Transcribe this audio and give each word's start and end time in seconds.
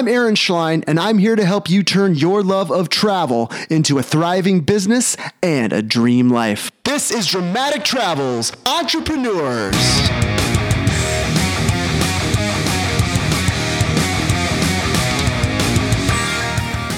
I'm 0.00 0.08
Aaron 0.08 0.34
Schlein, 0.34 0.82
and 0.86 0.98
I'm 0.98 1.18
here 1.18 1.36
to 1.36 1.44
help 1.44 1.68
you 1.68 1.82
turn 1.82 2.14
your 2.14 2.42
love 2.42 2.72
of 2.72 2.88
travel 2.88 3.52
into 3.68 3.98
a 3.98 4.02
thriving 4.02 4.60
business 4.60 5.14
and 5.42 5.74
a 5.74 5.82
dream 5.82 6.30
life. 6.30 6.70
This 6.84 7.10
is 7.10 7.26
Dramatic 7.26 7.84
Travels 7.84 8.50
Entrepreneurs. 8.64 9.74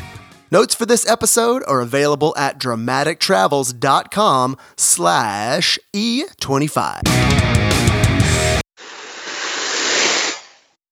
Notes 0.52 0.74
for 0.74 0.84
this 0.84 1.08
episode 1.08 1.62
are 1.66 1.80
available 1.80 2.34
at 2.36 2.58
dramatictravels.com 2.60 4.58
slash 4.76 5.78
E25. 5.96 7.00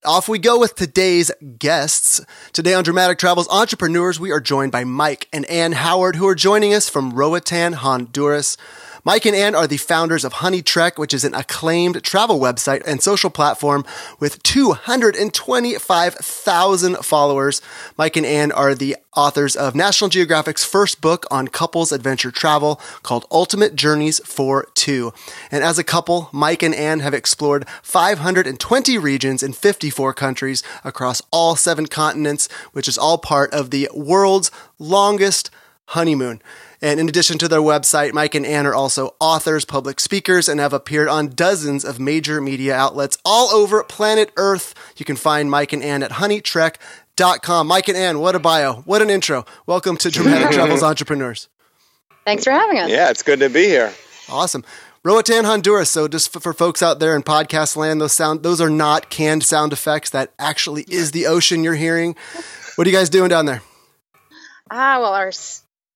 Off 0.03 0.27
we 0.27 0.39
go 0.39 0.59
with 0.59 0.73
today's 0.73 1.29
guests. 1.59 2.19
Today 2.53 2.73
on 2.73 2.83
Dramatic 2.83 3.19
Travels 3.19 3.47
Entrepreneurs, 3.49 4.19
we 4.19 4.31
are 4.31 4.39
joined 4.39 4.71
by 4.71 4.83
Mike 4.83 5.27
and 5.31 5.45
Anne 5.45 5.73
Howard, 5.73 6.15
who 6.15 6.27
are 6.27 6.33
joining 6.33 6.73
us 6.73 6.89
from 6.89 7.11
Roatan, 7.11 7.73
Honduras. 7.73 8.57
Mike 9.03 9.25
and 9.25 9.35
Anne 9.35 9.55
are 9.55 9.65
the 9.65 9.77
founders 9.77 10.23
of 10.23 10.33
Honey 10.33 10.61
Trek, 10.61 10.99
which 10.99 11.11
is 11.11 11.23
an 11.23 11.33
acclaimed 11.33 12.03
travel 12.03 12.39
website 12.39 12.83
and 12.85 13.01
social 13.01 13.31
platform 13.31 13.83
with 14.19 14.43
225,000 14.43 16.97
followers. 16.97 17.63
Mike 17.97 18.15
and 18.15 18.27
Anne 18.27 18.51
are 18.51 18.75
the 18.75 18.95
authors 19.15 19.55
of 19.55 19.73
National 19.73 20.07
Geographic's 20.07 20.63
first 20.63 21.01
book 21.01 21.25
on 21.31 21.47
couples 21.47 21.91
adventure 21.91 22.29
travel 22.29 22.79
called 23.01 23.25
Ultimate 23.31 23.75
Journeys 23.75 24.19
for 24.19 24.67
Two. 24.75 25.13
And 25.49 25.63
as 25.63 25.79
a 25.79 25.83
couple, 25.83 26.29
Mike 26.31 26.61
and 26.61 26.75
Anne 26.75 26.99
have 26.99 27.15
explored 27.15 27.67
520 27.81 28.99
regions 28.99 29.41
in 29.41 29.53
54 29.53 30.13
countries 30.13 30.61
across 30.83 31.23
all 31.31 31.55
seven 31.55 31.87
continents, 31.87 32.47
which 32.71 32.87
is 32.87 32.99
all 32.99 33.17
part 33.17 33.51
of 33.51 33.71
the 33.71 33.89
world's 33.95 34.51
longest 34.77 35.49
honeymoon. 35.85 36.39
And 36.83 36.99
in 36.99 37.07
addition 37.07 37.37
to 37.37 37.47
their 37.47 37.59
website, 37.59 38.11
Mike 38.11 38.33
and 38.33 38.45
Anne 38.45 38.65
are 38.65 38.73
also 38.73 39.15
authors, 39.19 39.65
public 39.65 39.99
speakers, 39.99 40.49
and 40.49 40.59
have 40.59 40.73
appeared 40.73 41.07
on 41.07 41.27
dozens 41.27 41.85
of 41.85 41.99
major 41.99 42.41
media 42.41 42.75
outlets 42.75 43.19
all 43.23 43.49
over 43.49 43.83
planet 43.83 44.31
Earth. 44.35 44.73
You 44.97 45.05
can 45.05 45.15
find 45.15 45.51
Mike 45.51 45.73
and 45.73 45.83
Anne 45.83 46.01
at 46.01 46.11
honeytrek.com. 46.11 47.67
Mike 47.67 47.87
and 47.87 47.97
Ann, 47.97 48.19
what 48.19 48.35
a 48.35 48.39
bio. 48.39 48.77
What 48.81 49.03
an 49.03 49.11
intro. 49.11 49.45
Welcome 49.67 49.95
to 49.97 50.09
Dramatic 50.09 50.49
Travels 50.51 50.81
Entrepreneurs. 50.81 51.49
Thanks 52.25 52.45
for 52.45 52.51
having 52.51 52.79
us. 52.79 52.89
Yeah, 52.89 53.11
it's 53.11 53.21
good 53.21 53.41
to 53.41 53.49
be 53.49 53.65
here. 53.65 53.93
Awesome. 54.27 54.63
Roatan, 55.03 55.45
Honduras. 55.45 55.91
So 55.91 56.07
just 56.07 56.33
for, 56.33 56.39
for, 56.39 56.53
folks 56.53 56.81
out 56.81 56.99
there 56.99 57.15
in 57.15 57.21
podcast 57.21 57.75
land, 57.75 58.01
those 58.01 58.13
sound 58.13 58.41
those 58.41 58.61
are 58.61 58.69
not 58.69 59.09
canned 59.09 59.43
sound 59.43 59.71
effects. 59.73 60.11
That 60.11 60.31
actually 60.39 60.83
is 60.87 61.11
the 61.11 61.27
ocean 61.27 61.63
you're 61.63 61.75
hearing. 61.75 62.15
What 62.75 62.87
are 62.87 62.89
you 62.89 62.95
guys 62.95 63.09
doing 63.09 63.29
down 63.29 63.45
there? 63.45 63.61
Ah, 64.69 64.99
well, 64.99 65.13
our 65.13 65.31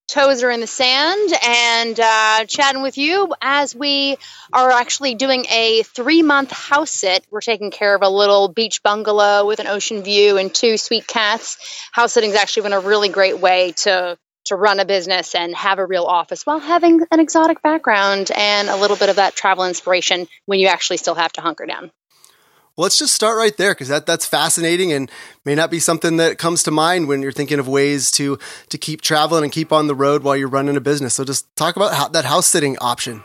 toes 0.08 0.44
are 0.44 0.52
in 0.52 0.60
the 0.60 0.68
sand 0.68 1.34
and 1.44 2.00
uh, 2.00 2.46
chatting 2.46 2.82
with 2.82 2.98
you 2.98 3.34
as 3.42 3.76
we 3.76 4.18
are 4.54 4.72
actually 4.72 5.16
doing 5.16 5.46
a 5.50 5.84
three 5.84 6.22
month 6.22 6.52
house 6.52 6.92
sit. 6.92 7.26
We're 7.32 7.42
taking 7.42 7.72
care 7.72 7.96
of 7.96 8.02
a 8.02 8.10
little 8.10 8.48
beach 8.48 8.84
bungalow 8.84 9.46
with 9.46 9.60
an 9.60 9.68
ocean 9.68 10.04
view 10.04 10.38
and 10.38 10.54
two 10.54 10.78
sweet 10.78 11.08
cats. 11.08 11.58
House 11.92 12.14
sitting 12.14 12.32
has 12.32 12.40
actually 12.40 12.64
been 12.64 12.74
a 12.74 12.80
really 12.80 13.10
great 13.10 13.40
way 13.40 13.74
to 13.78 14.18
to 14.46 14.56
run 14.56 14.80
a 14.80 14.86
business 14.86 15.34
and 15.34 15.56
have 15.56 15.80
a 15.80 15.86
real 15.86 16.06
office 16.06 16.46
while 16.46 16.60
having 16.60 17.02
an 17.12 17.20
exotic 17.20 17.62
background 17.64 18.30
and 18.36 18.70
a 18.70 18.76
little 18.76 18.96
bit 18.96 19.10
of 19.10 19.16
that 19.16 19.36
travel 19.36 19.66
inspiration 19.66 20.28
when 20.46 20.60
you 20.60 20.68
actually 20.68 20.98
still 20.98 21.16
have 21.16 21.34
to 21.34 21.42
hunker 21.42 21.66
down. 21.66 21.92
Let's 22.78 23.00
just 23.00 23.14
start 23.14 23.38
right 23.38 23.56
there 23.56 23.72
because 23.72 23.88
that, 23.88 24.06
that's 24.06 24.26
fascinating 24.26 24.92
and 24.92 25.10
may 25.46 25.56
not 25.56 25.72
be 25.72 25.80
something 25.80 26.18
that 26.18 26.38
comes 26.38 26.62
to 26.64 26.72
mind 26.72 27.08
when 27.08 27.22
you're 27.22 27.32
thinking 27.32 27.58
of 27.58 27.70
ways 27.70 28.12
to 28.12 28.38
to 28.68 28.78
keep 28.78 29.00
traveling 29.00 29.44
and 29.46 29.54
keep 29.54 29.72
on 29.72 29.88
the 29.88 29.96
road 29.96 30.24
while 30.24 30.36
you're 30.36 30.50
running 30.50 30.76
a 30.76 30.82
business. 30.82 31.14
So 31.14 31.24
just 31.24 31.54
talk 31.56 31.78
about 31.78 31.94
how, 31.94 32.10
that 32.10 32.26
house 32.26 32.48
sitting 32.48 32.78
option. 32.80 33.24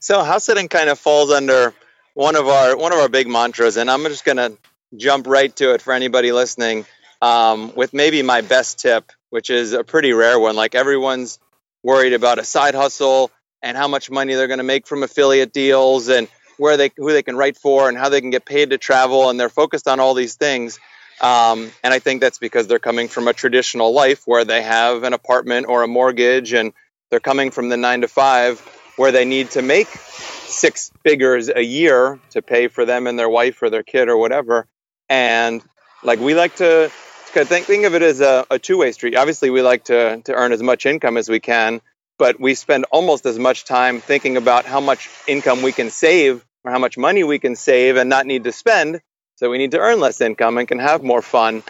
So 0.00 0.22
house 0.22 0.44
sitting 0.44 0.68
kind 0.68 0.90
of 0.90 0.98
falls 0.98 1.30
under 1.30 1.72
one 2.12 2.36
of 2.36 2.46
our 2.46 2.76
one 2.76 2.92
of 2.92 2.98
our 2.98 3.08
big 3.08 3.26
mantras, 3.26 3.78
and 3.78 3.90
I'm 3.90 4.04
just 4.04 4.26
going 4.26 4.36
to 4.36 4.56
jump 4.96 5.26
right 5.26 5.54
to 5.56 5.72
it 5.72 5.80
for 5.80 5.94
anybody 5.94 6.32
listening 6.32 6.84
um, 7.22 7.72
with 7.74 7.94
maybe 7.94 8.20
my 8.22 8.42
best 8.42 8.80
tip, 8.80 9.12
which 9.30 9.48
is 9.48 9.72
a 9.72 9.82
pretty 9.82 10.12
rare 10.12 10.38
one. 10.38 10.56
Like 10.56 10.74
everyone's 10.74 11.38
worried 11.82 12.12
about 12.12 12.38
a 12.38 12.44
side 12.44 12.74
hustle 12.74 13.30
and 13.62 13.78
how 13.78 13.88
much 13.88 14.10
money 14.10 14.34
they're 14.34 14.46
going 14.46 14.58
to 14.58 14.64
make 14.64 14.86
from 14.86 15.02
affiliate 15.02 15.54
deals 15.54 16.08
and 16.08 16.28
where 16.60 16.76
they 16.76 16.90
who 16.96 17.10
they 17.10 17.22
can 17.22 17.36
write 17.36 17.56
for 17.56 17.88
and 17.88 17.96
how 17.96 18.10
they 18.10 18.20
can 18.20 18.30
get 18.30 18.44
paid 18.44 18.70
to 18.70 18.78
travel, 18.78 19.30
and 19.30 19.40
they're 19.40 19.48
focused 19.48 19.88
on 19.88 19.98
all 19.98 20.14
these 20.14 20.34
things. 20.36 20.78
Um, 21.20 21.70
and 21.82 21.92
I 21.92 21.98
think 21.98 22.20
that's 22.20 22.38
because 22.38 22.66
they're 22.66 22.78
coming 22.78 23.08
from 23.08 23.28
a 23.28 23.32
traditional 23.32 23.92
life 23.92 24.22
where 24.26 24.44
they 24.44 24.62
have 24.62 25.02
an 25.02 25.12
apartment 25.12 25.66
or 25.68 25.82
a 25.82 25.88
mortgage, 25.88 26.52
and 26.52 26.72
they're 27.10 27.18
coming 27.18 27.50
from 27.50 27.70
the 27.70 27.76
nine 27.76 28.02
to 28.02 28.08
five 28.08 28.60
where 28.96 29.12
they 29.12 29.24
need 29.24 29.50
to 29.52 29.62
make 29.62 29.88
six 29.88 30.92
figures 31.02 31.48
a 31.48 31.62
year 31.62 32.18
to 32.30 32.42
pay 32.42 32.68
for 32.68 32.84
them 32.84 33.06
and 33.06 33.18
their 33.18 33.30
wife 33.30 33.62
or 33.62 33.70
their 33.70 33.82
kid 33.82 34.08
or 34.08 34.16
whatever. 34.18 34.66
And 35.08 35.62
like 36.02 36.20
we 36.20 36.34
like 36.34 36.56
to 36.56 36.90
think, 36.90 37.66
think 37.66 37.84
of 37.86 37.94
it 37.94 38.02
as 38.02 38.20
a, 38.20 38.46
a 38.50 38.58
two 38.58 38.76
way 38.76 38.92
street. 38.92 39.16
Obviously, 39.16 39.48
we 39.48 39.62
like 39.62 39.84
to, 39.84 40.20
to 40.24 40.34
earn 40.34 40.52
as 40.52 40.62
much 40.62 40.84
income 40.84 41.16
as 41.16 41.28
we 41.28 41.40
can, 41.40 41.80
but 42.18 42.38
we 42.38 42.54
spend 42.54 42.84
almost 42.90 43.24
as 43.24 43.38
much 43.38 43.64
time 43.64 44.00
thinking 44.00 44.36
about 44.36 44.66
how 44.66 44.80
much 44.80 45.08
income 45.26 45.62
we 45.62 45.72
can 45.72 45.88
save 45.88 46.44
or 46.64 46.72
how 46.72 46.78
much 46.78 46.98
money 46.98 47.24
we 47.24 47.38
can 47.38 47.56
save 47.56 47.96
and 47.96 48.10
not 48.10 48.26
need 48.26 48.44
to 48.44 48.52
spend. 48.52 49.00
So 49.36 49.50
we 49.50 49.58
need 49.58 49.70
to 49.70 49.78
earn 49.78 50.00
less 50.00 50.20
income 50.20 50.58
and 50.58 50.68
can 50.68 50.78
have 50.78 51.02
more 51.02 51.22
fun. 51.22 51.62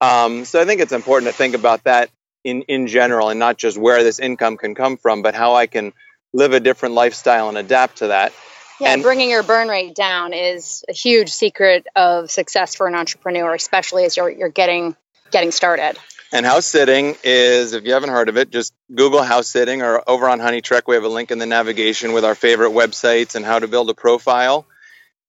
Um, 0.00 0.44
so 0.44 0.60
I 0.60 0.64
think 0.64 0.80
it's 0.80 0.92
important 0.92 1.30
to 1.30 1.36
think 1.36 1.54
about 1.54 1.84
that 1.84 2.10
in, 2.44 2.62
in 2.62 2.86
general 2.86 3.30
and 3.30 3.40
not 3.40 3.58
just 3.58 3.76
where 3.76 4.04
this 4.04 4.18
income 4.20 4.56
can 4.56 4.74
come 4.74 4.96
from, 4.96 5.22
but 5.22 5.34
how 5.34 5.54
I 5.54 5.66
can 5.66 5.92
live 6.32 6.52
a 6.52 6.60
different 6.60 6.94
lifestyle 6.94 7.48
and 7.48 7.58
adapt 7.58 7.98
to 7.98 8.08
that. 8.08 8.32
Yeah, 8.78 8.92
and 8.92 9.02
bringing 9.02 9.30
your 9.30 9.42
burn 9.42 9.68
rate 9.68 9.94
down 9.94 10.34
is 10.34 10.84
a 10.88 10.92
huge 10.92 11.30
secret 11.30 11.86
of 11.96 12.30
success 12.30 12.74
for 12.74 12.86
an 12.86 12.94
entrepreneur, 12.94 13.54
especially 13.54 14.04
as 14.04 14.16
you're, 14.16 14.30
you're 14.30 14.48
getting 14.50 14.94
getting 15.30 15.50
started. 15.50 15.98
And 16.32 16.44
house 16.44 16.66
sitting 16.66 17.16
is, 17.22 17.72
if 17.72 17.84
you 17.84 17.92
haven't 17.92 18.10
heard 18.10 18.28
of 18.28 18.36
it, 18.36 18.50
just 18.50 18.74
Google 18.92 19.22
house 19.22 19.46
sitting 19.46 19.82
or 19.82 20.02
over 20.08 20.28
on 20.28 20.40
Honey 20.40 20.60
Trek, 20.60 20.88
we 20.88 20.96
have 20.96 21.04
a 21.04 21.08
link 21.08 21.30
in 21.30 21.38
the 21.38 21.46
navigation 21.46 22.12
with 22.12 22.24
our 22.24 22.34
favorite 22.34 22.72
websites 22.72 23.36
and 23.36 23.44
how 23.44 23.58
to 23.58 23.68
build 23.68 23.88
a 23.90 23.94
profile. 23.94 24.66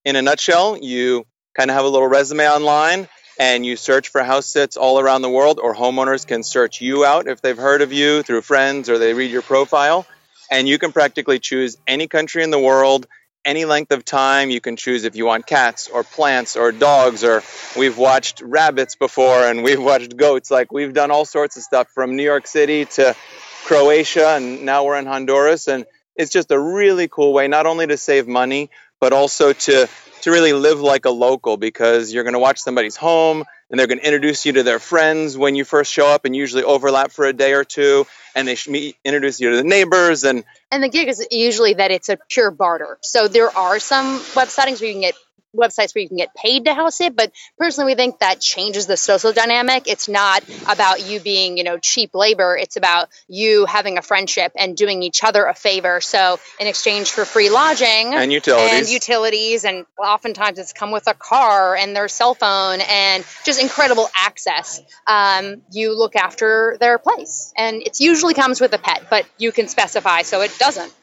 In 0.06 0.16
a 0.16 0.22
nutshell, 0.22 0.78
you 0.78 1.26
kind 1.56 1.70
of 1.70 1.76
have 1.76 1.86
a 1.86 1.90
little 1.90 2.08
resume 2.08 2.48
online 2.48 3.08
and 3.40 3.64
you 3.64 3.76
search 3.76 4.10
for 4.10 4.24
house 4.24 4.48
sits 4.48 4.76
all 4.76 5.00
around 5.00 5.22
the 5.22 5.30
world, 5.30 5.60
or 5.62 5.76
homeowners 5.76 6.26
can 6.26 6.42
search 6.42 6.82
you 6.82 7.06
out 7.06 7.28
if 7.28 7.42
they've 7.42 7.58
heard 7.58 7.84
of 7.84 7.94
you 7.94 8.24
through 8.24 8.42
friends 8.42 8.90
or 8.90 8.98
they 8.98 9.14
read 9.14 9.30
your 9.30 9.44
profile. 9.44 10.08
And 10.50 10.68
you 10.68 10.80
can 10.80 10.92
practically 10.92 11.38
choose 11.38 11.78
any 11.86 12.08
country 12.08 12.42
in 12.44 12.50
the 12.50 12.60
world 12.60 13.06
any 13.48 13.64
length 13.64 13.92
of 13.92 14.04
time. 14.04 14.50
You 14.50 14.60
can 14.60 14.76
choose 14.76 15.06
if 15.06 15.16
you 15.16 15.26
want 15.26 15.48
cats 15.48 15.88
or 15.88 16.04
plants 16.04 16.58
or 16.58 16.72
dogs, 16.74 17.24
or 17.24 17.42
we've 17.78 17.98
watched 17.98 18.42
rabbits 18.42 18.96
before 18.96 19.48
and 19.48 19.64
we've 19.64 19.82
watched 19.82 20.16
goats. 20.18 20.52
Like 20.52 20.72
we've 20.72 20.94
done 20.94 21.10
all 21.10 21.26
sorts 21.26 21.56
of 21.56 21.64
stuff 21.64 21.88
from 21.90 22.18
New 22.18 22.24
York 22.24 22.46
City 22.46 22.86
to 22.86 23.16
Croatia, 23.64 24.36
and 24.36 24.66
now 24.66 24.84
we're 24.84 25.00
in 25.00 25.06
Honduras. 25.06 25.68
And 25.68 25.86
it's 26.16 26.32
just 26.32 26.52
a 26.52 26.60
really 26.60 27.08
cool 27.08 27.34
way, 27.34 27.48
not 27.48 27.66
only 27.66 27.88
to 27.88 27.98
save 27.98 28.28
money, 28.28 28.70
but 29.00 29.14
also 29.14 29.54
to 29.54 29.88
to 30.22 30.32
really 30.32 30.54
live 30.54 30.82
like 30.82 31.06
a 31.06 31.10
local 31.10 31.58
because 31.58 32.14
you're 32.14 32.24
going 32.24 32.34
to 32.34 32.40
watch 32.40 32.60
somebody's 32.60 32.98
home. 32.98 33.46
And 33.70 33.80
they're 33.80 33.88
going 33.88 34.00
to 34.00 34.06
introduce 34.06 34.46
you 34.46 34.54
to 34.54 34.64
their 34.64 34.80
friends 34.80 35.38
when 35.38 35.56
you 35.56 35.66
first 35.66 35.92
show 35.92 36.08
up 36.08 36.26
and 36.26 36.36
usually 36.36 36.64
overlap 36.64 37.12
for 37.12 37.26
a 37.26 37.34
day 37.34 37.54
or 37.54 37.64
two 37.64 38.06
and 38.36 38.48
they 38.48 38.58
meet, 38.68 38.96
introduce 39.04 39.40
you 39.40 39.52
to 39.52 39.58
the 39.58 39.64
neighbors 39.64 40.24
and 40.24 40.44
And 40.72 40.84
the 40.84 40.90
gig 40.90 41.08
is 41.08 41.26
usually 41.32 41.74
that 41.74 41.92
it's 41.92 42.10
a 42.10 42.18
pure 42.30 42.52
barter. 42.52 42.98
So 43.02 43.28
there 43.28 43.56
are 43.56 43.80
some 43.80 44.20
websites 44.20 44.80
where 44.80 44.88
you 44.88 44.94
can 44.94 45.02
get 45.02 45.16
websites 45.58 45.94
where 45.94 46.02
you 46.02 46.08
can 46.08 46.18
get 46.18 46.34
paid 46.36 46.66
to 46.66 46.74
house 46.74 47.02
it, 47.02 47.16
but 47.16 47.32
personally 47.58 47.92
we 47.92 47.96
think 47.96 48.20
that 48.20 48.40
changes 48.40 48.86
the 48.86 48.98
social 48.98 49.34
dynamic. 49.34 49.88
It's 49.88 50.08
not 50.08 50.44
about 50.70 51.10
you 51.10 51.20
being, 51.20 51.58
you 51.58 51.64
know, 51.64 51.78
cheap 51.78 52.14
labor. 52.14 52.56
It's 52.56 52.78
about 52.78 53.10
you 53.28 53.66
having 53.66 53.98
a 53.98 54.02
friendship 54.02 54.52
and 54.56 54.78
doing 54.78 55.04
each 55.04 55.24
other 55.24 55.46
a 55.46 55.54
favor. 55.54 56.02
So 56.02 56.40
in 56.60 56.68
exchange 56.68 57.12
for 57.12 57.26
free 57.26 57.50
lodging 57.50 58.14
and 58.14 58.32
utilities 58.32 58.80
and 58.80 58.90
utilities 58.90 59.66
and 59.66 59.86
oftentimes 59.98 60.60
it's 60.60 60.74
come 60.74 60.92
with 60.92 61.08
a 61.08 61.14
car 61.14 61.76
and 61.76 61.96
their 61.96 62.08
cell 62.08 62.34
phone 62.34 62.80
and 62.88 63.26
just 63.44 63.57
incredible 63.58 64.08
access 64.16 64.82
um, 65.06 65.62
you 65.72 65.98
look 65.98 66.16
after 66.16 66.78
their 66.80 66.98
place 66.98 67.54
and 67.58 67.82
it 67.82 68.00
usually 68.00 68.34
comes 68.34 68.62
with 68.62 68.74
a 68.74 68.78
pet 68.78 69.08
but 69.10 69.26
you 69.38 69.52
can 69.52 69.68
specify 69.68 70.22
so 70.22 70.42
it 70.42 70.52
doesn't 70.60 70.94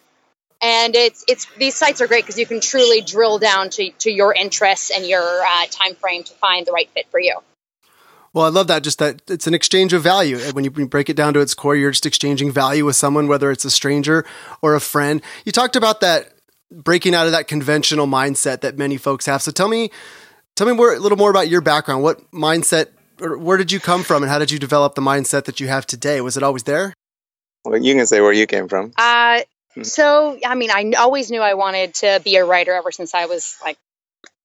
and 0.60 0.96
it's 0.96 1.24
it's 1.28 1.46
these 1.58 1.74
sites 1.74 2.00
are 2.00 2.06
great 2.06 2.24
because 2.24 2.38
you 2.38 2.46
can 2.46 2.60
truly 2.60 3.00
drill 3.00 3.38
down 3.38 3.70
to, 3.70 3.90
to 3.98 4.10
your 4.10 4.32
interests 4.32 4.90
and 4.90 5.06
your 5.06 5.22
uh, 5.22 5.66
time 5.70 5.94
frame 5.94 6.24
to 6.24 6.32
find 6.34 6.66
the 6.66 6.72
right 6.72 6.90
fit 6.90 7.06
for 7.10 7.20
you 7.20 7.36
Well, 8.32 8.44
I 8.44 8.48
love 8.48 8.66
that. 8.66 8.82
Just 8.82 8.98
that 8.98 9.22
it's 9.28 9.46
an 9.46 9.54
exchange 9.54 9.92
of 9.92 10.02
value. 10.02 10.38
When 10.52 10.64
you 10.64 10.70
break 10.70 11.08
it 11.08 11.16
down 11.16 11.34
to 11.34 11.40
its 11.40 11.54
core, 11.54 11.76
you're 11.76 11.92
just 11.92 12.06
exchanging 12.06 12.50
value 12.50 12.84
with 12.84 12.96
someone, 12.96 13.28
whether 13.28 13.50
it's 13.50 13.64
a 13.64 13.70
stranger 13.70 14.24
or 14.60 14.74
a 14.74 14.80
friend. 14.80 15.22
You 15.44 15.52
talked 15.52 15.76
about 15.76 16.00
that 16.00 16.34
breaking 16.70 17.14
out 17.14 17.26
of 17.26 17.32
that 17.32 17.46
conventional 17.46 18.06
mindset 18.06 18.60
that 18.62 18.76
many 18.76 18.96
folks 18.96 19.26
have. 19.26 19.42
So 19.42 19.52
tell 19.52 19.68
me, 19.68 19.90
tell 20.56 20.66
me 20.66 20.72
more, 20.72 20.94
a 20.94 20.98
little 20.98 21.18
more 21.18 21.30
about 21.30 21.48
your 21.48 21.60
background. 21.60 22.02
What 22.02 22.30
mindset, 22.32 22.88
or 23.20 23.38
where 23.38 23.56
did 23.56 23.72
you 23.72 23.80
come 23.80 24.02
from, 24.02 24.22
and 24.22 24.30
how 24.30 24.38
did 24.38 24.50
you 24.50 24.58
develop 24.58 24.94
the 24.94 25.02
mindset 25.02 25.44
that 25.44 25.60
you 25.60 25.68
have 25.68 25.86
today? 25.86 26.20
Was 26.20 26.36
it 26.36 26.42
always 26.42 26.64
there? 26.64 26.94
well, 27.64 27.80
you 27.80 27.94
can 27.94 28.06
say 28.06 28.20
where 28.20 28.32
you 28.32 28.46
came 28.46 28.68
from 28.68 28.92
uh, 28.96 29.40
so 29.82 30.38
i 30.46 30.54
mean 30.54 30.70
i 30.70 30.92
always 30.98 31.30
knew 31.30 31.40
i 31.40 31.54
wanted 31.54 31.94
to 31.94 32.20
be 32.24 32.36
a 32.36 32.44
writer 32.44 32.72
ever 32.72 32.92
since 32.92 33.14
i 33.14 33.26
was 33.26 33.56
like 33.64 33.78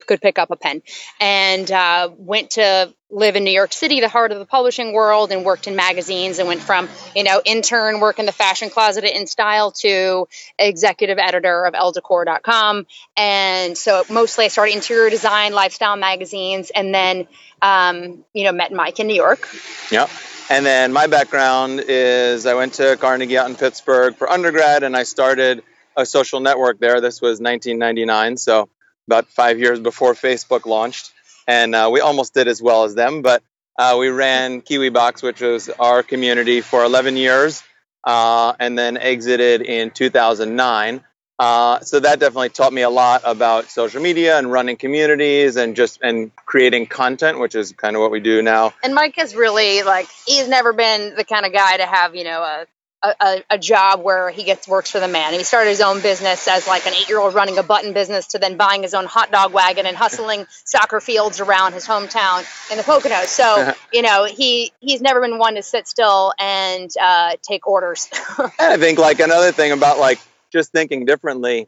could 0.09 0.21
pick 0.21 0.39
up 0.39 0.49
a 0.49 0.55
pen 0.55 0.81
and 1.21 1.71
uh, 1.71 2.09
went 2.17 2.49
to 2.51 2.91
live 3.11 3.35
in 3.35 3.43
new 3.43 3.51
york 3.51 3.71
city 3.71 4.01
the 4.01 4.09
heart 4.09 4.31
of 4.31 4.39
the 4.39 4.45
publishing 4.45 4.91
world 4.91 5.31
and 5.31 5.45
worked 5.45 5.67
in 5.67 5.75
magazines 5.75 6.39
and 6.39 6.47
went 6.47 6.61
from 6.61 6.89
you 7.15 7.23
know 7.23 7.41
intern 7.45 7.99
work 7.99 8.17
in 8.17 8.25
the 8.25 8.31
fashion 8.31 8.69
closet 8.69 9.03
at 9.03 9.13
InStyle 9.13 9.73
to 9.79 10.27
executive 10.57 11.19
editor 11.19 11.65
of 11.65 11.73
elledecor.com 11.73 12.87
and 13.15 13.77
so 13.77 14.03
mostly 14.09 14.45
i 14.45 14.47
started 14.47 14.75
interior 14.75 15.09
design 15.09 15.53
lifestyle 15.53 15.95
magazines 15.95 16.71
and 16.71 16.93
then 16.93 17.27
um, 17.61 18.25
you 18.33 18.43
know 18.43 18.51
met 18.51 18.73
mike 18.73 18.99
in 18.99 19.07
new 19.07 19.15
york 19.15 19.47
Yep. 19.91 20.09
And 20.51 20.65
then 20.65 20.93
my 20.93 21.05
background 21.05 21.83
is 21.87 22.47
I 22.47 22.55
went 22.55 22.73
to 22.75 22.97
Carnegie 22.97 23.37
out 23.37 23.49
in 23.49 23.55
Pittsburgh 23.55 24.15
for 24.15 24.27
undergrad 24.27 24.81
and 24.81 24.95
I 24.95 25.03
started 25.03 25.63
a 25.95 26.05
social 26.05 26.39
network 26.39 26.79
there. 26.79 27.01
This 27.01 27.21
was 27.21 27.39
1999, 27.39 28.37
so 28.37 28.69
about 29.09 29.27
five 29.27 29.59
years 29.59 29.79
before 29.79 30.13
Facebook 30.13 30.67
launched. 30.67 31.11
And 31.47 31.73
uh, 31.73 31.89
we 31.91 31.99
almost 31.99 32.35
did 32.35 32.47
as 32.47 32.61
well 32.61 32.83
as 32.83 32.93
them, 32.93 33.23
but 33.23 33.41
uh, 33.79 33.95
we 33.99 34.09
ran 34.09 34.61
KiwiBox, 34.61 35.23
which 35.23 35.41
was 35.41 35.67
our 35.79 36.03
community, 36.03 36.61
for 36.61 36.83
11 36.83 37.17
years 37.17 37.63
uh, 38.03 38.53
and 38.59 38.77
then 38.77 38.97
exited 38.97 39.61
in 39.61 39.89
2009. 39.89 41.03
Uh, 41.39 41.79
so 41.79 42.01
that 42.01 42.19
definitely 42.19 42.49
taught 42.49 42.73
me 42.73 42.81
a 42.81 42.89
lot 42.89 43.21
about 43.25 43.65
social 43.71 44.01
media 44.01 44.37
and 44.37 44.51
running 44.51 44.75
communities 44.75 45.55
and 45.55 45.75
just 45.75 45.99
and 46.01 46.35
creating 46.35 46.85
content, 46.85 47.39
which 47.39 47.55
is 47.55 47.71
kind 47.71 47.95
of 47.95 48.01
what 48.01 48.11
we 48.11 48.19
do 48.19 48.41
now. 48.41 48.73
and 48.83 48.93
Mike 48.93 49.17
is 49.17 49.35
really 49.35 49.81
like 49.83 50.07
he's 50.27 50.49
never 50.49 50.73
been 50.73 51.15
the 51.15 51.23
kind 51.23 51.45
of 51.45 51.53
guy 51.53 51.77
to 51.77 51.85
have 51.85 52.13
you 52.13 52.25
know 52.25 52.41
a 52.41 52.65
a, 53.01 53.43
a 53.51 53.57
job 53.57 54.03
where 54.03 54.29
he 54.29 54.43
gets 54.43 54.67
works 54.67 54.91
for 54.91 54.99
the 54.99 55.07
man. 55.07 55.29
And 55.29 55.37
He 55.37 55.43
started 55.43 55.69
his 55.69 55.81
own 55.81 56.01
business 56.01 56.47
as 56.47 56.67
like 56.67 56.85
an 56.85 56.93
eight 56.93 57.07
year 57.07 57.19
old 57.19 57.33
running 57.33 57.57
a 57.57 57.63
button 57.63 57.93
business 57.93 58.27
to 58.27 58.39
then 58.39 58.57
buying 58.57 58.81
his 58.81 58.93
own 58.93 59.05
hot 59.05 59.31
dog 59.31 59.53
wagon 59.53 59.85
and 59.85 59.95
hustling 59.95 60.45
soccer 60.65 60.99
fields 60.99 61.39
around 61.39 61.73
his 61.73 61.87
hometown 61.87 62.39
in 62.71 62.77
the 62.77 62.83
Poconos. 62.83 63.27
So 63.27 63.73
you 63.93 64.01
know 64.01 64.25
he 64.25 64.73
he's 64.79 65.01
never 65.01 65.21
been 65.21 65.37
one 65.37 65.55
to 65.55 65.63
sit 65.63 65.87
still 65.87 66.33
and 66.39 66.89
uh, 66.99 67.35
take 67.41 67.67
orders. 67.67 68.09
And 68.39 68.73
I 68.73 68.77
think 68.77 68.99
like 68.99 69.19
another 69.19 69.51
thing 69.51 69.71
about 69.71 69.99
like 69.99 70.19
just 70.51 70.71
thinking 70.71 71.05
differently, 71.05 71.67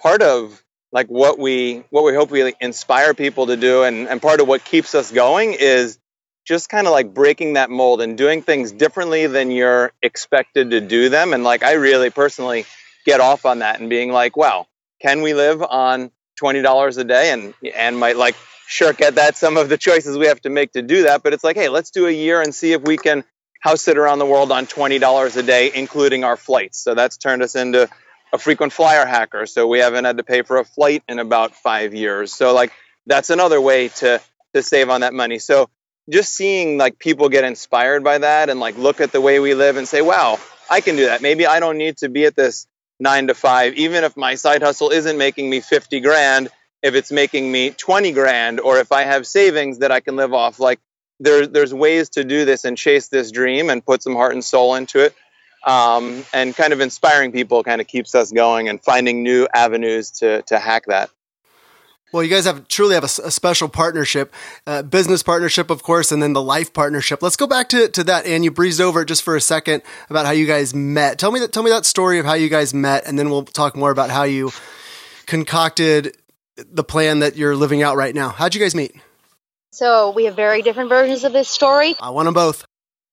part 0.00 0.22
of 0.22 0.62
like 0.92 1.08
what 1.08 1.38
we 1.38 1.84
what 1.90 2.04
we 2.04 2.14
hope 2.14 2.30
we 2.30 2.52
inspire 2.60 3.14
people 3.14 3.46
to 3.46 3.56
do 3.56 3.82
and, 3.82 4.08
and 4.08 4.20
part 4.20 4.40
of 4.40 4.48
what 4.48 4.64
keeps 4.64 4.94
us 4.94 5.10
going 5.10 5.54
is 5.58 5.98
just 6.44 6.68
kind 6.68 6.86
of 6.86 6.92
like 6.92 7.14
breaking 7.14 7.54
that 7.54 7.70
mold 7.70 8.00
and 8.00 8.18
doing 8.18 8.42
things 8.42 8.72
differently 8.72 9.26
than 9.26 9.50
you're 9.50 9.92
expected 10.02 10.70
to 10.70 10.80
do 10.80 11.08
them. 11.08 11.32
And 11.32 11.44
like 11.44 11.62
I 11.62 11.74
really 11.74 12.10
personally 12.10 12.64
get 13.04 13.20
off 13.20 13.46
on 13.46 13.60
that 13.60 13.80
and 13.80 13.88
being 13.88 14.10
like, 14.12 14.36
wow, 14.36 14.66
can 15.00 15.22
we 15.22 15.34
live 15.34 15.62
on 15.62 16.10
twenty 16.36 16.62
dollars 16.62 16.96
a 16.96 17.04
day 17.04 17.30
and 17.30 17.54
and 17.74 17.98
might 17.98 18.16
like 18.16 18.36
shirk 18.66 19.00
at 19.02 19.16
that 19.16 19.36
some 19.36 19.56
of 19.56 19.68
the 19.68 19.76
choices 19.76 20.16
we 20.16 20.26
have 20.26 20.40
to 20.40 20.50
make 20.50 20.72
to 20.72 20.82
do 20.82 21.04
that. 21.04 21.22
But 21.22 21.32
it's 21.32 21.44
like, 21.44 21.56
hey, 21.56 21.68
let's 21.68 21.90
do 21.90 22.06
a 22.06 22.10
year 22.10 22.40
and 22.40 22.54
see 22.54 22.72
if 22.72 22.82
we 22.82 22.96
can 22.96 23.24
house 23.60 23.82
sit 23.82 23.96
around 23.96 24.18
the 24.18 24.26
world 24.26 24.50
on 24.50 24.66
twenty 24.66 24.98
dollars 24.98 25.36
a 25.36 25.42
day, 25.42 25.70
including 25.74 26.24
our 26.24 26.36
flights. 26.36 26.82
So 26.82 26.94
that's 26.94 27.16
turned 27.16 27.42
us 27.42 27.54
into 27.54 27.88
a 28.32 28.38
frequent 28.38 28.72
flyer 28.72 29.04
hacker. 29.04 29.46
So 29.46 29.66
we 29.66 29.80
haven't 29.80 30.04
had 30.04 30.16
to 30.16 30.24
pay 30.24 30.42
for 30.42 30.56
a 30.56 30.64
flight 30.64 31.02
in 31.08 31.18
about 31.18 31.54
five 31.54 31.94
years. 31.94 32.32
So 32.32 32.54
like 32.54 32.72
that's 33.06 33.30
another 33.30 33.60
way 33.60 33.88
to 33.88 34.20
to 34.54 34.62
save 34.62 34.90
on 34.90 35.02
that 35.02 35.14
money. 35.14 35.38
So 35.38 35.68
just 36.10 36.34
seeing 36.34 36.78
like 36.78 36.98
people 36.98 37.28
get 37.28 37.44
inspired 37.44 38.02
by 38.02 38.18
that 38.18 38.50
and 38.50 38.60
like 38.60 38.76
look 38.76 39.00
at 39.00 39.12
the 39.12 39.20
way 39.20 39.38
we 39.38 39.54
live 39.54 39.76
and 39.76 39.86
say, 39.86 40.02
wow, 40.02 40.38
I 40.68 40.80
can 40.80 40.96
do 40.96 41.06
that. 41.06 41.22
Maybe 41.22 41.46
I 41.46 41.60
don't 41.60 41.78
need 41.78 41.98
to 41.98 42.08
be 42.08 42.24
at 42.24 42.34
this 42.34 42.66
nine 42.98 43.28
to 43.28 43.34
five, 43.34 43.74
even 43.74 44.04
if 44.04 44.16
my 44.16 44.34
side 44.34 44.62
hustle 44.62 44.90
isn't 44.90 45.18
making 45.18 45.48
me 45.48 45.60
50 45.60 46.00
grand, 46.00 46.48
if 46.82 46.94
it's 46.94 47.12
making 47.12 47.50
me 47.50 47.70
20 47.70 48.12
grand, 48.12 48.60
or 48.60 48.78
if 48.78 48.92
I 48.92 49.02
have 49.02 49.26
savings 49.26 49.78
that 49.78 49.92
I 49.92 50.00
can 50.00 50.16
live 50.16 50.32
off. 50.32 50.58
Like 50.58 50.80
there, 51.20 51.46
there's 51.46 51.72
ways 51.72 52.10
to 52.10 52.24
do 52.24 52.44
this 52.44 52.64
and 52.64 52.76
chase 52.76 53.08
this 53.08 53.30
dream 53.30 53.70
and 53.70 53.84
put 53.84 54.02
some 54.02 54.14
heart 54.14 54.32
and 54.32 54.44
soul 54.44 54.74
into 54.74 55.00
it. 55.00 55.14
Um, 55.64 56.24
and 56.32 56.56
kind 56.56 56.72
of 56.72 56.80
inspiring 56.80 57.30
people 57.30 57.62
kind 57.62 57.80
of 57.80 57.86
keeps 57.86 58.16
us 58.16 58.32
going 58.32 58.68
and 58.68 58.82
finding 58.82 59.22
new 59.22 59.46
avenues 59.54 60.10
to, 60.18 60.42
to 60.42 60.58
hack 60.58 60.86
that. 60.86 61.10
Well, 62.12 62.22
you 62.22 62.28
guys 62.28 62.44
have 62.44 62.68
truly 62.68 62.94
have 62.94 63.04
a, 63.04 63.26
a 63.26 63.30
special 63.30 63.68
partnership, 63.68 64.34
uh, 64.66 64.82
business 64.82 65.22
partnership, 65.22 65.70
of 65.70 65.82
course, 65.82 66.12
and 66.12 66.22
then 66.22 66.34
the 66.34 66.42
life 66.42 66.72
partnership. 66.74 67.22
Let's 67.22 67.36
go 67.36 67.46
back 67.46 67.68
to, 67.70 67.88
to 67.88 68.04
that. 68.04 68.26
And 68.26 68.44
you 68.44 68.50
breezed 68.50 68.80
over 68.80 69.02
it 69.02 69.06
just 69.06 69.22
for 69.22 69.34
a 69.34 69.40
second 69.40 69.82
about 70.10 70.26
how 70.26 70.32
you 70.32 70.46
guys 70.46 70.74
met. 70.74 71.18
Tell 71.18 71.32
me 71.32 71.40
that. 71.40 71.52
Tell 71.52 71.62
me 71.62 71.70
that 71.70 71.86
story 71.86 72.18
of 72.18 72.26
how 72.26 72.34
you 72.34 72.48
guys 72.48 72.74
met, 72.74 73.06
and 73.06 73.18
then 73.18 73.30
we'll 73.30 73.44
talk 73.44 73.74
more 73.76 73.90
about 73.90 74.10
how 74.10 74.24
you 74.24 74.50
concocted 75.26 76.16
the 76.56 76.84
plan 76.84 77.20
that 77.20 77.36
you're 77.36 77.56
living 77.56 77.82
out 77.82 77.96
right 77.96 78.14
now. 78.14 78.28
How'd 78.28 78.54
you 78.54 78.60
guys 78.60 78.74
meet? 78.74 78.94
so 79.72 80.10
we 80.10 80.26
have 80.26 80.36
very 80.36 80.60
different 80.60 80.90
versions 80.90 81.24
of 81.24 81.32
this 81.32 81.48
story. 81.48 81.94
I 81.98 82.10
want 82.10 82.26
them 82.26 82.34
both. 82.34 82.64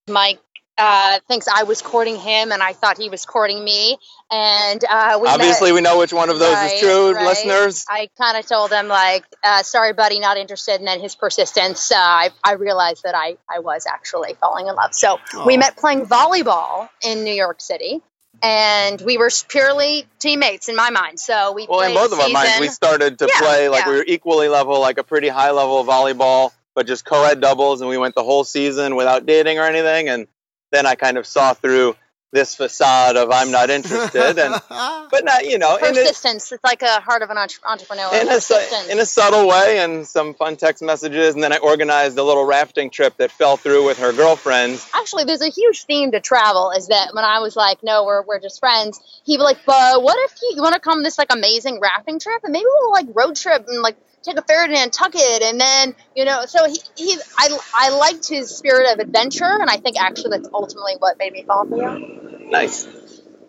Mike 0.09 0.39
uh, 0.79 1.19
thinks 1.27 1.47
I 1.47 1.63
was 1.63 1.81
courting 1.81 2.15
him, 2.15 2.51
and 2.51 2.63
I 2.63 2.73
thought 2.73 2.97
he 2.97 3.09
was 3.09 3.25
courting 3.25 3.63
me. 3.63 3.97
And 4.31 4.83
uh, 4.89 5.19
we 5.21 5.27
Obviously, 5.27 5.71
met, 5.71 5.75
we 5.75 5.81
know 5.81 5.97
which 5.99 6.13
one 6.13 6.29
of 6.29 6.39
those 6.39 6.53
Right, 6.53 6.73
is 6.73 6.79
true, 6.79 7.13
right. 7.13 7.25
listeners. 7.25 7.85
I 7.89 8.09
kind 8.17 8.37
of 8.37 8.45
told 8.47 8.71
him 8.71 8.87
like, 8.87 9.25
uh, 9.43 9.63
"Sorry, 9.63 9.93
buddy, 9.93 10.19
not 10.19 10.37
interested." 10.37 10.75
And 10.75 10.87
then 10.87 10.99
his 10.99 11.15
persistence, 11.15 11.91
uh, 11.91 11.95
I, 11.97 12.29
I 12.43 12.53
realized 12.53 13.03
that 13.03 13.15
I 13.15 13.37
I 13.49 13.59
was 13.59 13.85
actually 13.85 14.35
falling 14.35 14.67
in 14.67 14.75
love. 14.75 14.93
So 14.93 15.19
we 15.45 15.57
met 15.57 15.77
playing 15.77 16.05
volleyball 16.05 16.89
in 17.03 17.23
New 17.23 17.33
York 17.33 17.59
City, 17.59 18.01
and 18.41 19.01
we 19.01 19.17
were 19.17 19.29
purely 19.49 20.05
teammates 20.19 20.69
in 20.69 20.75
my 20.75 20.91
mind. 20.91 21.19
So 21.19 21.51
we 21.53 21.67
Well, 21.69 21.81
in 21.81 21.93
both 21.93 22.13
of 22.13 22.19
our 22.19 22.29
minds, 22.29 22.59
we 22.59 22.69
started 22.69 23.19
to 23.19 23.27
Yeah, 23.27 23.37
play 23.39 23.69
like 23.69 23.85
yeah. 23.85 23.91
we 23.91 23.97
were 23.97 24.05
equally 24.07 24.47
level, 24.47 24.79
like 24.79 24.97
a 24.97 25.03
pretty 25.03 25.27
high 25.27 25.51
level 25.51 25.81
of 25.81 25.87
volleyball, 25.87 26.51
but 26.75 26.87
just 26.87 27.03
co-ed 27.03 27.41
doubles, 27.41 27.81
and 27.81 27.89
we 27.89 27.97
went 27.97 28.15
the 28.15 28.23
whole 28.23 28.43
season 28.43 28.95
without 28.95 29.25
dating 29.25 29.59
or 29.59 29.63
anything. 29.63 30.07
And 30.07 30.27
then 30.71 30.85
I 30.85 30.95
kind 30.95 31.17
of 31.17 31.25
saw 31.25 31.53
through 31.53 31.95
this 32.31 32.55
facade 32.55 33.17
of 33.17 33.31
I'm 33.31 33.49
not 33.49 33.69
interested, 33.69 34.37
and 34.37 34.53
but 34.69 35.25
not 35.25 35.45
you 35.45 35.57
know 35.57 35.77
in 35.77 35.85
a, 35.85 35.87
persistence. 35.87 36.51
It's 36.51 36.63
like 36.63 36.81
a 36.81 36.99
heart 36.99 37.23
of 37.23 37.29
an 37.31 37.37
entrepreneur. 37.37 38.09
in 38.13 38.27
a, 38.27 38.91
in 38.91 38.99
a 38.99 39.05
subtle 39.05 39.47
way, 39.47 39.79
and 39.79 40.05
some 40.05 40.35
fun 40.35 40.55
text 40.55 40.83
messages, 40.83 41.33
and 41.33 41.43
then 41.43 41.51
I 41.51 41.57
organized 41.57 42.17
a 42.17 42.23
little 42.23 42.45
rafting 42.45 42.91
trip 42.91 43.17
that 43.17 43.31
fell 43.31 43.57
through 43.57 43.85
with 43.85 43.97
her 43.99 44.13
girlfriends. 44.13 44.87
actually 44.93 45.23
there's 45.23 45.41
a 45.41 45.49
huge 45.49 45.85
theme 45.85 46.11
to 46.11 46.19
travel 46.19 46.71
is 46.71 46.87
that 46.87 47.13
when 47.13 47.23
i 47.23 47.39
was 47.39 47.55
like 47.55 47.83
no 47.83 48.05
we're, 48.05 48.21
we're 48.23 48.39
just 48.39 48.59
friends 48.59 48.99
he'd 49.25 49.37
be 49.37 49.43
like 49.43 49.57
but 49.65 50.01
what 50.01 50.17
if 50.29 50.37
you, 50.41 50.53
you 50.55 50.61
want 50.61 50.73
to 50.73 50.79
come 50.79 51.03
this 51.03 51.17
like 51.17 51.31
amazing 51.31 51.79
rafting 51.79 52.19
trip 52.19 52.43
and 52.43 52.53
maybe 52.53 52.65
we'll 52.65 52.91
like 52.91 53.07
road 53.13 53.35
trip 53.35 53.65
and 53.67 53.81
like 53.81 53.97
take 54.23 54.37
a 54.37 54.41
ferry 54.41 54.67
to 54.67 54.73
nantucket 54.73 55.41
and 55.43 55.59
then 55.59 55.95
you 56.15 56.25
know 56.25 56.45
so 56.45 56.65
he, 56.67 56.79
he 56.95 57.17
I, 57.37 57.57
I 57.73 57.89
liked 57.97 58.27
his 58.27 58.55
spirit 58.55 58.93
of 58.93 58.99
adventure 58.99 59.45
and 59.45 59.69
i 59.69 59.77
think 59.77 59.99
actually 59.99 60.31
that's 60.31 60.49
ultimately 60.53 60.93
what 60.99 61.17
made 61.17 61.33
me 61.33 61.43
fall 61.43 61.65
for 61.65 61.77
you 61.77 62.19
Nice. 62.49 62.87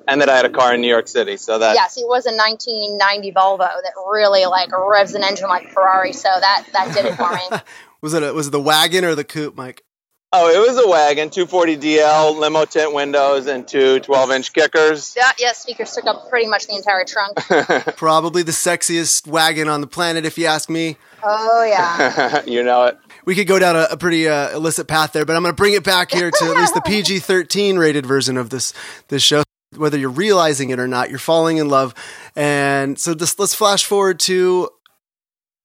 And 0.06 0.20
that 0.20 0.28
I 0.28 0.36
had 0.36 0.44
a 0.44 0.50
car 0.50 0.74
in 0.74 0.80
New 0.80 0.88
York 0.88 1.08
City, 1.08 1.36
so 1.36 1.58
that 1.58 1.74
yes 1.74 1.94
he 1.94 2.04
was 2.04 2.26
a 2.26 2.34
1990 2.34 3.32
volvo 3.32 3.58
that 3.58 3.92
really 4.10 4.44
like 4.44 4.70
revs 4.76 5.14
an 5.14 5.22
engine 5.22 5.48
like 5.48 5.70
ferrari 5.70 6.12
so 6.12 6.28
that 6.28 6.66
that 6.72 6.92
did 6.92 7.06
it 7.06 7.14
for 7.14 7.30
me 7.30 7.58
Was 8.00 8.14
it 8.14 8.22
a, 8.22 8.32
was 8.32 8.48
it 8.48 8.50
the 8.50 8.60
wagon 8.60 9.04
or 9.04 9.14
the 9.14 9.24
coupe, 9.24 9.56
Mike? 9.56 9.84
Oh, 10.32 10.48
it 10.48 10.64
was 10.64 10.78
a 10.78 10.88
wagon, 10.88 11.28
240 11.28 11.76
DL, 11.78 12.38
limo 12.38 12.64
tint 12.64 12.94
windows, 12.94 13.48
and 13.48 13.66
two 13.66 13.98
12 13.98 14.30
inch 14.30 14.52
kickers. 14.52 15.12
Yeah, 15.16 15.32
yeah, 15.40 15.50
speakers 15.50 15.92
took 15.92 16.06
up 16.06 16.30
pretty 16.30 16.46
much 16.46 16.68
the 16.68 16.76
entire 16.76 17.04
trunk. 17.04 17.36
Probably 17.96 18.44
the 18.44 18.52
sexiest 18.52 19.26
wagon 19.26 19.66
on 19.66 19.80
the 19.80 19.88
planet, 19.88 20.24
if 20.24 20.38
you 20.38 20.46
ask 20.46 20.70
me. 20.70 20.96
Oh, 21.24 21.64
yeah. 21.64 22.42
you 22.46 22.62
know 22.62 22.84
it. 22.84 22.98
We 23.24 23.34
could 23.34 23.48
go 23.48 23.58
down 23.58 23.74
a, 23.74 23.88
a 23.90 23.96
pretty 23.96 24.28
uh, 24.28 24.54
illicit 24.54 24.86
path 24.86 25.12
there, 25.12 25.24
but 25.24 25.34
I'm 25.34 25.42
going 25.42 25.52
to 25.52 25.56
bring 25.56 25.74
it 25.74 25.82
back 25.82 26.12
here 26.12 26.30
to 26.30 26.44
at 26.44 26.56
least 26.56 26.74
the 26.74 26.80
PG-13 26.86 27.76
rated 27.76 28.06
version 28.06 28.36
of 28.36 28.50
this 28.50 28.72
this 29.08 29.24
show. 29.24 29.42
Whether 29.76 29.98
you're 29.98 30.10
realizing 30.10 30.70
it 30.70 30.78
or 30.78 30.86
not, 30.86 31.10
you're 31.10 31.18
falling 31.18 31.56
in 31.56 31.68
love, 31.68 31.94
and 32.34 32.98
so 32.98 33.14
this, 33.14 33.38
let's 33.38 33.54
flash 33.54 33.84
forward 33.84 34.18
to 34.20 34.68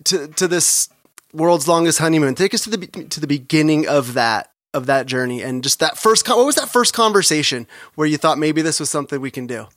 to 0.05 0.27
to 0.27 0.47
this 0.47 0.89
world's 1.33 1.67
longest 1.67 1.97
honeymoon. 1.97 2.35
Take 2.35 2.53
us 2.53 2.63
to 2.65 2.69
the 2.71 2.87
to 3.05 3.19
the 3.19 3.25
beginning 3.25 3.87
of 3.87 4.13
that 4.13 4.51
of 4.75 4.85
that 4.87 5.05
journey 5.07 5.41
and 5.41 5.63
just 5.63 5.79
that 5.79 5.97
first 5.97 6.27
what 6.27 6.45
was 6.45 6.55
that 6.55 6.69
first 6.69 6.93
conversation 6.93 7.65
where 7.95 8.07
you 8.07 8.17
thought 8.17 8.37
maybe 8.37 8.61
this 8.61 8.79
was 8.79 8.89
something 8.89 9.19
we 9.21 9.31
can 9.31 9.47
do? 9.47 9.67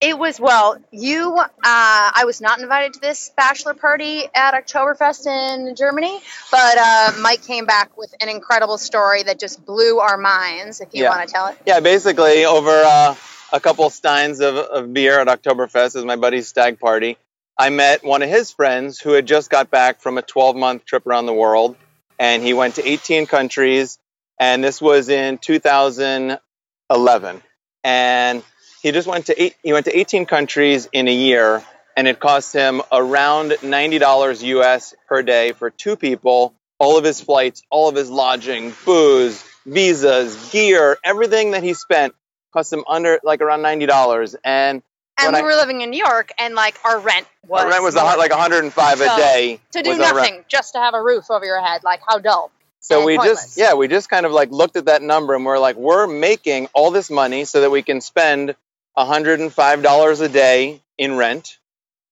It 0.00 0.18
was 0.18 0.38
well 0.40 0.76
you 0.90 1.36
uh, 1.38 1.46
i 1.64 2.24
was 2.26 2.40
not 2.40 2.60
invited 2.60 2.94
to 2.94 3.00
this 3.00 3.30
bachelor 3.36 3.72
party 3.74 4.24
at 4.34 4.52
oktoberfest 4.54 5.26
in 5.26 5.76
germany 5.76 6.18
but 6.50 6.76
uh, 6.78 7.12
mike 7.20 7.42
came 7.44 7.66
back 7.66 7.96
with 7.96 8.12
an 8.20 8.28
incredible 8.28 8.78
story 8.78 9.22
that 9.22 9.38
just 9.38 9.64
blew 9.64 10.00
our 10.00 10.18
minds 10.18 10.80
if 10.80 10.88
you 10.92 11.04
Yeah. 11.04 11.10
want 11.10 11.28
to 11.28 11.32
tell 11.32 11.46
it. 11.48 11.56
Yeah, 11.66 11.80
basically 11.80 12.44
over 12.44 12.70
uh, 12.84 13.14
a 13.52 13.60
couple 13.60 13.88
steins 13.90 14.40
of, 14.40 14.56
of 14.56 14.92
beer 14.92 15.20
at 15.20 15.28
Oktoberfest 15.28 15.94
as 15.96 16.04
my 16.04 16.16
buddy's 16.16 16.48
stag 16.48 16.80
party, 16.80 17.16
I 17.58 17.68
met 17.70 18.02
one 18.02 18.22
of 18.22 18.28
his 18.30 18.50
friends 18.50 18.98
who 18.98 19.12
had 19.12 19.26
just 19.26 19.50
got 19.50 19.70
back 19.70 20.00
from 20.00 20.18
a 20.18 20.22
12 20.22 20.56
month 20.56 20.84
trip 20.84 21.06
around 21.06 21.26
the 21.26 21.34
world, 21.34 21.76
and 22.18 22.42
he 22.42 22.54
went 22.54 22.76
to 22.76 22.88
18 22.88 23.26
countries, 23.26 23.98
and 24.42 24.62
this 24.64 24.82
was 24.82 25.08
in 25.08 25.38
2011, 25.38 27.42
and 27.84 28.42
he 28.82 28.90
just 28.90 29.06
went 29.06 29.26
to 29.26 29.40
eight, 29.42 29.54
he 29.62 29.72
went 29.72 29.84
to 29.86 29.96
18 29.96 30.26
countries 30.26 30.88
in 30.92 31.06
a 31.06 31.12
year, 31.14 31.62
and 31.96 32.08
it 32.08 32.18
cost 32.18 32.52
him 32.52 32.82
around 32.90 33.52
$90 33.52 34.42
US 34.42 34.94
per 35.08 35.22
day 35.22 35.52
for 35.52 35.70
two 35.70 35.94
people. 35.96 36.54
All 36.80 36.98
of 36.98 37.04
his 37.04 37.20
flights, 37.20 37.62
all 37.70 37.88
of 37.88 37.94
his 37.94 38.10
lodging, 38.10 38.72
booze, 38.84 39.44
visas, 39.64 40.50
gear, 40.50 40.98
everything 41.04 41.52
that 41.52 41.62
he 41.62 41.74
spent 41.74 42.12
cost 42.52 42.72
him 42.72 42.82
under 42.88 43.20
like 43.22 43.40
around 43.40 43.62
ninety 43.62 43.86
dollars, 43.86 44.34
and 44.42 44.82
and 45.18 45.32
we 45.34 45.38
I- 45.38 45.42
were 45.42 45.54
living 45.54 45.82
in 45.82 45.90
new 45.90 46.04
york 46.04 46.32
and 46.38 46.56
like 46.56 46.74
our 46.84 46.98
rent 46.98 47.28
was 47.46 47.62
our 47.62 47.70
rent 47.70 47.84
was 47.84 47.94
a 47.94 48.02
like 48.02 48.30
one 48.32 48.40
hundred 48.40 48.64
and 48.64 48.72
five 48.72 49.00
a 49.00 49.06
So, 49.06 49.16
day 49.16 49.60
to 49.70 49.82
do 49.84 49.90
was 49.90 50.00
our 50.00 50.16
rent. 50.16 50.30
nothing 50.32 50.44
just 50.48 50.72
to 50.72 50.80
have 50.80 50.94
a 50.94 51.02
roof 51.02 51.30
over 51.30 51.44
your 51.44 51.60
head 51.62 51.84
like 51.84 52.00
how 52.08 52.18
dull 52.18 52.50
So 52.82 52.98
and 52.98 53.06
we 53.06 53.16
pointless. 53.16 53.44
just 53.44 53.58
yeah, 53.58 53.74
we 53.74 53.88
just 53.88 54.10
kind 54.10 54.26
of 54.26 54.32
like 54.32 54.50
looked 54.50 54.76
at 54.76 54.86
that 54.86 55.02
number 55.02 55.34
and 55.34 55.46
we're 55.46 55.58
like, 55.58 55.76
we're 55.76 56.06
making 56.06 56.68
all 56.74 56.90
this 56.90 57.10
money 57.10 57.44
so 57.44 57.60
that 57.62 57.70
we 57.70 57.82
can 57.82 58.00
spend 58.00 58.54
hundred 58.96 59.40
and 59.40 59.52
five 59.52 59.82
dollars 59.82 60.20
a 60.20 60.28
day 60.28 60.80
in 60.98 61.16
rent 61.16 61.58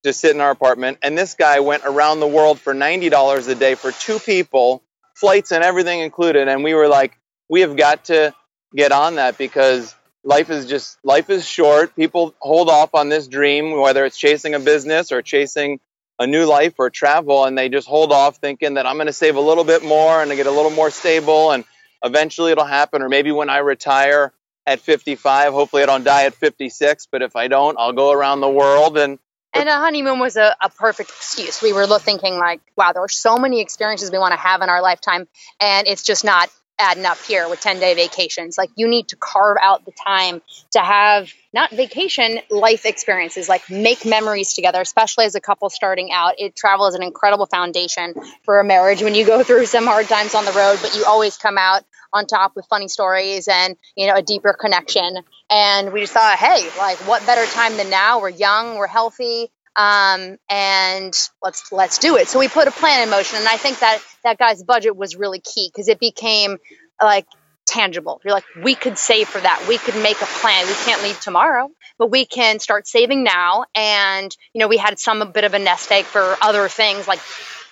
to 0.05 0.13
sit 0.13 0.35
in 0.35 0.41
our 0.41 0.51
apartment. 0.51 0.99
And 1.03 1.19
this 1.19 1.35
guy 1.35 1.61
went 1.61 1.83
around 1.85 2.21
the 2.21 2.29
world 2.29 2.61
for 2.61 2.73
ninety 2.73 3.09
dollars 3.09 3.49
a 3.49 3.55
day 3.55 3.75
for 3.75 3.91
two 3.91 4.21
people, 4.21 4.83
flights 5.15 5.51
and 5.51 5.65
everything 5.65 6.01
included. 6.01 6.49
And 6.49 6.63
we 6.63 6.75
were 6.75 6.89
like, 6.89 7.19
we 7.49 7.63
have 7.63 7.77
got 7.77 8.07
to 8.07 8.33
get 8.75 8.93
on 8.93 9.17
that 9.17 9.37
because 9.37 9.95
life 10.23 10.51
is 10.51 10.67
just 10.67 10.99
life 11.03 11.31
is 11.31 11.45
short. 11.45 11.97
People 11.97 12.33
hold 12.39 12.69
off 12.69 12.95
on 12.95 13.09
this 13.09 13.27
dream, 13.27 13.79
whether 13.81 14.05
it's 14.05 14.17
chasing 14.17 14.55
a 14.55 14.61
business 14.61 15.11
or 15.11 15.21
chasing 15.21 15.81
a 16.21 16.27
new 16.27 16.45
life 16.45 16.75
or 16.79 16.91
travel 16.91 17.47
and 17.47 17.57
they 17.57 17.71
just 17.71 17.89
hold 17.89 18.13
off 18.13 18.37
thinking 18.37 18.75
that 18.75 18.87
I'm 18.87 18.97
going 18.97 19.07
to 19.07 19.13
save 19.13 19.37
a 19.37 19.41
little 19.41 19.65
bit 19.65 19.83
more 19.83 20.23
and 20.23 20.31
I 20.31 20.37
get 20.37 20.47
a 20.47 20.51
little 20.51 20.71
more 20.71 20.91
stable 20.91 21.51
and 21.51 21.65
eventually 22.05 22.53
it'll 22.53 22.65
happen 22.65 23.03
or 23.03 23.09
maybe 23.09 23.33
when 23.33 23.49
I 23.49 23.59
retire 23.59 24.33
at 24.67 24.81
55 24.81 25.55
hopefully 25.55 25.83
I 25.83 25.87
don't 25.87 26.05
die 26.05 26.25
at 26.27 26.35
56 26.35 27.09
but 27.11 27.23
if 27.23 27.37
I 27.37 27.49
don't 27.49 27.79
I'll 27.79 27.95
go 27.95 28.13
around 28.13 28.41
the 28.41 28.51
world 28.51 28.99
and 28.99 29.19
And 29.55 29.67
a 29.69 29.79
honeymoon 29.79 30.19
was 30.19 30.37
a, 30.37 30.55
a 30.61 30.69
perfect 30.69 31.09
excuse. 31.09 31.61
We 31.63 31.73
were 31.73 31.87
thinking 31.99 32.39
like, 32.39 32.61
wow, 32.77 32.93
there 32.93 33.03
are 33.03 33.09
so 33.09 33.37
many 33.37 33.61
experiences 33.61 34.13
we 34.13 34.19
want 34.19 34.33
to 34.33 34.39
have 34.39 34.63
in 34.63 34.69
our 34.69 34.81
lifetime, 34.81 35.27
and 35.59 35.89
it's 35.89 36.05
just 36.05 36.25
not 36.25 36.51
adding 36.81 37.05
up 37.05 37.19
here 37.19 37.49
with 37.49 37.61
10 37.61 37.79
day 37.79 37.95
vacations. 37.95 38.57
Like 38.59 38.71
you 38.77 38.89
need 38.89 39.09
to 39.09 39.17
carve 39.17 39.57
out 39.61 39.85
the 39.85 39.93
time 39.93 40.43
to 40.73 40.81
have 40.81 41.33
not 41.53 41.71
vacation, 41.71 42.41
life 42.51 42.87
experiences, 42.87 43.49
like 43.49 43.69
make 43.71 44.05
memories 44.05 44.55
together, 44.55 44.81
especially 44.81 45.25
as 45.25 45.35
a 45.35 45.41
couple 45.41 45.69
starting 45.71 46.13
out. 46.13 46.35
It 46.39 46.57
travel 46.57 46.87
is 46.87 46.95
an 46.95 47.03
incredible 47.03 47.47
foundation 47.47 48.15
for 48.45 48.61
a 48.61 48.65
marriage 48.65 49.03
when 49.03 49.15
you 49.15 49.27
go 49.27 49.43
through 49.43 49.67
some 49.67 49.85
hard 49.85 50.07
times 50.07 50.35
on 50.35 50.45
the 50.45 50.53
road, 50.53 50.79
but 50.81 50.95
you 50.95 51.05
always 51.05 51.37
come 51.37 51.59
out 51.59 51.83
on 52.13 52.27
top 52.27 52.57
with 52.57 52.67
funny 52.67 52.89
stories 52.89 53.49
and, 53.49 53.77
you 53.97 54.07
know, 54.07 54.15
a 54.15 54.23
deeper 54.23 54.53
connection. 54.53 55.19
And 55.49 55.93
we 55.93 56.01
just 56.01 56.13
thought, 56.13 56.37
hey, 56.39 56.69
like 56.79 56.99
what 57.07 57.25
better 57.27 57.47
time 57.53 57.77
than 57.77 57.91
now? 57.91 58.21
We're 58.21 58.31
young, 58.31 58.77
we're 58.77 58.87
healthy, 58.87 59.51
um, 59.77 60.37
and 60.49 61.15
let's 61.43 61.73
let's 61.73 61.99
do 61.99 62.17
it. 62.17 62.29
So 62.29 62.39
we 62.39 62.49
put 62.49 62.69
a 62.69 62.73
plan 62.73 63.03
in 63.03 63.11
motion, 63.11 63.39
and 63.39 63.49
I 63.49 63.57
think 63.57 63.79
that 63.81 64.01
that 64.25 64.39
guy's 64.39 64.63
budget 64.63 64.97
was 64.97 65.17
really 65.17 65.41
key 65.41 65.71
because 65.73 65.89
it 65.89 66.01
became 66.01 66.59
like 67.03 67.27
tangible. 67.67 68.21
You're 68.25 68.35
like, 68.35 68.45
we 68.63 68.75
could 68.75 68.99
save 68.99 69.29
for 69.29 69.41
that. 69.41 69.65
We 69.69 69.79
could 69.79 69.95
make 70.03 70.21
a 70.21 70.27
plan. 70.27 70.67
We 70.67 70.75
can't 70.85 71.03
leave 71.03 71.21
tomorrow, 71.21 71.71
but 71.99 72.11
we 72.11 72.27
can 72.27 72.59
start 72.59 72.87
saving 72.87 73.23
now. 73.23 73.65
And 73.75 74.37
you 74.53 74.59
know, 74.59 74.69
we 74.69 74.77
had 74.77 74.99
some 74.99 75.23
a 75.23 75.27
bit 75.27 75.45
of 75.45 75.55
a 75.55 75.59
nest 75.59 75.91
egg 75.93 76.05
for 76.05 76.37
other 76.43 76.69
things 76.69 77.07
like 77.07 77.21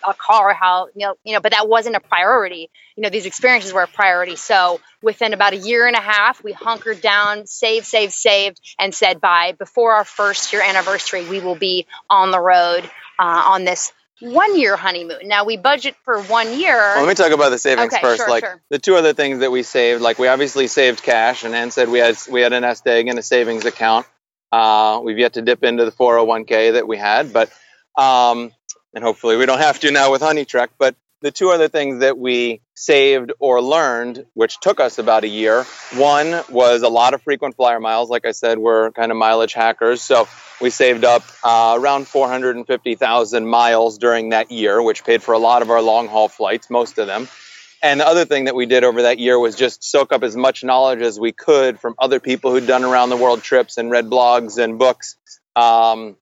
a 0.06 0.14
car, 0.14 0.54
how 0.54 0.88
you 0.94 1.06
know, 1.06 1.14
you 1.24 1.34
know, 1.34 1.40
but 1.40 1.52
that 1.52 1.68
wasn't 1.68 1.96
a 1.96 2.00
priority. 2.00 2.70
You 2.96 3.02
know, 3.02 3.10
these 3.10 3.26
experiences 3.26 3.72
were 3.72 3.82
a 3.82 3.88
priority. 3.88 4.36
So 4.36 4.80
within 5.02 5.32
about 5.32 5.52
a 5.52 5.56
year 5.56 5.86
and 5.86 5.96
a 5.96 6.00
half, 6.00 6.42
we 6.42 6.52
hunkered 6.52 7.00
down, 7.00 7.46
saved, 7.46 7.86
saved, 7.86 8.12
saved, 8.12 8.60
and 8.78 8.94
said, 8.94 9.20
by 9.20 9.52
before 9.52 9.92
our 9.92 10.04
first 10.04 10.52
year 10.52 10.62
anniversary, 10.62 11.24
we 11.28 11.40
will 11.40 11.54
be 11.54 11.86
on 12.10 12.30
the 12.30 12.40
road 12.40 12.84
uh, 13.18 13.42
on 13.52 13.64
this 13.64 13.92
one 14.20 14.58
year 14.58 14.76
honeymoon. 14.76 15.20
Now 15.28 15.44
we 15.44 15.56
budget 15.56 15.94
for 16.04 16.20
one 16.22 16.58
year. 16.58 16.76
well, 16.76 17.02
let 17.04 17.08
me 17.08 17.14
talk 17.14 17.32
about 17.32 17.50
the 17.50 17.58
savings 17.58 17.92
Okay, 17.92 18.02
first 18.02 18.18
sure, 18.18 18.28
like 18.28 18.44
sure. 18.44 18.60
the 18.70 18.78
two 18.78 18.96
other 18.96 19.12
things 19.12 19.40
that 19.40 19.52
we 19.52 19.62
saved 19.62 20.02
like 20.02 20.18
we 20.18 20.26
obviously 20.26 20.66
saved 20.66 21.02
cash 21.02 21.44
and 21.44 21.54
Anne 21.54 21.70
said 21.70 21.88
we 21.88 22.00
had 22.00 22.16
we 22.28 22.40
had 22.40 22.52
a 22.52 22.60
nest 22.60 22.86
egg 22.86 23.06
and 23.06 23.18
a 23.18 23.22
savings 23.22 23.64
account 23.64 24.06
uh, 24.50 25.00
we've 25.04 25.18
yet 25.18 25.34
to 25.34 25.42
dip 25.42 25.62
into 25.62 25.84
the 25.84 25.92
401k 25.92 26.72
that 26.72 26.88
we 26.88 26.96
had 26.96 27.32
but 27.32 27.48
um, 27.96 28.52
and 28.98 29.04
hopefully 29.04 29.36
we 29.36 29.46
don't 29.46 29.60
have 29.60 29.78
to 29.78 29.92
now 29.92 30.10
with 30.10 30.20
Honey 30.20 30.44
Trek. 30.44 30.70
But 30.76 30.96
the 31.20 31.30
two 31.30 31.50
other 31.50 31.68
things 31.68 32.00
that 32.00 32.18
we 32.18 32.62
saved 32.74 33.30
or 33.38 33.62
learned, 33.62 34.26
which 34.34 34.58
took 34.58 34.80
us 34.80 34.98
about 34.98 35.22
a 35.22 35.28
year, 35.28 35.62
one 35.94 36.42
was 36.48 36.82
a 36.82 36.88
lot 36.88 37.14
of 37.14 37.22
frequent 37.22 37.54
flyer 37.54 37.78
miles. 37.78 38.10
Like 38.10 38.26
I 38.26 38.32
said, 38.32 38.58
we're 38.58 38.90
kind 38.90 39.12
of 39.12 39.16
mileage 39.16 39.52
hackers, 39.52 40.02
so 40.02 40.26
we 40.60 40.70
saved 40.70 41.04
up 41.04 41.22
uh, 41.44 41.76
around 41.78 42.08
450,000 42.08 43.46
miles 43.46 43.98
during 43.98 44.30
that 44.30 44.50
year, 44.50 44.82
which 44.82 45.04
paid 45.04 45.22
for 45.22 45.32
a 45.32 45.38
lot 45.38 45.62
of 45.62 45.70
our 45.70 45.80
long 45.80 46.08
haul 46.08 46.28
flights, 46.28 46.68
most 46.68 46.98
of 46.98 47.06
them. 47.06 47.28
And 47.80 48.00
the 48.00 48.06
other 48.06 48.24
thing 48.24 48.46
that 48.46 48.56
we 48.56 48.66
did 48.66 48.82
over 48.82 49.02
that 49.02 49.20
year 49.20 49.38
was 49.38 49.54
just 49.54 49.84
soak 49.84 50.12
up 50.12 50.24
as 50.24 50.34
much 50.34 50.64
knowledge 50.64 51.02
as 51.02 51.20
we 51.20 51.30
could 51.30 51.78
from 51.78 51.94
other 52.00 52.18
people 52.18 52.50
who'd 52.50 52.66
done 52.66 52.82
around 52.82 53.10
the 53.10 53.16
world 53.16 53.44
trips 53.44 53.78
and 53.78 53.92
read 53.92 54.06
blogs 54.06 54.58
and 54.58 54.76
books. 54.76 55.14
Um, 55.54 56.16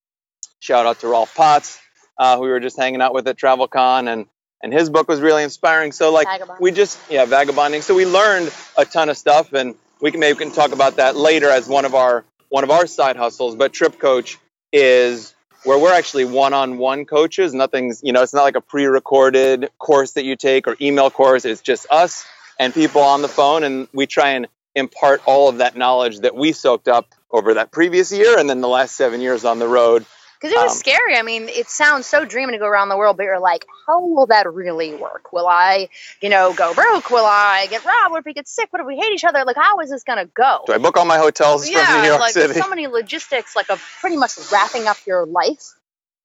shout 0.60 0.84
out 0.84 1.00
to 1.00 1.08
Rolf 1.08 1.34
Potts, 1.34 1.80
uh, 2.18 2.36
who 2.36 2.42
we 2.42 2.48
were 2.48 2.60
just 2.60 2.76
hanging 2.76 3.00
out 3.02 3.14
with 3.14 3.26
at 3.28 3.36
TravelCon, 3.36 4.12
and 4.12 4.26
and 4.62 4.72
his 4.72 4.90
book 4.90 5.08
was 5.08 5.20
really 5.20 5.42
inspiring. 5.42 5.92
So 5.92 6.12
like 6.12 6.28
we 6.60 6.72
just 6.72 6.98
yeah 7.10 7.24
vagabonding. 7.24 7.82
So 7.82 7.94
we 7.94 8.06
learned 8.06 8.52
a 8.76 8.84
ton 8.84 9.08
of 9.08 9.16
stuff, 9.16 9.52
and 9.52 9.74
we 10.00 10.10
can 10.10 10.20
maybe 10.20 10.38
we 10.38 10.44
can 10.44 10.54
talk 10.54 10.72
about 10.72 10.96
that 10.96 11.16
later 11.16 11.48
as 11.50 11.68
one 11.68 11.84
of 11.84 11.94
our 11.94 12.24
one 12.48 12.64
of 12.64 12.70
our 12.70 12.86
side 12.86 13.16
hustles. 13.16 13.56
But 13.56 13.72
Trip 13.72 13.98
Coach 13.98 14.38
is 14.72 15.34
where 15.64 15.78
we're 15.78 15.92
actually 15.92 16.24
one-on-one 16.24 17.06
coaches. 17.06 17.52
Nothing's 17.52 18.02
you 18.02 18.12
know 18.12 18.22
it's 18.22 18.34
not 18.34 18.44
like 18.44 18.56
a 18.56 18.60
pre-recorded 18.60 19.70
course 19.78 20.12
that 20.12 20.24
you 20.24 20.36
take 20.36 20.66
or 20.66 20.76
email 20.80 21.10
course. 21.10 21.44
It's 21.44 21.60
just 21.60 21.86
us 21.90 22.24
and 22.58 22.72
people 22.72 23.02
on 23.02 23.22
the 23.22 23.28
phone, 23.28 23.64
and 23.64 23.88
we 23.92 24.06
try 24.06 24.30
and 24.30 24.46
impart 24.74 25.22
all 25.26 25.48
of 25.48 25.58
that 25.58 25.76
knowledge 25.76 26.20
that 26.20 26.36
we 26.36 26.52
soaked 26.52 26.86
up 26.86 27.14
over 27.30 27.54
that 27.54 27.72
previous 27.72 28.12
year 28.12 28.38
and 28.38 28.48
then 28.48 28.60
the 28.60 28.68
last 28.68 28.94
seven 28.94 29.20
years 29.20 29.44
on 29.44 29.58
the 29.58 29.66
road. 29.66 30.04
Because 30.40 30.52
it 30.52 30.58
was 30.62 30.72
Um, 30.72 30.78
scary. 30.78 31.16
I 31.16 31.22
mean, 31.22 31.48
it 31.48 31.68
sounds 31.68 32.06
so 32.06 32.24
dreamy 32.24 32.52
to 32.52 32.58
go 32.58 32.66
around 32.66 32.88
the 32.90 32.96
world, 32.96 33.16
but 33.16 33.24
you're 33.24 33.38
like, 33.38 33.64
how 33.86 34.04
will 34.04 34.26
that 34.26 34.52
really 34.52 34.94
work? 34.94 35.32
Will 35.32 35.46
I, 35.46 35.88
you 36.20 36.28
know, 36.28 36.52
go 36.52 36.74
broke? 36.74 37.10
Will 37.10 37.24
I 37.24 37.66
get 37.70 37.84
robbed? 37.84 38.10
What 38.10 38.18
if 38.18 38.24
we 38.26 38.34
get 38.34 38.46
sick? 38.46 38.68
What 38.70 38.80
if 38.80 38.86
we 38.86 38.96
hate 38.96 39.12
each 39.12 39.24
other? 39.24 39.44
Like, 39.44 39.56
how 39.56 39.80
is 39.80 39.90
this 39.90 40.04
going 40.04 40.18
to 40.18 40.26
go? 40.26 40.62
Do 40.66 40.72
I 40.74 40.78
book 40.78 40.96
all 40.96 41.04
my 41.06 41.18
hotels 41.18 41.68
yeah, 41.68 41.86
from 41.86 42.02
New 42.02 42.08
York 42.08 42.20
like 42.20 42.32
City? 42.32 42.54
so 42.54 42.68
many 42.68 42.86
logistics, 42.86 43.56
like 43.56 43.70
of 43.70 43.82
pretty 44.00 44.16
much 44.16 44.32
wrapping 44.52 44.86
up 44.86 44.98
your 45.06 45.24
life, 45.26 45.74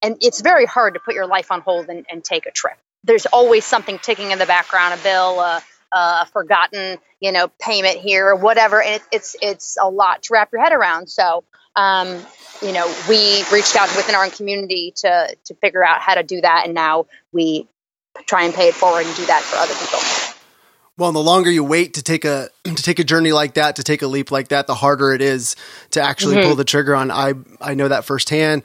and 0.02 0.18
it's 0.22 0.42
very 0.42 0.66
hard 0.66 0.96
to 0.96 1.00
put 1.00 1.14
your 1.16 1.28
life 1.28 1.52
on 1.52 1.62
hold 1.62 1.88
and, 1.88 2.06
and 2.10 2.24
take 2.24 2.46
a 2.46 2.52
trip. 2.52 2.78
There's 3.04 3.26
always 3.28 3.66
something 3.66 3.98
ticking 4.00 4.32
in 4.32 4.40
the 4.40 4.46
background, 4.46 5.00
a 5.00 5.04
bill, 5.04 5.40
a, 5.40 5.64
a 5.92 6.26
forgotten, 6.34 6.98
you 7.20 7.32
know, 7.32 7.50
payment 7.60 7.98
here 7.98 8.28
or 8.28 8.36
whatever, 8.36 8.82
and 8.82 8.96
it, 8.96 9.02
it's 9.12 9.36
it's 9.42 9.78
a 9.82 9.90
lot 9.90 10.24
to 10.24 10.34
wrap 10.34 10.52
your 10.52 10.62
head 10.62 10.72
around. 10.74 11.08
So, 11.10 11.44
um, 11.76 12.20
you 12.62 12.72
know, 12.72 12.94
we 13.10 13.44
reached 13.52 13.76
out 13.76 13.96
within 13.96 14.16
our 14.16 14.24
own 14.24 14.32
community 14.32 14.94
to 14.98 15.36
to 15.46 15.54
figure 15.56 15.84
out 15.84 16.02
how 16.02 16.16
to 16.16 16.24
do 16.24 16.42
that, 16.42 16.64
and 16.66 16.74
now 16.74 17.08
we 17.32 17.68
try 18.26 18.44
and 18.44 18.54
pay 18.54 18.68
it 18.68 18.76
forward 18.76 19.06
and 19.06 19.16
do 19.16 19.26
that 19.26 19.42
for 19.42 19.58
other 19.58 19.74
people. 19.74 20.00
Well, 20.98 21.12
the 21.12 21.24
longer 21.24 21.50
you 21.50 21.64
wait 21.64 21.96
to 21.96 22.04
take 22.04 22.26
a 22.26 22.50
to 22.64 22.76
take 22.76 23.00
a 23.00 23.04
journey 23.04 23.32
like 23.32 23.56
that, 23.56 23.78
to 23.78 23.84
take 23.84 24.02
a 24.02 24.08
leap 24.08 24.32
like 24.32 24.50
that, 24.50 24.68
the 24.68 24.76
harder 24.76 25.14
it 25.14 25.22
is 25.22 25.56
to 25.92 26.02
actually 26.02 26.36
mm-hmm. 26.36 26.48
pull 26.48 26.56
the 26.56 26.64
trigger 26.64 26.96
on. 26.96 27.12
I 27.12 27.34
I 27.60 27.74
know 27.74 27.88
that 27.88 28.06
firsthand. 28.06 28.64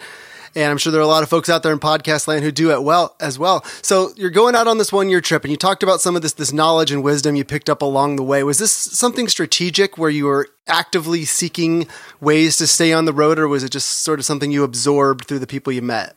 And 0.57 0.71
I'm 0.71 0.79
sure 0.79 0.91
there 0.91 1.03
are 1.03 1.05
a 1.05 1.07
lot 1.07 1.23
of 1.23 1.29
folks 1.29 1.51
out 1.51 1.63
there 1.63 1.73
in 1.73 1.79
podcast 1.79 2.27
land 2.27 2.43
who 2.43 2.51
do 2.51 2.71
it 2.71 2.83
well 2.83 3.15
as 3.21 3.39
well. 3.39 3.63
So 3.83 4.11
you're 4.17 4.31
going 4.31 4.55
out 4.55 4.67
on 4.67 4.79
this 4.79 4.91
one 4.91 5.11
year 5.11 5.21
trip 5.21 5.45
and 5.45 5.51
you 5.51 5.57
talked 5.59 5.83
about 5.83 6.01
some 6.01 6.17
of 6.17 6.23
this, 6.23 6.33
this 6.33 6.51
knowledge 6.51 6.91
and 6.91 7.05
wisdom 7.05 7.37
you 7.37 7.45
picked 7.45 7.69
up 7.69 7.83
along 7.83 8.17
the 8.17 8.23
way. 8.23 8.43
Was 8.43 8.57
this 8.57 8.73
something 8.73 9.29
strategic 9.29 9.99
where 9.99 10.09
you 10.09 10.25
were 10.25 10.49
actively 10.67 11.27
seeking 11.27 11.87
ways 12.23 12.57
to 12.57 12.67
stay 12.67 12.95
on 12.95 13.05
the 13.05 13.13
road 13.13 13.39
or 13.39 13.47
was 13.49 13.65
it 13.65 13.71
just 13.71 14.03
sort 14.03 14.19
of 14.19 14.25
something 14.25 14.51
you 14.51 14.65
absorbed 14.65 15.27
through 15.27 15.41
the 15.41 15.47
people 15.47 15.75
you 15.75 15.83
met? 15.83 16.17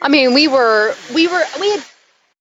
I 0.00 0.08
mean, 0.08 0.32
we 0.32 0.48
were, 0.48 0.94
we 1.14 1.28
were, 1.28 1.44
we 1.60 1.70
had 1.70 1.84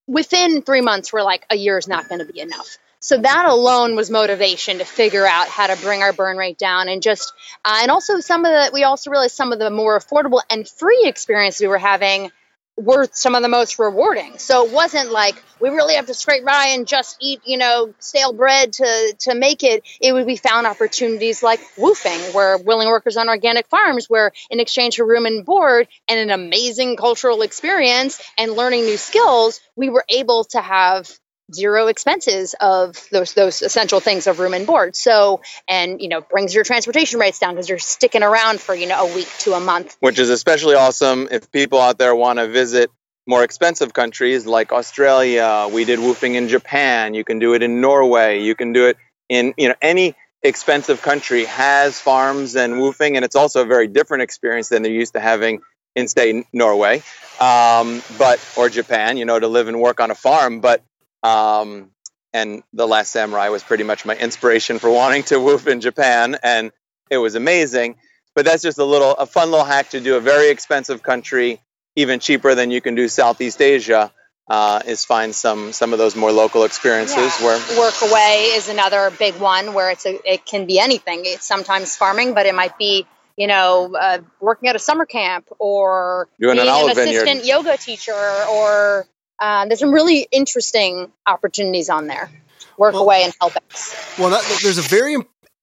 within 0.07 0.61
three 0.61 0.81
months, 0.81 1.11
we're 1.11 1.21
like, 1.21 1.45
a 1.49 1.55
year 1.55 1.77
is 1.77 1.87
not 1.89 2.07
going 2.07 2.25
to 2.25 2.31
be 2.31 2.39
enough. 2.39 2.77
So 3.01 3.17
that 3.17 3.45
alone 3.47 3.95
was 3.95 4.11
motivation 4.11 4.77
to 4.77 4.85
figure 4.85 5.25
out 5.25 5.47
how 5.47 5.67
to 5.67 5.81
bring 5.81 6.03
our 6.03 6.13
burn 6.13 6.37
rate 6.37 6.59
down 6.59 6.87
and 6.87 7.01
just, 7.01 7.33
uh, 7.65 7.79
and 7.81 7.89
also 7.89 8.19
some 8.19 8.45
of 8.45 8.51
the, 8.51 8.69
we 8.73 8.83
also 8.83 9.09
realized 9.09 9.35
some 9.35 9.51
of 9.51 9.59
the 9.59 9.71
more 9.71 9.99
affordable 9.99 10.41
and 10.51 10.67
free 10.67 11.03
experience 11.05 11.59
we 11.59 11.67
were 11.67 11.79
having 11.79 12.31
were 12.77 13.07
some 13.11 13.35
of 13.35 13.41
the 13.41 13.49
most 13.49 13.79
rewarding. 13.79 14.37
So 14.37 14.65
it 14.65 14.71
wasn't 14.71 15.11
like 15.11 15.41
we 15.59 15.69
really 15.69 15.95
have 15.95 16.05
to 16.07 16.13
scrape 16.13 16.45
by 16.45 16.67
and 16.69 16.87
just 16.87 17.17
eat, 17.19 17.41
you 17.45 17.57
know, 17.57 17.93
stale 17.99 18.33
bread 18.33 18.73
to 18.73 19.15
to 19.19 19.35
make 19.35 19.63
it. 19.63 19.83
It 19.99 20.13
would 20.13 20.25
be 20.25 20.37
found 20.37 20.67
opportunities 20.67 21.43
like 21.43 21.59
woofing, 21.75 22.33
where 22.33 22.57
willing 22.57 22.87
workers 22.87 23.17
on 23.17 23.29
organic 23.29 23.67
farms, 23.67 24.09
where 24.09 24.31
in 24.49 24.59
exchange 24.59 24.95
for 24.95 25.05
room 25.05 25.25
and 25.25 25.45
board 25.45 25.87
and 26.07 26.19
an 26.19 26.31
amazing 26.31 26.95
cultural 26.97 27.41
experience 27.41 28.21
and 28.37 28.53
learning 28.53 28.85
new 28.85 28.97
skills, 28.97 29.59
we 29.75 29.89
were 29.89 30.05
able 30.09 30.45
to 30.45 30.61
have 30.61 31.09
zero 31.53 31.87
expenses 31.87 32.55
of 32.59 33.07
those 33.11 33.33
those 33.33 33.61
essential 33.61 33.99
things 33.99 34.27
of 34.27 34.39
room 34.39 34.53
and 34.53 34.65
board. 34.65 34.95
So 34.95 35.41
and 35.67 36.01
you 36.01 36.09
know 36.09 36.21
brings 36.21 36.53
your 36.53 36.63
transportation 36.63 37.19
rates 37.19 37.39
down 37.39 37.55
because 37.55 37.69
you're 37.69 37.79
sticking 37.79 38.23
around 38.23 38.59
for 38.59 38.75
you 38.75 38.87
know 38.87 39.07
a 39.07 39.15
week 39.15 39.29
to 39.39 39.53
a 39.53 39.59
month. 39.59 39.97
Which 39.99 40.19
is 40.19 40.29
especially 40.29 40.75
awesome 40.75 41.27
if 41.31 41.51
people 41.51 41.79
out 41.79 41.97
there 41.97 42.15
want 42.15 42.39
to 42.39 42.47
visit 42.47 42.91
more 43.27 43.43
expensive 43.43 43.93
countries 43.93 44.45
like 44.45 44.71
Australia. 44.71 45.67
We 45.71 45.85
did 45.85 45.99
woofing 45.99 46.35
in 46.35 46.47
Japan. 46.47 47.13
You 47.13 47.23
can 47.23 47.39
do 47.39 47.53
it 47.53 47.63
in 47.63 47.81
Norway. 47.81 48.41
You 48.41 48.55
can 48.55 48.73
do 48.73 48.87
it 48.87 48.97
in 49.29 49.53
you 49.57 49.69
know 49.69 49.75
any 49.81 50.15
expensive 50.43 51.01
country 51.01 51.45
has 51.45 51.99
farms 51.99 52.55
and 52.55 52.73
woofing, 52.73 53.15
and 53.15 53.23
it's 53.23 53.35
also 53.35 53.61
a 53.61 53.65
very 53.65 53.87
different 53.87 54.23
experience 54.23 54.69
than 54.69 54.83
they're 54.83 54.91
used 54.91 55.13
to 55.13 55.19
having 55.19 55.61
in 55.95 56.07
say 56.07 56.45
Norway, 56.53 57.03
um, 57.39 58.01
but 58.17 58.39
or 58.57 58.69
Japan. 58.69 59.17
You 59.17 59.25
know, 59.25 59.39
to 59.39 59.47
live 59.47 59.67
and 59.67 59.79
work 59.79 59.99
on 59.99 60.11
a 60.11 60.15
farm, 60.15 60.61
but 60.61 60.83
um, 61.23 61.91
and 62.33 62.63
The 62.73 62.87
Last 62.87 63.11
Samurai 63.11 63.49
was 63.49 63.63
pretty 63.63 63.83
much 63.83 64.05
my 64.05 64.15
inspiration 64.15 64.79
for 64.79 64.89
wanting 64.89 65.23
to 65.23 65.39
woof 65.39 65.67
in 65.67 65.81
Japan, 65.81 66.37
and 66.41 66.71
it 67.09 67.17
was 67.17 67.35
amazing. 67.35 67.97
But 68.33 68.45
that's 68.45 68.63
just 68.63 68.77
a 68.77 68.85
little, 68.85 69.11
a 69.11 69.25
fun 69.25 69.51
little 69.51 69.65
hack 69.65 69.89
to 69.89 69.99
do 69.99 70.15
a 70.15 70.21
very 70.21 70.49
expensive 70.49 71.03
country, 71.03 71.59
even 71.95 72.19
cheaper 72.19 72.55
than 72.55 72.71
you 72.71 72.79
can 72.79 72.95
do 72.95 73.07
Southeast 73.07 73.61
Asia. 73.61 74.11
Uh, 74.49 74.81
is 74.85 75.05
find 75.05 75.33
some 75.33 75.71
some 75.71 75.93
of 75.93 75.99
those 75.99 76.13
more 76.13 76.31
local 76.31 76.65
experiences 76.65 77.15
yeah. 77.15 77.45
where 77.45 77.57
Workaway 77.57 78.57
is 78.57 78.67
another 78.67 79.09
big 79.17 79.35
one 79.35 79.73
where 79.73 79.91
it's 79.91 80.05
a 80.05 80.19
it 80.29 80.45
can 80.45 80.65
be 80.65 80.77
anything. 80.77 81.21
It's 81.23 81.45
sometimes 81.45 81.95
farming, 81.95 82.33
but 82.33 82.45
it 82.45 82.53
might 82.53 82.77
be 82.77 83.05
you 83.37 83.47
know 83.47 83.95
uh, 83.97 84.17
working 84.41 84.67
at 84.67 84.75
a 84.75 84.79
summer 84.79 85.05
camp 85.05 85.47
or 85.57 86.27
Doing 86.37 86.57
being 86.57 86.67
an, 86.67 86.73
an 86.73 86.89
assistant 86.89 87.25
vineyard. 87.25 87.45
yoga 87.45 87.77
teacher 87.77 88.11
or 88.51 89.07
uh, 89.41 89.65
there's 89.65 89.79
some 89.79 89.91
really 89.91 90.27
interesting 90.31 91.11
opportunities 91.25 91.89
on 91.89 92.05
there. 92.07 92.29
Work 92.77 92.93
well, 92.93 93.03
away 93.03 93.23
and 93.23 93.33
help 93.41 93.53
us. 93.73 94.15
Well, 94.17 94.29
that, 94.29 94.59
there's 94.61 94.77
a 94.77 94.83
very, 94.83 95.17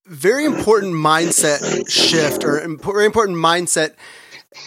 very 0.04 0.44
important 0.44 0.94
mindset 0.94 1.88
shift 1.88 2.44
or 2.44 2.58
very 2.76 3.06
important 3.06 3.38
mindset 3.38 3.94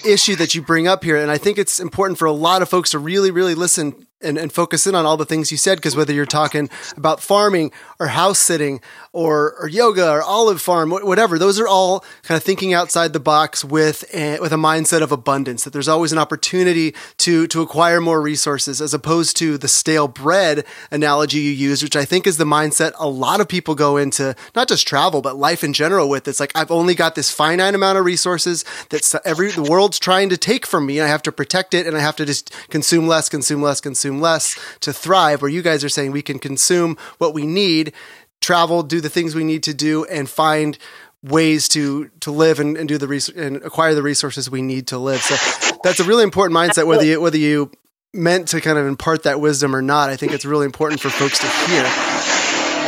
issue 0.05 0.37
that 0.37 0.55
you 0.55 0.61
bring 0.61 0.87
up 0.87 1.03
here. 1.03 1.17
And 1.17 1.29
I 1.29 1.37
think 1.37 1.57
it's 1.57 1.79
important 1.79 2.19
for 2.19 2.25
a 2.25 2.31
lot 2.31 2.61
of 2.61 2.69
folks 2.69 2.91
to 2.91 2.99
really, 2.99 3.31
really 3.31 3.53
listen 3.53 4.07
and, 4.23 4.37
and 4.37 4.51
focus 4.51 4.87
in 4.87 4.95
on 4.95 5.05
all 5.05 5.17
the 5.17 5.25
things 5.25 5.51
you 5.51 5.57
said 5.57 5.77
because 5.77 5.95
whether 5.95 6.13
you're 6.13 6.25
talking 6.25 6.69
about 6.95 7.21
farming 7.21 7.71
or 7.99 8.07
house 8.07 8.39
sitting 8.39 8.81
or, 9.13 9.55
or 9.59 9.67
yoga 9.67 10.09
or 10.09 10.21
olive 10.21 10.61
farm 10.61 10.91
whatever 10.91 11.37
those 11.37 11.59
are 11.59 11.67
all 11.67 12.03
kind 12.23 12.37
of 12.37 12.43
thinking 12.43 12.73
outside 12.73 13.13
the 13.13 13.19
box 13.19 13.63
with 13.63 14.03
a, 14.13 14.39
with 14.39 14.53
a 14.53 14.57
mindset 14.57 15.01
of 15.01 15.11
abundance 15.11 15.63
that 15.63 15.73
there's 15.73 15.87
always 15.87 16.11
an 16.11 16.17
opportunity 16.17 16.93
to 17.17 17.47
to 17.47 17.61
acquire 17.61 18.01
more 18.01 18.21
resources 18.21 18.81
as 18.81 18.93
opposed 18.93 19.35
to 19.37 19.57
the 19.57 19.67
stale 19.67 20.07
bread 20.07 20.65
analogy 20.91 21.39
you 21.39 21.51
use 21.51 21.83
which 21.83 21.95
I 21.95 22.05
think 22.05 22.27
is 22.27 22.37
the 22.37 22.45
mindset 22.45 22.93
a 22.99 23.07
lot 23.07 23.41
of 23.41 23.47
people 23.47 23.75
go 23.75 23.97
into 23.97 24.35
not 24.55 24.67
just 24.67 24.87
travel 24.87 25.21
but 25.21 25.37
life 25.37 25.63
in 25.63 25.73
general 25.73 26.09
with. 26.09 26.27
It's 26.27 26.39
like 26.39 26.51
I've 26.55 26.71
only 26.71 26.95
got 26.95 27.15
this 27.15 27.31
finite 27.31 27.75
amount 27.75 27.97
of 27.97 28.05
resources 28.05 28.63
that 28.89 29.21
every 29.25 29.51
the 29.51 29.63
world's 29.63 29.99
trying 29.99 30.29
to 30.29 30.37
take 30.37 30.65
from 30.65 30.85
me 30.85 31.01
I 31.01 31.07
have 31.07 31.23
to 31.23 31.31
protect 31.31 31.73
it 31.73 31.87
and 31.87 31.95
I 31.95 31.99
have 31.99 32.15
to 32.17 32.25
just 32.25 32.51
consume 32.69 33.07
less 33.07 33.29
consume 33.29 33.61
less 33.61 33.81
consume 33.81 34.10
consume 34.11 34.21
less 34.21 34.57
to 34.81 34.93
thrive, 34.93 35.41
where 35.41 35.51
you 35.51 35.61
guys 35.61 35.83
are 35.83 35.89
saying 35.89 36.11
we 36.11 36.21
can 36.21 36.39
consume 36.39 36.97
what 37.17 37.33
we 37.33 37.45
need, 37.45 37.93
travel, 38.39 38.83
do 38.83 39.01
the 39.01 39.09
things 39.09 39.35
we 39.35 39.43
need 39.43 39.63
to 39.63 39.73
do, 39.73 40.05
and 40.05 40.29
find 40.29 40.77
ways 41.23 41.67
to 41.69 42.09
to 42.19 42.31
live 42.31 42.59
and, 42.59 42.77
and 42.77 42.89
do 42.89 42.97
the 42.97 43.07
res- 43.07 43.29
and 43.29 43.57
acquire 43.57 43.93
the 43.93 44.01
resources 44.01 44.49
we 44.49 44.61
need 44.61 44.87
to 44.87 44.97
live. 44.97 45.21
So 45.21 45.35
that's 45.83 45.99
a 45.99 46.03
really 46.03 46.23
important 46.23 46.55
mindset, 46.57 46.87
whether 46.87 47.05
you 47.05 47.21
whether 47.21 47.37
you 47.37 47.71
meant 48.13 48.49
to 48.49 48.59
kind 48.59 48.77
of 48.77 48.85
impart 48.85 49.23
that 49.23 49.39
wisdom 49.39 49.75
or 49.75 49.81
not. 49.81 50.09
I 50.09 50.17
think 50.17 50.33
it's 50.33 50.45
really 50.45 50.65
important 50.65 50.99
for 50.99 51.09
folks 51.09 51.39
to 51.39 51.47
hear. 51.47 52.30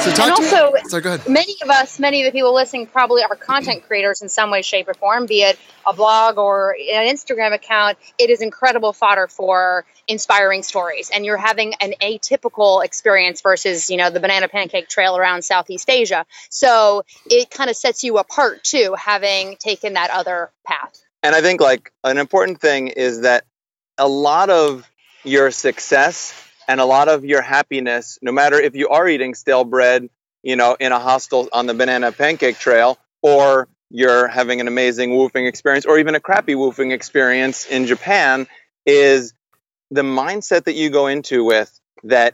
So 0.04 0.12
talk 0.12 0.28
and 0.28 0.36
to 0.50 0.56
also, 0.58 0.74
me. 0.74 0.82
Sorry, 0.90 1.02
go 1.02 1.14
ahead. 1.14 1.30
many 1.30 1.56
of 1.62 1.70
us, 1.70 1.98
many 1.98 2.22
of 2.22 2.26
the 2.26 2.38
people 2.38 2.54
listening, 2.54 2.88
probably 2.88 3.24
are 3.24 3.36
content 3.36 3.88
creators 3.88 4.22
in 4.22 4.28
some 4.28 4.52
way, 4.52 4.62
shape, 4.62 4.90
or 4.90 4.94
form, 4.94 5.28
be 5.28 5.44
it 5.44 5.58
a 5.86 5.94
blog 5.94 6.38
or 6.38 6.76
an 6.76 7.08
Instagram 7.08 7.54
account. 7.54 7.98
It 8.18 8.30
is 8.30 8.42
incredible 8.42 8.92
fodder 8.92 9.28
for 9.28 9.86
inspiring 10.08 10.64
stories, 10.64 11.10
and 11.14 11.26
you're 11.26 11.38
having 11.38 11.74
an 11.76 11.94
atypical 12.02 12.84
experience 12.84 13.40
versus, 13.42 13.90
you 13.90 13.96
know, 13.96 14.10
the 14.10 14.20
banana 14.20 14.50
pancake 14.50 14.90
trail 14.90 15.16
around 15.16 15.44
Southeast 15.44 15.90
Asia. 15.90 16.26
So 16.50 17.04
it 17.26 17.50
kind 17.50 17.70
of 17.70 17.78
sets 17.78 18.04
you 18.04 18.18
apart 18.18 18.64
too, 18.64 18.96
having 18.98 19.56
taken 19.56 19.94
that 19.94 20.10
other 20.10 20.52
path. 20.66 21.02
And 21.22 21.34
I 21.34 21.40
think 21.40 21.62
like 21.62 21.94
an 22.04 22.18
important 22.18 22.60
thing 22.60 22.90
is 22.90 23.22
that 23.22 23.46
a 23.98 24.08
lot 24.08 24.50
of 24.50 24.90
your 25.24 25.52
success 25.52 26.34
and 26.68 26.80
a 26.80 26.86
lot 26.86 27.08
of 27.08 27.26
your 27.26 27.42
happiness, 27.42 28.20
no 28.22 28.32
matter 28.32 28.60
if 28.60 28.76
you 28.76 28.90
are 28.90 29.08
eating 29.08 29.36
stale 29.36 29.64
bread, 29.64 30.10
you 30.42 30.56
know, 30.56 30.76
in 30.80 30.92
a 30.92 31.00
hostel 31.00 31.48
on 31.54 31.66
the 31.66 31.74
banana 31.74 32.12
pancake 32.12 32.58
trail, 32.60 32.98
or 33.22 33.68
you're 33.90 34.28
having 34.28 34.60
an 34.60 34.68
amazing 34.68 35.12
woofing 35.12 35.48
experience, 35.48 35.86
or 35.86 36.00
even 36.00 36.16
a 36.16 36.20
crappy 36.20 36.56
woofing 36.56 36.92
experience 36.92 37.66
in 37.66 37.86
Japan, 37.86 38.48
is 38.86 39.34
the 39.92 40.02
mindset 40.02 40.66
that 40.66 40.74
you 40.74 40.90
go 40.90 41.08
into 41.08 41.44
with 41.44 41.80
that 42.04 42.34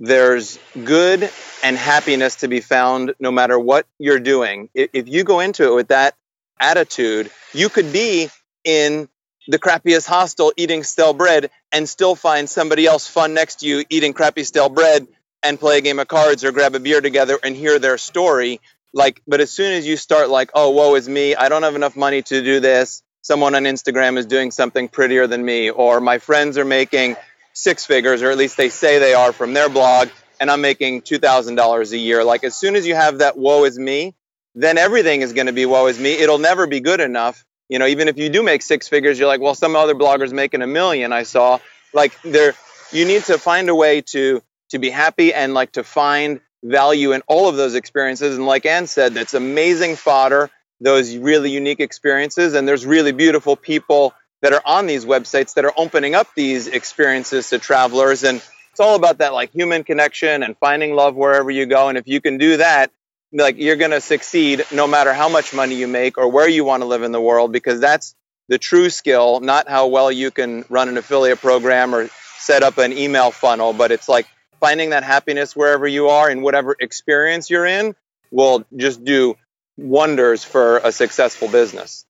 there's 0.00 0.58
good 0.84 1.30
and 1.62 1.76
happiness 1.76 2.36
to 2.36 2.48
be 2.48 2.60
found 2.60 3.14
no 3.20 3.30
matter 3.30 3.58
what 3.58 3.86
you're 3.98 4.18
doing. 4.18 4.68
If 4.74 5.08
you 5.08 5.22
go 5.22 5.40
into 5.40 5.70
it 5.70 5.74
with 5.74 5.88
that 5.88 6.14
attitude, 6.58 7.30
you 7.52 7.68
could 7.68 7.92
be 7.92 8.30
in 8.64 9.08
the 9.48 9.58
crappiest 9.58 10.06
hostel 10.06 10.52
eating 10.56 10.82
stale 10.84 11.12
bread 11.14 11.50
and 11.72 11.88
still 11.88 12.14
find 12.14 12.48
somebody 12.48 12.86
else 12.86 13.08
fun 13.08 13.34
next 13.34 13.56
to 13.60 13.66
you 13.66 13.84
eating 13.90 14.12
crappy 14.12 14.44
stale 14.44 14.68
bread 14.68 15.06
and 15.42 15.58
play 15.58 15.78
a 15.78 15.80
game 15.80 15.98
of 15.98 16.08
cards 16.08 16.44
or 16.44 16.52
grab 16.52 16.74
a 16.74 16.80
beer 16.80 17.00
together 17.00 17.38
and 17.42 17.56
hear 17.56 17.78
their 17.78 17.98
story. 17.98 18.60
Like 18.92 19.22
but 19.26 19.40
as 19.40 19.50
soon 19.50 19.72
as 19.72 19.86
you 19.86 19.96
start 19.96 20.28
like 20.28 20.50
oh 20.54 20.70
woe 20.70 20.94
is 20.96 21.08
me 21.08 21.34
i 21.34 21.48
don't 21.48 21.62
have 21.62 21.76
enough 21.76 21.96
money 21.96 22.20
to 22.20 22.42
do 22.42 22.60
this 22.60 23.02
someone 23.22 23.54
on 23.54 23.62
instagram 23.62 24.18
is 24.18 24.26
doing 24.26 24.50
something 24.50 24.86
prettier 24.88 25.26
than 25.26 25.42
me 25.42 25.70
or 25.70 26.00
my 26.00 26.18
friends 26.18 26.58
are 26.58 26.64
making 26.66 27.16
six 27.54 27.86
figures 27.86 28.20
or 28.22 28.30
at 28.30 28.36
least 28.36 28.58
they 28.58 28.68
say 28.68 28.98
they 28.98 29.14
are 29.14 29.32
from 29.32 29.54
their 29.54 29.70
blog 29.70 30.08
and 30.40 30.50
i'm 30.50 30.60
making 30.60 31.00
$2000 31.00 31.92
a 31.92 31.98
year. 31.98 32.22
Like 32.22 32.44
as 32.44 32.54
soon 32.54 32.76
as 32.76 32.86
you 32.86 32.94
have 32.94 33.18
that 33.18 33.38
woe 33.38 33.64
is 33.64 33.78
me 33.78 34.14
then 34.54 34.76
everything 34.76 35.22
is 35.22 35.32
going 35.32 35.46
to 35.46 35.54
be 35.54 35.64
woe 35.64 35.86
is 35.86 35.98
me. 35.98 36.12
It'll 36.12 36.36
never 36.36 36.66
be 36.66 36.80
good 36.80 37.00
enough 37.00 37.42
you 37.72 37.78
know 37.78 37.86
even 37.86 38.06
if 38.06 38.18
you 38.18 38.28
do 38.28 38.42
make 38.42 38.60
six 38.60 38.86
figures 38.86 39.18
you're 39.18 39.26
like 39.26 39.40
well 39.40 39.54
some 39.54 39.74
other 39.74 39.94
bloggers 39.94 40.30
making 40.30 40.60
a 40.60 40.66
million 40.66 41.12
i 41.12 41.22
saw. 41.22 41.58
Like 41.94 42.20
there 42.22 42.54
you 42.90 43.04
need 43.06 43.24
to 43.24 43.38
find 43.38 43.68
a 43.68 43.74
way 43.74 44.02
to 44.12 44.42
to 44.70 44.78
be 44.78 44.90
happy 44.90 45.32
and 45.32 45.54
like 45.54 45.72
to 45.72 45.84
find 45.84 46.40
value 46.62 47.12
in 47.12 47.22
all 47.26 47.48
of 47.48 47.56
those 47.56 47.74
experiences. 47.74 48.36
And 48.36 48.46
like 48.46 48.66
anne 48.66 48.86
said 48.86 49.14
that's 49.14 49.34
amazing 49.34 49.96
fodder 49.96 50.50
those 50.80 51.16
really 51.16 51.50
unique 51.50 51.80
experiences. 51.80 52.54
And 52.54 52.66
there's 52.66 52.84
really 52.84 53.12
beautiful 53.12 53.56
people 53.56 54.12
that 54.42 54.52
are 54.52 54.62
on 54.66 54.86
these 54.86 55.04
websites 55.04 55.54
that 55.54 55.64
are 55.64 55.72
opening 55.76 56.14
up 56.14 56.26
these 56.34 56.66
experiences 56.66 57.50
to 57.50 57.58
travelers. 57.58 58.24
And 58.24 58.42
it's 58.72 58.80
all 58.80 58.96
about 58.96 59.18
that 59.18 59.32
like 59.32 59.52
human 59.52 59.84
connection 59.84 60.42
and 60.42 60.56
finding 60.58 60.94
love 60.94 61.14
wherever 61.14 61.50
you 61.50 61.66
go. 61.66 61.88
And 61.88 61.96
if 61.96 62.08
you 62.08 62.20
can 62.20 62.36
do 62.36 62.56
that 62.56 62.90
like 63.32 63.56
you're 63.58 63.76
going 63.76 63.90
to 63.92 64.00
succeed 64.00 64.64
no 64.72 64.86
matter 64.86 65.12
how 65.12 65.28
much 65.28 65.54
money 65.54 65.74
you 65.74 65.88
make 65.88 66.18
or 66.18 66.28
where 66.28 66.48
you 66.48 66.64
want 66.64 66.82
to 66.82 66.86
live 66.86 67.02
in 67.02 67.12
the 67.12 67.20
world 67.20 67.52
because 67.52 67.80
that's 67.80 68.14
the 68.48 68.58
true 68.58 68.90
skill, 68.90 69.40
not 69.40 69.68
how 69.68 69.86
well 69.86 70.12
you 70.12 70.30
can 70.30 70.64
run 70.68 70.88
an 70.88 70.96
affiliate 70.98 71.40
program 71.40 71.94
or 71.94 72.08
set 72.38 72.62
up 72.62 72.78
an 72.78 72.92
email 72.92 73.30
funnel, 73.30 73.72
but 73.72 73.90
it's 73.90 74.08
like 74.08 74.26
finding 74.60 74.90
that 74.90 75.04
happiness 75.04 75.56
wherever 75.56 75.86
you 75.86 76.08
are 76.08 76.28
and 76.28 76.42
whatever 76.42 76.76
experience 76.78 77.48
you're 77.48 77.66
in 77.66 77.94
will 78.30 78.64
just 78.76 79.04
do 79.04 79.36
wonders 79.76 80.44
for 80.44 80.78
a 80.78 80.92
successful 80.92 81.48
business. 81.48 82.04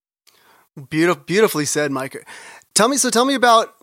Beautiful, 0.89 1.23
beautifully 1.23 1.65
said, 1.65 1.91
Mike. 1.91 2.27
Tell 2.73 2.89
me, 2.89 2.97
so 2.97 3.09
tell 3.09 3.25
me 3.25 3.35
about 3.35 3.73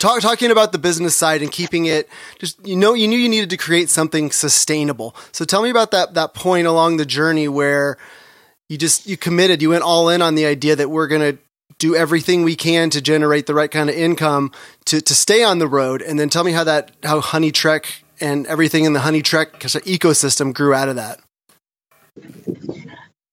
talk, 0.00 0.20
talking 0.20 0.50
about 0.50 0.72
the 0.72 0.78
business 0.78 1.14
side 1.14 1.42
and 1.42 1.52
keeping 1.52 1.86
it 1.86 2.08
just 2.40 2.66
you 2.66 2.74
know 2.74 2.94
you 2.94 3.06
knew 3.06 3.16
you 3.16 3.28
needed 3.28 3.50
to 3.50 3.56
create 3.56 3.88
something 3.88 4.32
sustainable. 4.32 5.14
So 5.30 5.44
tell 5.44 5.62
me 5.62 5.70
about 5.70 5.92
that 5.92 6.14
that 6.14 6.34
point 6.34 6.66
along 6.66 6.96
the 6.96 7.06
journey 7.06 7.46
where 7.46 7.96
you 8.68 8.76
just 8.76 9.06
you 9.06 9.16
committed, 9.16 9.62
you 9.62 9.70
went 9.70 9.84
all 9.84 10.08
in 10.08 10.22
on 10.22 10.34
the 10.34 10.46
idea 10.46 10.74
that 10.74 10.90
we're 10.90 11.06
going 11.06 11.36
to 11.36 11.38
do 11.78 11.94
everything 11.94 12.42
we 12.42 12.56
can 12.56 12.90
to 12.90 13.00
generate 13.00 13.46
the 13.46 13.54
right 13.54 13.70
kind 13.70 13.88
of 13.88 13.96
income 13.96 14.52
to 14.86 15.00
to 15.00 15.14
stay 15.14 15.44
on 15.44 15.58
the 15.58 15.68
road 15.68 16.02
and 16.02 16.18
then 16.18 16.28
tell 16.28 16.44
me 16.44 16.52
how 16.52 16.64
that 16.64 16.90
how 17.04 17.20
Honey 17.20 17.52
Trek 17.52 18.02
and 18.20 18.46
everything 18.46 18.84
in 18.84 18.92
the 18.92 19.00
Honey 19.00 19.22
Trek 19.22 19.60
ecosystem 19.60 20.52
grew 20.52 20.74
out 20.74 20.88
of 20.88 20.96
that. 20.96 21.20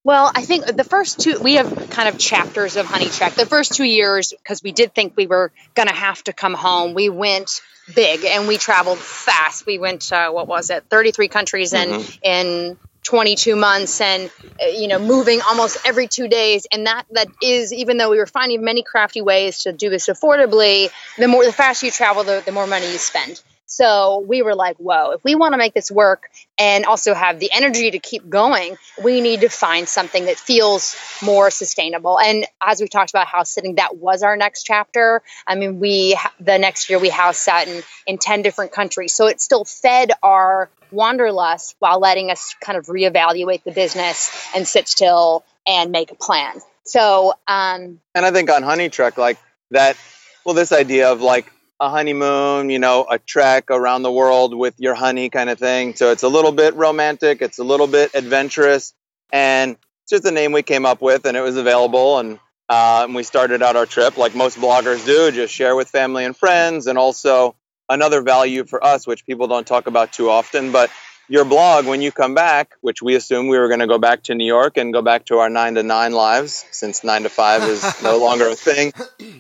Well, 0.07 0.31
I 0.33 0.45
think 0.45 0.65
the 0.65 0.85
first 0.85 1.19
two, 1.19 1.37
we 1.41 1.55
have 1.55 1.89
kind 1.89 2.07
of 2.07 2.17
chapters 2.17 2.77
of 2.77 2.85
Honey 2.85 3.09
Trek. 3.09 3.33
The 3.33 3.45
first 3.45 3.73
two 3.73 3.83
years, 3.83 4.31
because 4.31 4.63
we 4.63 4.71
did 4.71 4.95
think 4.95 5.17
we 5.17 5.27
were 5.27 5.51
going 5.75 5.89
to 5.89 5.93
have 5.93 6.23
to 6.23 6.31
come 6.31 6.53
home, 6.53 6.93
we 6.93 7.09
went 7.09 7.59
big 7.93 8.23
and 8.23 8.47
we 8.47 8.55
traveled 8.55 8.99
fast. 8.99 9.65
We 9.65 9.79
went, 9.79 10.07
what 10.09 10.47
was 10.47 10.69
it, 10.69 10.85
33 10.89 11.27
countries 11.27 11.73
mm-hmm. 11.73 12.19
in, 12.23 12.69
in 12.69 12.77
22 13.03 13.57
months 13.57 13.99
and, 13.99 14.31
uh, 14.63 14.67
you 14.67 14.87
know, 14.87 14.97
moving 14.97 15.41
almost 15.41 15.77
every 15.85 16.07
two 16.07 16.29
days. 16.29 16.67
And 16.71 16.87
that, 16.87 17.03
that 17.11 17.27
is, 17.43 17.73
even 17.73 17.97
though 17.97 18.09
we 18.09 18.17
were 18.17 18.25
finding 18.25 18.63
many 18.63 18.83
crafty 18.83 19.21
ways 19.21 19.63
to 19.63 19.73
do 19.73 19.89
this 19.89 20.07
affordably, 20.07 20.89
the 21.17 21.27
more, 21.27 21.43
the 21.43 21.51
faster 21.51 21.85
you 21.85 21.91
travel, 21.91 22.23
the, 22.23 22.41
the 22.45 22.53
more 22.53 22.65
money 22.65 22.89
you 22.89 22.97
spend. 22.97 23.41
So 23.67 24.23
we 24.25 24.41
were 24.41 24.55
like, 24.55 24.77
whoa, 24.77 25.11
if 25.11 25.23
we 25.25 25.35
want 25.35 25.53
to 25.53 25.57
make 25.57 25.73
this 25.73 25.91
work 25.91 26.29
and 26.57 26.85
also 26.85 27.13
have 27.13 27.37
the 27.39 27.51
energy 27.51 27.91
to 27.91 27.99
keep 27.99 28.27
going, 28.27 28.77
we 29.03 29.19
need 29.19 29.41
to 29.41 29.49
find 29.49 29.87
something 29.87 30.25
that 30.25 30.37
feels 30.37 30.95
more 31.21 31.51
sustainable. 31.51 32.17
And 32.17 32.45
as 32.61 32.79
we 32.79 32.87
talked 32.87 33.11
about 33.11 33.27
house 33.27 33.51
sitting, 33.51 33.75
that 33.75 33.97
was 33.97 34.23
our 34.23 34.37
next 34.37 34.63
chapter. 34.63 35.21
I 35.45 35.55
mean, 35.55 35.79
we, 35.79 36.17
the 36.39 36.57
next 36.57 36.89
year 36.89 36.97
we 36.97 37.09
house 37.09 37.37
sat 37.37 37.67
in, 37.67 37.83
in 38.07 38.17
10 38.17 38.41
different 38.41 38.71
countries. 38.71 39.13
So 39.13 39.27
it 39.27 39.41
still 39.41 39.65
fed 39.65 40.11
our 40.23 40.69
wanderlust 40.89 41.75
while 41.79 41.99
letting 41.99 42.31
us 42.31 42.55
kind 42.61 42.77
of 42.77 42.85
reevaluate 42.85 43.63
the 43.63 43.71
business 43.71 44.49
and 44.55 44.65
sit 44.65 44.87
still 44.87 45.43
and 45.67 45.91
make 45.91 46.11
a 46.11 46.15
plan. 46.15 46.61
So, 46.85 47.33
um, 47.47 47.99
and 48.15 48.25
I 48.25 48.31
think 48.31 48.49
on 48.49 48.63
Honey 48.63 48.87
Trek, 48.87 49.17
like 49.17 49.37
that, 49.71 49.97
well, 50.45 50.55
this 50.55 50.71
idea 50.71 51.11
of 51.11 51.19
like 51.19 51.51
a 51.79 51.89
honeymoon, 51.89 52.69
you 52.69 52.79
know, 52.79 53.05
a 53.09 53.19
trek 53.19 53.69
around 53.69 54.01
the 54.01 54.11
world 54.11 54.55
with 54.55 54.73
your 54.79 54.95
honey 54.95 55.29
kind 55.29 55.49
of 55.49 55.59
thing. 55.59 55.95
So 55.95 56.11
it's 56.11 56.23
a 56.23 56.27
little 56.27 56.51
bit 56.51 56.75
romantic, 56.75 57.41
it's 57.41 57.59
a 57.59 57.63
little 57.63 57.87
bit 57.87 58.15
adventurous, 58.15 58.93
and 59.31 59.71
it's 60.03 60.11
just 60.11 60.25
a 60.25 60.31
name 60.31 60.53
we 60.53 60.63
came 60.63 60.85
up 60.85 61.01
with, 61.01 61.25
and 61.25 61.37
it 61.37 61.41
was 61.41 61.57
available. 61.57 62.19
And, 62.19 62.39
uh, 62.69 63.01
and 63.03 63.13
we 63.13 63.23
started 63.23 63.61
out 63.61 63.75
our 63.75 63.85
trip 63.85 64.17
like 64.17 64.35
most 64.35 64.57
bloggers 64.57 65.05
do, 65.05 65.31
just 65.31 65.53
share 65.53 65.75
with 65.75 65.87
family 65.89 66.25
and 66.25 66.35
friends, 66.35 66.87
and 66.87 66.97
also 66.97 67.55
another 67.89 68.21
value 68.21 68.65
for 68.65 68.83
us, 68.83 69.05
which 69.05 69.25
people 69.25 69.47
don't 69.47 69.67
talk 69.67 69.87
about 69.87 70.11
too 70.11 70.29
often, 70.29 70.71
but 70.71 70.89
your 71.29 71.45
blog 71.45 71.85
when 71.85 72.01
you 72.01 72.11
come 72.11 72.33
back, 72.33 72.75
which 72.81 73.01
we 73.01 73.15
assume 73.15 73.47
we 73.47 73.57
were 73.57 73.67
going 73.67 73.81
to 73.81 73.87
go 73.87 73.97
back 73.97 74.23
to 74.23 74.35
New 74.35 74.45
York 74.45 74.77
and 74.77 74.93
go 74.93 75.01
back 75.01 75.25
to 75.25 75.39
our 75.39 75.49
nine 75.49 75.75
to 75.75 75.83
nine 75.83 76.13
lives 76.13 76.65
since 76.71 77.03
nine 77.03 77.23
to 77.23 77.29
five 77.29 77.63
is 77.63 77.83
no 78.03 78.17
longer 78.17 78.47
a 78.47 78.55
thing. 78.55 78.93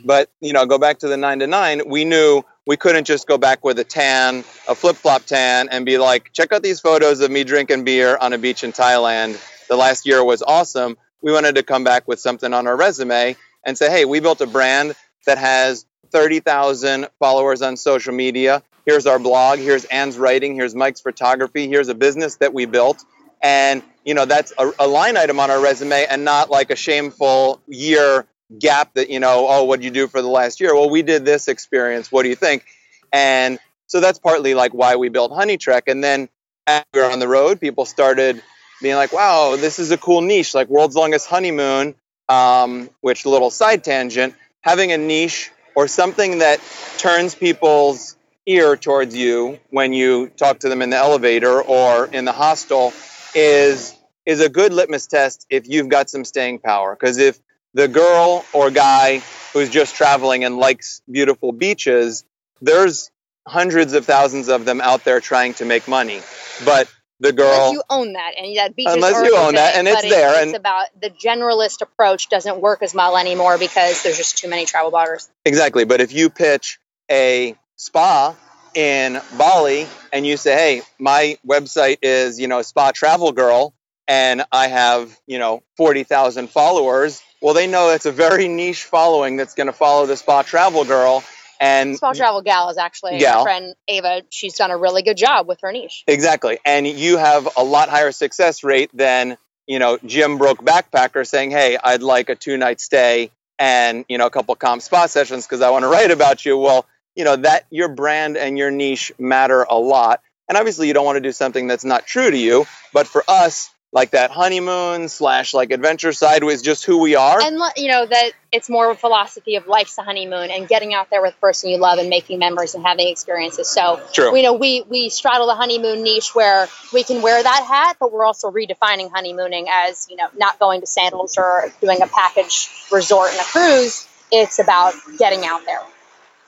But, 0.03 0.29
you 0.41 0.53
know, 0.53 0.65
go 0.65 0.77
back 0.77 0.99
to 0.99 1.07
the 1.07 1.17
nine 1.17 1.39
to 1.39 1.47
nine. 1.47 1.81
We 1.87 2.03
knew 2.03 2.43
we 2.65 2.75
couldn't 2.75 3.05
just 3.05 3.27
go 3.27 3.37
back 3.37 3.63
with 3.63 3.79
a 3.79 3.85
tan, 3.85 4.39
a 4.67 4.75
flip 4.75 4.97
flop 4.97 5.23
tan, 5.23 5.69
and 5.69 5.85
be 5.85 5.97
like, 5.97 6.33
check 6.33 6.51
out 6.51 6.61
these 6.61 6.81
photos 6.81 7.21
of 7.21 7.31
me 7.31 7.45
drinking 7.45 7.85
beer 7.85 8.17
on 8.17 8.33
a 8.33 8.37
beach 8.37 8.63
in 8.63 8.73
Thailand. 8.73 9.41
The 9.67 9.77
last 9.77 10.05
year 10.05 10.23
was 10.23 10.41
awesome. 10.41 10.97
We 11.21 11.31
wanted 11.31 11.55
to 11.55 11.63
come 11.63 11.83
back 11.83 12.07
with 12.07 12.19
something 12.19 12.53
on 12.53 12.67
our 12.67 12.75
resume 12.75 13.37
and 13.63 13.77
say, 13.77 13.89
hey, 13.89 14.05
we 14.05 14.19
built 14.19 14.41
a 14.41 14.47
brand 14.47 14.93
that 15.25 15.37
has 15.37 15.85
30,000 16.11 17.07
followers 17.19 17.61
on 17.61 17.77
social 17.77 18.13
media 18.13 18.63
here's 18.87 19.05
our 19.05 19.19
blog, 19.19 19.59
here's 19.59 19.83
Anne's 19.85 20.17
writing, 20.17 20.55
here's 20.55 20.73
Mike's 20.73 21.01
photography, 21.01 21.67
here's 21.67 21.89
a 21.89 21.93
business 21.93 22.37
that 22.37 22.53
we 22.53 22.65
built. 22.65 23.03
And, 23.43 23.83
you 24.05 24.13
know, 24.13 24.25
that's 24.25 24.53
a, 24.57 24.71
a 24.79 24.87
line 24.87 25.17
item 25.17 25.41
on 25.41 25.51
our 25.51 25.61
resume 25.61 26.05
and 26.09 26.23
not 26.23 26.49
like 26.49 26.71
a 26.71 26.75
shameful 26.77 27.61
year 27.67 28.25
gap 28.57 28.93
that, 28.93 29.09
you 29.09 29.19
know, 29.19 29.45
oh, 29.47 29.65
what'd 29.65 29.83
you 29.83 29.91
do 29.91 30.07
for 30.07 30.21
the 30.21 30.29
last 30.29 30.61
year? 30.61 30.73
Well, 30.73 30.89
we 30.89 31.01
did 31.01 31.25
this 31.25 31.49
experience. 31.49 32.11
What 32.11 32.23
do 32.23 32.29
you 32.29 32.35
think? 32.35 32.65
And 33.11 33.59
so 33.87 33.99
that's 33.99 34.19
partly 34.19 34.53
like 34.53 34.73
why 34.73 34.95
we 34.95 35.09
built 35.09 35.33
Honey 35.33 35.57
Trek. 35.57 35.87
And 35.87 36.01
then 36.01 36.29
as 36.65 36.83
we 36.93 37.01
were 37.01 37.11
on 37.11 37.19
the 37.19 37.27
road, 37.27 37.59
people 37.59 37.85
started 37.85 38.41
being 38.81 38.95
like, 38.95 39.11
wow, 39.11 39.57
this 39.57 39.79
is 39.79 39.91
a 39.91 39.97
cool 39.97 40.21
niche, 40.21 40.53
like 40.53 40.69
World's 40.69 40.95
Longest 40.95 41.27
Honeymoon, 41.27 41.93
um, 42.29 42.89
which 43.01 43.25
little 43.25 43.51
side 43.51 43.83
tangent, 43.83 44.33
having 44.61 44.93
a 44.93 44.97
niche 44.97 45.51
or 45.75 45.89
something 45.89 46.39
that 46.39 46.61
turns 46.97 47.35
people's 47.35 48.16
ear 48.47 48.77
towards 48.77 49.15
you 49.15 49.59
when 49.69 49.93
you 49.93 50.29
talk 50.29 50.59
to 50.59 50.69
them 50.69 50.81
in 50.81 50.89
the 50.89 50.97
elevator 50.97 51.61
or 51.61 52.05
in 52.07 52.25
the 52.25 52.31
hostel 52.31 52.93
is 53.35 53.93
is 54.25 54.41
a 54.41 54.49
good 54.49 54.73
litmus 54.73 55.07
test 55.07 55.45
if 55.49 55.67
you've 55.67 55.89
got 55.89 56.09
some 56.09 56.25
staying 56.25 56.59
power. 56.59 56.95
Because 56.95 57.17
if 57.17 57.39
the 57.73 57.87
girl 57.87 58.43
or 58.53 58.71
guy 58.71 59.21
who's 59.53 59.69
just 59.69 59.95
traveling 59.95 60.43
and 60.43 60.57
likes 60.57 61.01
beautiful 61.09 61.51
beaches 61.51 62.25
there's 62.61 63.11
hundreds 63.47 63.93
of 63.93 64.05
thousands 64.05 64.49
of 64.49 64.65
them 64.65 64.81
out 64.81 65.03
there 65.03 65.19
trying 65.19 65.53
to 65.53 65.65
make 65.65 65.87
money. 65.87 66.21
But 66.65 66.91
the 67.19 67.33
girl 67.33 67.51
unless 67.51 67.73
you 67.73 67.83
own 67.89 68.13
that 68.13 68.31
and 68.37 68.57
that 68.57 68.75
beach 68.75 68.87
unless 68.89 69.25
you 69.25 69.35
own 69.35 69.55
that 69.55 69.75
and 69.75 69.87
it's 69.87 70.03
there 70.03 70.35
it's 70.35 70.47
and 70.47 70.55
about 70.55 70.85
the 71.01 71.09
generalist 71.09 71.81
approach 71.81 72.29
doesn't 72.29 72.61
work 72.61 72.83
as 72.83 72.93
well 72.93 73.17
anymore 73.17 73.57
because 73.57 74.03
there's 74.03 74.17
just 74.17 74.37
too 74.37 74.47
many 74.47 74.65
travel 74.65 74.91
bloggers. 74.91 75.27
Exactly 75.43 75.83
but 75.83 75.99
if 75.99 76.13
you 76.13 76.29
pitch 76.29 76.79
a 77.09 77.55
spa 77.77 78.35
in 78.73 79.19
Bali 79.37 79.87
and 80.11 80.25
you 80.25 80.37
say, 80.37 80.53
"Hey, 80.53 80.81
my 80.99 81.37
website 81.47 81.99
is, 82.01 82.39
you 82.39 82.47
know, 82.47 82.61
Spa 82.61 82.91
Travel 82.91 83.31
Girl 83.31 83.73
and 84.07 84.43
I 84.51 84.67
have, 84.67 85.17
you 85.25 85.39
know, 85.39 85.63
40,000 85.77 86.49
followers." 86.49 87.21
Well, 87.41 87.53
they 87.53 87.67
know 87.67 87.91
it's 87.91 88.05
a 88.05 88.11
very 88.11 88.47
niche 88.47 88.83
following 88.83 89.37
that's 89.37 89.53
going 89.53 89.67
to 89.67 89.73
follow 89.73 90.05
the 90.05 90.17
Spa 90.17 90.41
Travel 90.41 90.85
Girl 90.85 91.23
and 91.59 91.97
Spa 91.97 92.13
Travel 92.13 92.41
Gal 92.41 92.69
is 92.69 92.77
actually 92.77 93.17
Gal. 93.19 93.39
my 93.39 93.43
friend 93.43 93.75
Ava. 93.87 94.23
She's 94.29 94.55
done 94.55 94.71
a 94.71 94.77
really 94.77 95.01
good 95.01 95.17
job 95.17 95.47
with 95.47 95.61
her 95.61 95.71
niche. 95.71 96.03
Exactly. 96.07 96.59
And 96.65 96.87
you 96.87 97.17
have 97.17 97.47
a 97.57 97.63
lot 97.63 97.89
higher 97.89 98.11
success 98.11 98.63
rate 98.63 98.91
than, 98.93 99.37
you 99.65 99.79
know, 99.79 99.97
Jim 100.05 100.37
Broke 100.37 100.63
Backpacker 100.63 101.25
saying, 101.25 101.51
"Hey, 101.51 101.77
I'd 101.81 102.03
like 102.03 102.29
a 102.29 102.35
two-night 102.35 102.79
stay 102.79 103.31
and, 103.59 104.05
you 104.07 104.17
know, 104.17 104.27
a 104.27 104.29
couple 104.29 104.55
comp 104.55 104.81
spa 104.81 105.07
sessions 105.07 105.45
because 105.45 105.61
I 105.61 105.69
want 105.71 105.83
to 105.83 105.89
write 105.89 106.11
about 106.11 106.45
you." 106.45 106.57
Well, 106.57 106.85
you 107.17 107.25
know 107.25 107.35
that 107.35 107.65
your 107.69 107.89
brand 107.89 108.37
and 108.37 108.57
your 108.57 108.71
niche 108.71 109.11
matter 109.17 109.63
a 109.63 109.77
lot. 109.77 110.21
And 110.49 110.57
obviously 110.57 110.87
you 110.87 110.93
don't 110.93 111.05
want 111.05 111.17
to 111.17 111.21
do 111.21 111.33
something 111.33 111.67
that's 111.67 111.83
not 111.83 112.07
true 112.07 112.31
to 112.31 112.37
you 112.37 112.65
but 112.93 113.07
for 113.07 113.23
us 113.27 113.69
like 113.93 114.11
that 114.11 114.31
honeymoon 114.31 115.07
slash 115.07 115.53
like 115.53 115.71
adventure 115.71 116.11
side 116.11 116.43
was 116.43 116.61
just 116.61 116.85
who 116.85 116.99
we 116.99 117.15
are. 117.15 117.41
And 117.41 117.59
you 117.77 117.89
know 117.89 118.05
that 118.05 118.31
it's 118.51 118.69
more 118.69 118.89
of 118.89 118.97
a 118.97 118.99
philosophy 118.99 119.55
of 119.55 119.67
life's 119.67 119.97
a 119.97 120.03
honeymoon 120.03 120.51
and 120.51 120.67
getting 120.67 120.93
out 120.93 121.09
there 121.09 121.21
with 121.21 121.35
the 121.35 121.39
person 121.39 121.69
you 121.69 121.77
love 121.77 121.97
and 121.97 122.09
making 122.09 122.39
memories 122.39 122.75
and 122.75 122.85
having 122.85 123.07
experiences. 123.07 123.69
So 123.69 124.01
True. 124.13 124.35
you 124.35 124.43
know 124.43 124.53
we 124.53 124.83
we 124.89 125.09
straddle 125.09 125.47
the 125.47 125.55
honeymoon 125.55 126.03
niche 126.03 126.35
where 126.35 126.67
we 126.93 127.03
can 127.03 127.21
wear 127.21 127.41
that 127.41 127.65
hat 127.67 127.97
but 127.99 128.11
we're 128.11 128.25
also 128.25 128.51
redefining 128.51 129.09
honeymooning 129.09 129.67
as 129.71 130.07
you 130.09 130.17
know 130.17 130.27
not 130.37 130.59
going 130.59 130.81
to 130.81 130.87
sandals 130.87 131.37
or 131.37 131.71
doing 131.81 132.01
a 132.01 132.07
package 132.07 132.69
resort 132.91 133.31
and 133.31 133.39
a 133.39 133.43
cruise. 133.43 134.07
It's 134.31 134.59
about 134.59 134.93
getting 135.17 135.45
out 135.45 135.65
there. 135.65 135.79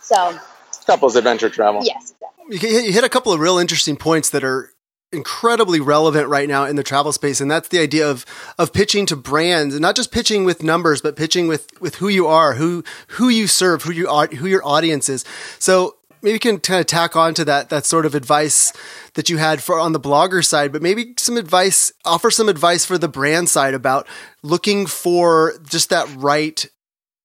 So 0.01 0.37
couples 0.85 1.15
adventure 1.15 1.49
travel. 1.49 1.83
Yes. 1.83 2.13
You 2.49 2.57
hit 2.57 3.03
a 3.03 3.09
couple 3.09 3.31
of 3.31 3.39
real 3.39 3.57
interesting 3.57 3.95
points 3.95 4.31
that 4.31 4.43
are 4.43 4.71
incredibly 5.11 5.79
relevant 5.79 6.27
right 6.27 6.47
now 6.47 6.65
in 6.65 6.75
the 6.75 6.83
travel 6.83 7.11
space 7.11 7.41
and 7.41 7.49
that's 7.49 7.69
the 7.69 7.79
idea 7.79 8.07
of 8.07 8.25
of 8.59 8.71
pitching 8.71 9.07
to 9.07 9.15
brands 9.15 9.73
and 9.73 9.81
not 9.81 9.95
just 9.95 10.11
pitching 10.11 10.45
with 10.45 10.61
numbers 10.61 11.01
but 11.01 11.15
pitching 11.15 11.47
with 11.47 11.67
with 11.81 11.95
who 11.95 12.07
you 12.07 12.27
are 12.27 12.53
who 12.53 12.83
who 13.07 13.27
you 13.27 13.47
serve 13.47 13.81
who 13.81 13.91
you 13.91 14.07
are 14.07 14.27
who 14.27 14.45
your 14.45 14.63
audience 14.63 15.09
is 15.09 15.25
so 15.57 15.95
maybe 16.21 16.33
you 16.33 16.39
can 16.39 16.59
kind 16.59 16.79
of 16.79 16.85
tack 16.85 17.15
on 17.15 17.33
to 17.33 17.43
that 17.43 17.69
that 17.69 17.87
sort 17.87 18.05
of 18.05 18.13
advice 18.13 18.71
that 19.15 19.29
you 19.29 19.37
had 19.37 19.63
for 19.63 19.79
on 19.79 19.93
the 19.93 19.99
blogger 19.99 20.45
side 20.45 20.71
but 20.71 20.81
maybe 20.81 21.15
some 21.17 21.37
advice 21.37 21.91
offer 22.05 22.29
some 22.29 22.47
advice 22.47 22.85
for 22.85 22.99
the 22.99 23.07
brand 23.07 23.49
side 23.49 23.73
about 23.73 24.07
looking 24.43 24.85
for 24.85 25.55
just 25.67 25.89
that 25.89 26.07
right 26.17 26.67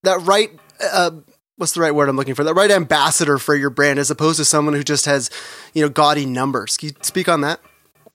that 0.04 0.18
right 0.22 0.58
uh, 0.82 1.10
what's 1.56 1.72
the 1.72 1.80
right 1.80 1.94
word 1.94 2.08
I'm 2.08 2.16
looking 2.16 2.34
for? 2.34 2.44
The 2.44 2.54
right 2.54 2.70
ambassador 2.70 3.38
for 3.38 3.54
your 3.54 3.70
brand 3.70 3.98
as 3.98 4.10
opposed 4.10 4.38
to 4.38 4.44
someone 4.44 4.74
who 4.74 4.82
just 4.82 5.06
has, 5.06 5.30
you 5.72 5.82
know, 5.82 5.88
gaudy 5.88 6.26
numbers. 6.26 6.76
Can 6.76 6.90
you 6.90 6.94
speak 7.02 7.28
on 7.28 7.42
that? 7.42 7.60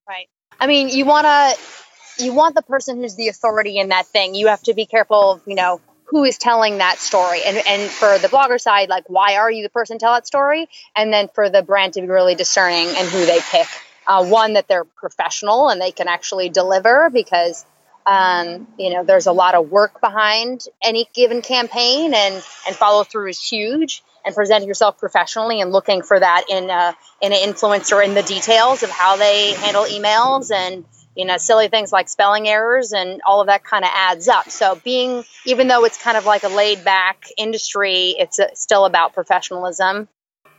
Right. 0.07 0.27
I 0.59 0.67
mean, 0.67 0.89
you 0.89 1.05
want 1.05 1.25
to 1.25 2.23
you 2.23 2.33
want 2.33 2.55
the 2.55 2.61
person 2.61 2.97
who's 2.97 3.15
the 3.15 3.29
authority 3.29 3.77
in 3.77 3.89
that 3.89 4.05
thing. 4.07 4.35
You 4.35 4.47
have 4.47 4.61
to 4.63 4.73
be 4.73 4.85
careful, 4.85 5.41
you 5.45 5.55
know, 5.55 5.79
who 6.09 6.23
is 6.23 6.37
telling 6.37 6.79
that 6.79 6.97
story 6.97 7.41
and 7.45 7.57
and 7.67 7.89
for 7.89 8.17
the 8.17 8.27
blogger 8.27 8.59
side 8.59 8.89
like 8.89 9.03
why 9.07 9.35
are 9.35 9.49
you 9.49 9.61
the 9.61 9.69
person 9.69 9.97
to 9.97 10.03
tell 10.03 10.13
that 10.13 10.25
story 10.25 10.67
and 10.95 11.13
then 11.13 11.29
for 11.33 11.49
the 11.49 11.61
brand 11.61 11.93
to 11.93 12.01
be 12.01 12.07
really 12.07 12.33
discerning 12.33 12.87
and 12.87 13.07
who 13.07 13.25
they 13.25 13.39
pick 13.51 13.67
uh, 14.07 14.25
one 14.25 14.53
that 14.53 14.67
they're 14.67 14.85
professional 14.85 15.69
and 15.69 15.79
they 15.79 15.91
can 15.91 16.07
actually 16.07 16.49
deliver 16.49 17.11
because 17.11 17.63
um, 18.09 18.67
you 18.79 18.91
know 18.91 19.03
there's 19.03 19.27
a 19.27 19.31
lot 19.31 19.53
of 19.53 19.69
work 19.69 20.01
behind 20.01 20.65
any 20.81 21.07
given 21.13 21.41
campaign 21.41 22.13
and 22.13 22.33
and 22.33 22.75
follow 22.75 23.03
through 23.03 23.29
is 23.29 23.41
huge. 23.41 24.03
And 24.25 24.35
presenting 24.35 24.67
yourself 24.67 24.97
professionally 24.97 25.61
and 25.61 25.71
looking 25.71 26.01
for 26.01 26.19
that 26.19 26.43
in 26.49 26.69
a, 26.69 26.93
in 27.21 27.31
an 27.31 27.39
influencer 27.39 28.05
in 28.05 28.15
the 28.15 28.21
details 28.21 28.83
of 28.83 28.89
how 28.89 29.15
they 29.15 29.53
handle 29.53 29.85
emails 29.85 30.51
and 30.53 30.83
you 31.15 31.23
know 31.23 31.37
silly 31.37 31.69
things 31.69 31.93
like 31.93 32.09
spelling 32.09 32.45
errors 32.45 32.91
and 32.91 33.21
all 33.25 33.39
of 33.39 33.47
that 33.47 33.63
kind 33.63 33.85
of 33.85 33.91
adds 33.93 34.27
up. 34.27 34.49
So 34.49 34.79
being 34.83 35.23
even 35.45 35.69
though 35.69 35.85
it's 35.85 36.01
kind 36.01 36.17
of 36.17 36.25
like 36.25 36.43
a 36.43 36.49
laid 36.49 36.83
back 36.83 37.27
industry 37.37 38.13
it's 38.19 38.39
a, 38.39 38.53
still 38.55 38.85
about 38.85 39.13
professionalism. 39.13 40.09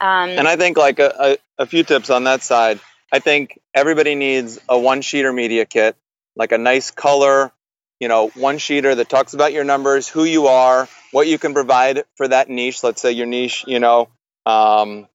Um, 0.01 0.31
and 0.31 0.49
i 0.49 0.57
think 0.57 0.79
like 0.79 0.99
a, 0.99 1.39
a, 1.59 1.63
a 1.65 1.67
few 1.67 1.85
tips 1.85 2.09
on 2.09 2.25
that 2.25 2.43
side. 2.43 2.81
I 3.13 3.19
think 3.19 3.61
everybody 3.75 4.15
needs 4.15 4.59
a 4.69 4.79
one 4.79 5.03
sheeter 5.03 5.35
media 5.35 5.67
kit 5.67 5.97
like 6.37 6.53
a 6.53 6.59
nice 6.59 6.90
color 6.90 7.53
you 7.99 8.09
know 8.09 8.29
one 8.29 8.57
sheeter 8.57 8.97
that 8.97 9.09
talks 9.09 9.35
about 9.35 9.53
your 9.53 9.64
numbers 9.64 10.09
who 10.09 10.25
you 10.25 10.47
are 10.47 10.88
what 11.11 11.27
you 11.27 11.38
can 11.38 11.55
provide 11.55 12.05
for 12.16 12.29
that 12.29 12.49
niche. 12.49 12.83
Let's 12.83 13.01
say 13.01 13.12
your 13.12 13.27
niche, 13.27 13.64
you 13.66 13.81
know, 13.81 14.09
um, 14.47 15.09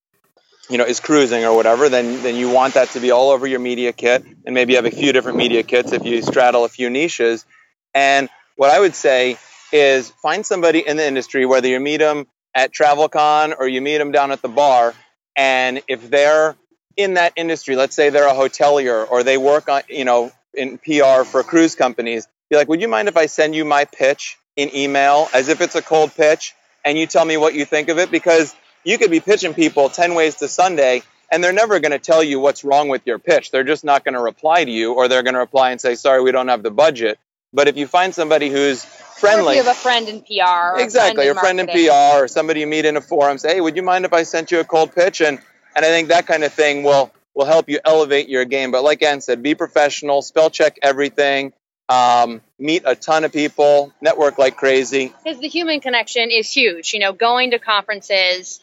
you 0.70 0.78
know, 0.78 0.86
is 0.86 1.00
cruising 1.00 1.46
or 1.46 1.56
whatever. 1.56 1.90
Then 1.90 2.22
then 2.24 2.36
you 2.36 2.50
want 2.50 2.74
that 2.74 2.90
to 2.92 3.00
be 3.00 3.12
all 3.12 3.30
over 3.30 3.48
your 3.48 3.60
media 3.60 3.94
kit, 3.94 4.24
and 4.46 4.54
maybe 4.54 4.74
you 4.74 4.78
have 4.78 4.86
a 4.86 4.96
few 4.96 5.14
different 5.14 5.38
media 5.38 5.64
kits 5.64 5.92
if 5.92 6.06
you 6.06 6.22
straddle 6.22 6.66
a 6.66 6.70
few 6.70 6.90
niches. 6.90 7.46
And 7.94 8.30
what 8.56 8.72
I 8.72 8.80
would 8.80 8.96
say 8.96 9.38
is 9.72 10.10
find 10.10 10.46
somebody 10.46 10.86
in 10.86 10.98
the 10.98 11.06
industry, 11.06 11.46
whether 11.46 11.68
you 11.68 11.80
meet 11.80 11.98
them 11.98 12.28
at 12.54 12.74
TravelCon 12.74 13.56
or 13.58 13.68
you 13.68 13.82
meet 13.82 13.98
them 13.98 14.12
down 14.12 14.32
at 14.32 14.42
the 14.42 14.50
bar, 14.50 14.94
and 15.36 15.82
if 15.88 16.10
they're 16.10 16.56
in 16.98 17.16
that 17.16 17.34
industry, 17.36 17.76
let's 17.76 17.96
say 17.96 18.10
they're 18.10 18.28
a 18.28 18.34
hotelier 18.34 19.06
or 19.10 19.24
they 19.24 19.38
work 19.38 19.68
on, 19.68 19.82
you 19.90 20.06
know, 20.06 20.32
in 20.56 20.78
PR 20.78 21.24
for 21.24 21.44
cruise 21.44 21.76
companies, 21.76 22.28
be 22.50 22.56
like, 22.56 22.68
would 22.68 22.82
you 22.82 22.88
mind 22.88 23.08
if 23.08 23.18
I 23.18 23.26
send 23.26 23.56
you 23.56 23.66
my 23.66 23.86
pitch 23.86 24.38
in 24.56 24.76
email 24.76 25.28
as 25.34 25.50
if 25.50 25.62
it's 25.62 25.76
a 25.76 25.82
cold 25.82 26.14
pitch 26.16 26.54
and 26.84 26.98
you 26.98 27.08
tell 27.08 27.26
me 27.26 27.38
what 27.38 27.54
you 27.54 27.66
think 27.66 27.90
of 27.90 27.98
it 27.98 28.12
because 28.12 28.56
you 28.84 28.98
could 28.98 29.12
be 29.12 29.20
pitching 29.20 29.54
people 29.54 29.90
10 29.90 30.14
ways 30.14 30.36
to 30.36 30.48
Sunday 30.48 31.02
and 31.32 31.44
they're 31.44 31.54
never 31.54 31.80
going 31.80 31.92
to 31.92 32.00
tell 32.00 32.24
you 32.24 32.40
what's 32.40 32.64
wrong 32.64 32.88
with 32.88 33.02
your 33.06 33.20
pitch. 33.20 33.52
They're 33.52 33.64
just 33.64 33.84
not 33.84 34.04
going 34.04 34.14
to 34.14 34.22
reply 34.22 34.64
to 34.64 34.72
you 34.72 34.94
or 34.94 35.08
they're 35.08 35.24
going 35.24 35.34
to 35.34 35.40
reply 35.40 35.72
and 35.72 35.82
say, 35.82 35.96
sorry, 35.96 36.22
we 36.22 36.32
don't 36.32 36.48
have 36.48 36.64
the 36.64 36.72
budget. 36.72 37.20
But 37.52 37.68
if 37.68 37.78
you 37.78 37.88
find 37.88 38.14
somebody 38.14 38.50
who's 38.50 38.84
friendly, 38.84 39.56
you 39.56 39.64
have 39.64 39.76
a 39.76 39.80
friend 39.80 40.08
in 40.08 40.22
PR, 40.22 40.78
exactly, 40.78 41.28
a 41.28 41.34
friend 41.34 41.60
in, 41.60 41.68
friend 41.68 41.88
in 41.88 41.88
PR, 41.88 42.24
or 42.24 42.28
somebody 42.28 42.60
you 42.60 42.68
meet 42.68 42.86
in 42.86 42.98
a 42.98 43.02
forum, 43.02 43.38
say, 43.38 43.56
hey, 43.56 43.62
would 43.62 43.78
you 43.78 43.84
mind 43.84 44.04
if 44.04 44.12
I 44.12 44.24
sent 44.24 44.52
you 44.52 44.60
a 44.60 44.66
cold 44.66 44.94
pitch? 44.94 45.22
And 45.22 45.40
and 45.76 45.86
I 45.86 45.90
think 45.90 46.10
that 46.10 46.26
kind 46.26 46.44
of 46.44 46.54
thing 46.54 46.84
will 46.84 47.12
will 47.36 47.46
help 47.46 47.70
you 47.70 47.80
elevate 47.84 48.30
your 48.30 48.46
game. 48.46 48.72
But 48.72 48.84
like 48.84 49.04
Anne 49.04 49.22
said, 49.22 49.44
be 49.44 49.56
professional, 49.56 50.22
spell 50.22 50.50
check 50.50 50.80
everything 50.82 51.54
um, 51.90 52.42
meet 52.58 52.84
a 52.86 52.96
ton 52.96 53.24
of 53.24 53.32
people, 53.32 53.94
network 54.02 54.38
like 54.38 54.58
crazy. 54.58 55.14
Because 55.24 55.40
the 55.40 55.48
human 55.48 55.82
connection 55.82 56.32
is 56.32 56.52
huge. 56.52 56.94
You 56.94 57.00
know, 57.00 57.14
going 57.14 57.52
to 57.52 57.60
conferences, 57.60 58.60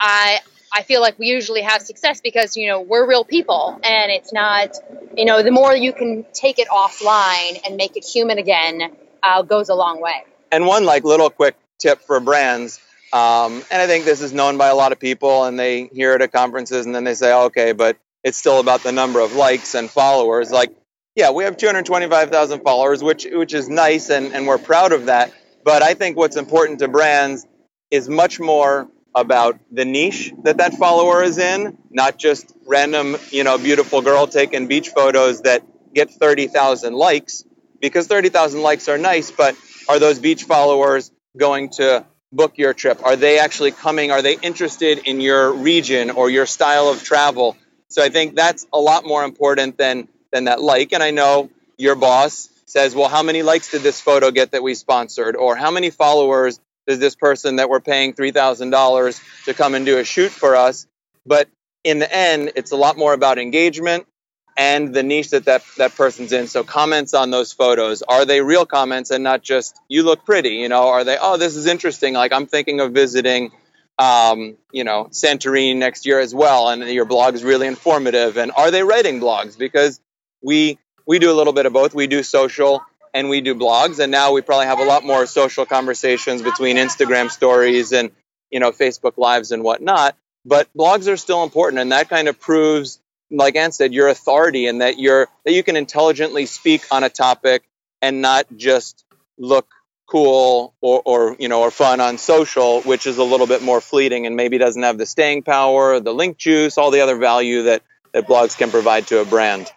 I 0.00 0.40
I 0.72 0.82
feel 0.82 1.00
like 1.00 1.18
we 1.18 1.28
usually 1.28 1.62
have 1.62 1.82
success 1.82 2.20
because 2.20 2.56
you 2.56 2.66
know 2.66 2.80
we're 2.80 3.08
real 3.08 3.24
people, 3.24 3.78
and 3.82 4.10
it's 4.10 4.32
not 4.32 4.76
you 5.16 5.24
know 5.24 5.42
the 5.42 5.52
more 5.52 5.74
you 5.74 5.92
can 5.92 6.24
take 6.32 6.58
it 6.58 6.68
offline 6.68 7.60
and 7.66 7.76
make 7.76 7.96
it 7.96 8.04
human 8.04 8.38
again 8.38 8.96
uh, 9.22 9.42
goes 9.42 9.68
a 9.68 9.74
long 9.74 10.00
way. 10.00 10.24
And 10.50 10.66
one 10.66 10.84
like 10.84 11.04
little 11.04 11.30
quick 11.30 11.56
tip 11.78 12.00
for 12.00 12.20
brands. 12.20 12.80
Um, 13.12 13.62
and 13.70 13.80
I 13.80 13.86
think 13.86 14.04
this 14.04 14.20
is 14.20 14.32
known 14.32 14.58
by 14.58 14.68
a 14.68 14.74
lot 14.74 14.90
of 14.90 14.98
people, 14.98 15.44
and 15.44 15.56
they 15.56 15.84
hear 15.84 16.14
it 16.14 16.22
at 16.22 16.32
conferences, 16.32 16.84
and 16.84 16.92
then 16.92 17.04
they 17.04 17.14
say, 17.14 17.32
"Okay, 17.32 17.70
but 17.70 17.96
it's 18.24 18.38
still 18.38 18.58
about 18.58 18.82
the 18.82 18.92
number 18.92 19.20
of 19.20 19.34
likes 19.34 19.74
and 19.74 19.88
followers." 19.88 20.50
Like 20.50 20.74
yeah, 21.14 21.30
we 21.30 21.44
have 21.44 21.56
225,000 21.56 22.62
followers, 22.62 23.02
which 23.02 23.26
which 23.30 23.54
is 23.54 23.68
nice, 23.68 24.10
and, 24.10 24.34
and 24.34 24.46
we're 24.46 24.58
proud 24.58 24.92
of 24.92 25.06
that. 25.06 25.32
But 25.64 25.82
I 25.82 25.94
think 25.94 26.16
what's 26.16 26.36
important 26.36 26.80
to 26.80 26.88
brands 26.88 27.46
is 27.90 28.08
much 28.08 28.40
more 28.40 28.88
about 29.14 29.60
the 29.70 29.84
niche 29.84 30.32
that 30.42 30.56
that 30.56 30.74
follower 30.74 31.22
is 31.22 31.38
in, 31.38 31.78
not 31.90 32.18
just 32.18 32.52
random, 32.66 33.16
you 33.30 33.44
know, 33.44 33.58
beautiful 33.58 34.02
girl 34.02 34.26
taking 34.26 34.66
beach 34.66 34.88
photos 34.88 35.42
that 35.42 35.62
get 35.94 36.10
30,000 36.10 36.94
likes. 36.94 37.44
Because 37.80 38.06
30,000 38.08 38.62
likes 38.62 38.88
are 38.88 38.98
nice, 38.98 39.30
but 39.30 39.54
are 39.88 39.98
those 39.98 40.18
beach 40.18 40.44
followers 40.44 41.12
going 41.36 41.70
to 41.70 42.04
book 42.32 42.58
your 42.58 42.74
trip? 42.74 43.04
Are 43.04 43.14
they 43.14 43.38
actually 43.38 43.70
coming? 43.70 44.10
Are 44.10 44.22
they 44.22 44.36
interested 44.36 44.98
in 45.04 45.20
your 45.20 45.52
region 45.52 46.10
or 46.10 46.28
your 46.30 46.46
style 46.46 46.88
of 46.88 47.02
travel? 47.04 47.56
So 47.94 48.02
I 48.02 48.08
think 48.08 48.34
that's 48.34 48.66
a 48.72 48.78
lot 48.80 49.06
more 49.06 49.22
important 49.22 49.78
than 49.78 50.08
than 50.32 50.46
that 50.46 50.60
like. 50.60 50.92
And 50.92 51.00
I 51.00 51.12
know 51.12 51.48
your 51.78 51.94
boss 51.94 52.48
says, 52.66 52.92
well, 52.92 53.08
how 53.08 53.22
many 53.22 53.44
likes 53.44 53.70
did 53.70 53.82
this 53.82 54.00
photo 54.00 54.32
get 54.32 54.50
that 54.50 54.64
we 54.64 54.74
sponsored? 54.74 55.36
Or 55.36 55.54
how 55.54 55.70
many 55.70 55.90
followers 55.90 56.58
does 56.88 56.98
this 56.98 57.14
person 57.14 57.56
that 57.56 57.70
we're 57.70 57.78
paying 57.78 58.12
$3,000 58.12 59.44
to 59.44 59.54
come 59.54 59.76
and 59.76 59.86
do 59.86 59.98
a 59.98 60.04
shoot 60.04 60.32
for 60.32 60.56
us? 60.56 60.88
But 61.24 61.48
in 61.84 62.00
the 62.00 62.12
end, 62.12 62.50
it's 62.56 62.72
a 62.72 62.76
lot 62.76 62.98
more 62.98 63.12
about 63.12 63.38
engagement 63.38 64.08
and 64.56 64.92
the 64.92 65.04
niche 65.04 65.30
that, 65.30 65.44
that 65.44 65.62
that 65.78 65.94
person's 65.94 66.32
in. 66.32 66.48
So 66.48 66.64
comments 66.64 67.14
on 67.14 67.30
those 67.30 67.52
photos, 67.52 68.02
are 68.02 68.24
they 68.24 68.40
real 68.40 68.66
comments 68.66 69.12
and 69.12 69.22
not 69.22 69.40
just, 69.40 69.80
you 69.88 70.02
look 70.02 70.24
pretty, 70.24 70.56
you 70.56 70.68
know, 70.68 70.88
are 70.88 71.04
they, 71.04 71.16
oh, 71.20 71.36
this 71.36 71.54
is 71.54 71.66
interesting. 71.66 72.14
Like 72.14 72.32
I'm 72.32 72.46
thinking 72.46 72.80
of 72.80 72.90
visiting, 72.90 73.52
um, 73.98 74.56
you 74.72 74.84
know, 74.84 75.04
Santorini 75.10 75.76
next 75.76 76.06
year 76.06 76.18
as 76.20 76.34
well. 76.34 76.68
And 76.68 76.82
your 76.88 77.04
blog 77.04 77.34
is 77.34 77.44
really 77.44 77.66
informative. 77.66 78.36
And 78.36 78.52
are 78.56 78.70
they 78.70 78.82
writing 78.82 79.20
blogs? 79.20 79.56
Because 79.56 80.00
we 80.42 80.78
we 81.06 81.18
do 81.18 81.30
a 81.30 81.36
little 81.36 81.52
bit 81.52 81.66
of 81.66 81.72
both. 81.72 81.94
We 81.94 82.06
do 82.06 82.22
social 82.22 82.82
and 83.12 83.28
we 83.28 83.40
do 83.40 83.54
blogs, 83.54 84.00
and 84.00 84.10
now 84.10 84.32
we 84.32 84.40
probably 84.40 84.66
have 84.66 84.80
a 84.80 84.84
lot 84.84 85.04
more 85.04 85.24
social 85.26 85.64
conversations 85.64 86.42
between 86.42 86.76
Instagram 86.76 87.30
stories 87.30 87.92
and 87.92 88.10
you 88.50 88.60
know 88.60 88.72
Facebook 88.72 89.16
lives 89.16 89.52
and 89.52 89.62
whatnot. 89.62 90.16
But 90.44 90.68
blogs 90.76 91.10
are 91.10 91.16
still 91.16 91.44
important, 91.44 91.80
and 91.80 91.92
that 91.92 92.08
kind 92.08 92.28
of 92.28 92.38
proves, 92.40 92.98
like 93.30 93.56
Anne 93.56 93.72
said, 93.72 93.94
your 93.94 94.08
authority 94.08 94.66
and 94.66 94.80
that 94.80 94.98
you're 94.98 95.28
that 95.44 95.52
you 95.52 95.62
can 95.62 95.76
intelligently 95.76 96.46
speak 96.46 96.82
on 96.90 97.04
a 97.04 97.08
topic 97.08 97.62
and 98.02 98.20
not 98.20 98.46
just 98.56 99.04
look 99.38 99.68
cool 100.06 100.74
or, 100.80 101.02
or 101.04 101.36
you 101.38 101.48
know 101.48 101.62
or 101.62 101.70
fun 101.70 102.00
on 102.00 102.18
social, 102.18 102.82
which 102.82 103.06
is 103.06 103.18
a 103.18 103.24
little 103.24 103.46
bit 103.46 103.62
more 103.62 103.80
fleeting 103.80 104.26
and 104.26 104.36
maybe 104.36 104.58
doesn't 104.58 104.82
have 104.82 104.98
the 104.98 105.06
staying 105.06 105.42
power, 105.42 106.00
the 106.00 106.12
link 106.12 106.36
juice, 106.36 106.78
all 106.78 106.90
the 106.90 107.00
other 107.00 107.16
value 107.16 107.64
that 107.64 107.82
that 108.12 108.26
blogs 108.26 108.56
can 108.56 108.70
provide 108.70 109.06
to 109.08 109.20
a 109.20 109.24
brand 109.24 109.70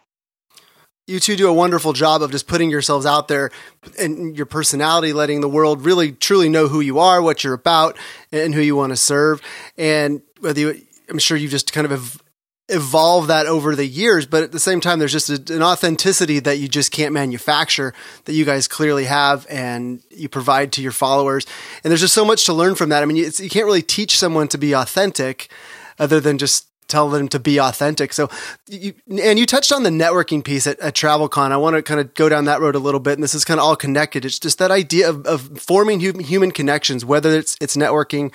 you 1.08 1.22
two 1.22 1.38
do 1.38 1.48
a 1.48 1.54
wonderful 1.54 1.94
job 1.94 2.22
of 2.22 2.32
just 2.32 2.48
putting 2.48 2.70
yourselves 2.70 3.06
out 3.06 3.30
there 3.30 3.50
and 3.98 4.36
your 4.36 4.46
personality, 4.46 5.13
letting 5.13 5.40
the 5.40 5.48
world 5.48 5.86
really 5.86 6.12
truly 6.12 6.50
know 6.50 6.68
who 6.68 6.82
you 6.82 7.00
are, 7.00 7.22
what 7.22 7.44
you're 7.44 7.54
about, 7.54 7.98
and 8.32 8.54
who 8.54 8.62
you 8.62 8.76
want 8.76 8.92
to 8.92 8.98
serve. 8.98 9.42
And 9.78 10.22
whether 10.42 10.60
you, 10.60 10.82
I'm 11.10 11.18
sure 11.18 11.38
you've 11.38 11.52
just 11.52 11.72
kind 11.72 11.90
of 11.90 12.22
evolved 12.69 13.30
that 13.30 13.45
over 13.45 13.75
the 13.75 13.86
years, 13.86 14.25
but 14.25 14.43
at 14.43 14.51
the 14.51 14.60
same 14.60 14.82
time, 14.82 14.99
there's 14.99 15.12
just 15.12 15.30
a, 15.30 15.56
an 15.56 15.63
authenticity 15.63 16.39
that 16.39 16.58
you 16.58 16.67
just 16.67 16.91
can't 16.91 17.13
manufacture 17.13 17.93
that 18.25 18.34
you 18.34 18.45
guys 18.45 18.67
clearly 18.67 19.06
have 19.06 19.45
and 19.49 20.01
you 20.10 20.27
provide 20.27 20.71
to 20.73 20.82
your 20.82 20.91
followers. 20.91 21.45
And 21.84 21.91
there's 21.91 22.01
just 22.01 22.13
so 22.13 22.25
much 22.25 22.45
to 22.45 22.53
learn 22.53 22.75
from 22.75 22.89
that. 22.89 23.03
I 23.03 23.06
mean, 23.06 23.17
you 23.17 23.49
can't 23.49 23.65
really 23.65 23.82
teach 23.82 24.17
someone 24.17 24.47
to 24.49 24.58
be 24.58 24.73
authentic 24.73 25.49
other 25.97 26.19
than 26.19 26.38
just 26.38 26.67
tell 26.88 27.10
them 27.10 27.27
to 27.27 27.39
be 27.39 27.60
authentic. 27.60 28.13
So, 28.13 28.30
you, 28.67 28.93
and 29.08 29.38
you 29.38 29.45
touched 29.45 29.71
on 29.71 29.84
the 29.84 29.89
networking 29.89 30.43
piece 30.43 30.67
at, 30.67 30.80
at 30.80 30.95
TravelCon. 30.95 31.51
I 31.51 31.58
want 31.58 31.75
to 31.75 31.84
kind 31.84 31.99
of 31.99 32.13
go 32.13 32.30
down 32.30 32.45
that 32.45 32.62
road 32.62 32.75
a 32.75 32.80
little 32.80 32.99
bit, 32.99 33.13
and 33.13 33.23
this 33.23 33.36
is 33.36 33.45
kind 33.45 33.60
of 33.60 33.65
all 33.65 33.75
connected. 33.75 34.25
It's 34.25 34.39
just 34.39 34.58
that 34.60 34.71
idea 34.71 35.10
of, 35.10 35.25
of 35.25 35.60
forming 35.60 35.99
human 35.99 36.51
connections, 36.51 37.03
whether 37.03 37.32
it's 37.32 37.58
it's 37.60 37.75
networking 37.75 38.34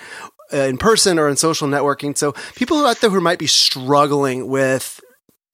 in 0.53 0.77
person 0.77 1.19
or 1.19 1.27
in 1.27 1.35
social 1.35 1.67
networking. 1.67 2.17
So, 2.17 2.33
people 2.55 2.85
out 2.85 3.01
there 3.01 3.09
who 3.09 3.21
might 3.21 3.39
be 3.39 3.47
struggling 3.47 4.47
with 4.47 5.01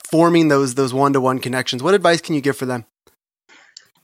forming 0.09 0.47
those 0.47 0.75
those 0.75 0.93
one 0.93 1.13
to 1.13 1.21
one 1.21 1.39
connections, 1.39 1.81
what 1.83 1.93
advice 1.93 2.21
can 2.21 2.35
you 2.35 2.41
give 2.41 2.57
for 2.57 2.65
them? 2.65 2.85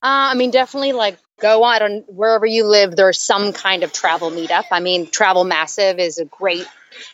Uh, 0.03 0.31
I 0.31 0.35
mean, 0.35 0.51
definitely 0.51 0.93
like 0.93 1.17
go 1.39 1.63
out 1.63 1.81
on 1.81 2.03
wherever 2.07 2.45
you 2.45 2.65
live. 2.65 2.95
There's 2.95 3.19
some 3.19 3.53
kind 3.53 3.83
of 3.83 3.91
travel 3.91 4.31
meetup. 4.31 4.65
I 4.71 4.79
mean, 4.79 5.07
Travel 5.07 5.43
Massive 5.43 5.99
is 5.99 6.17
a 6.17 6.25
great 6.25 6.67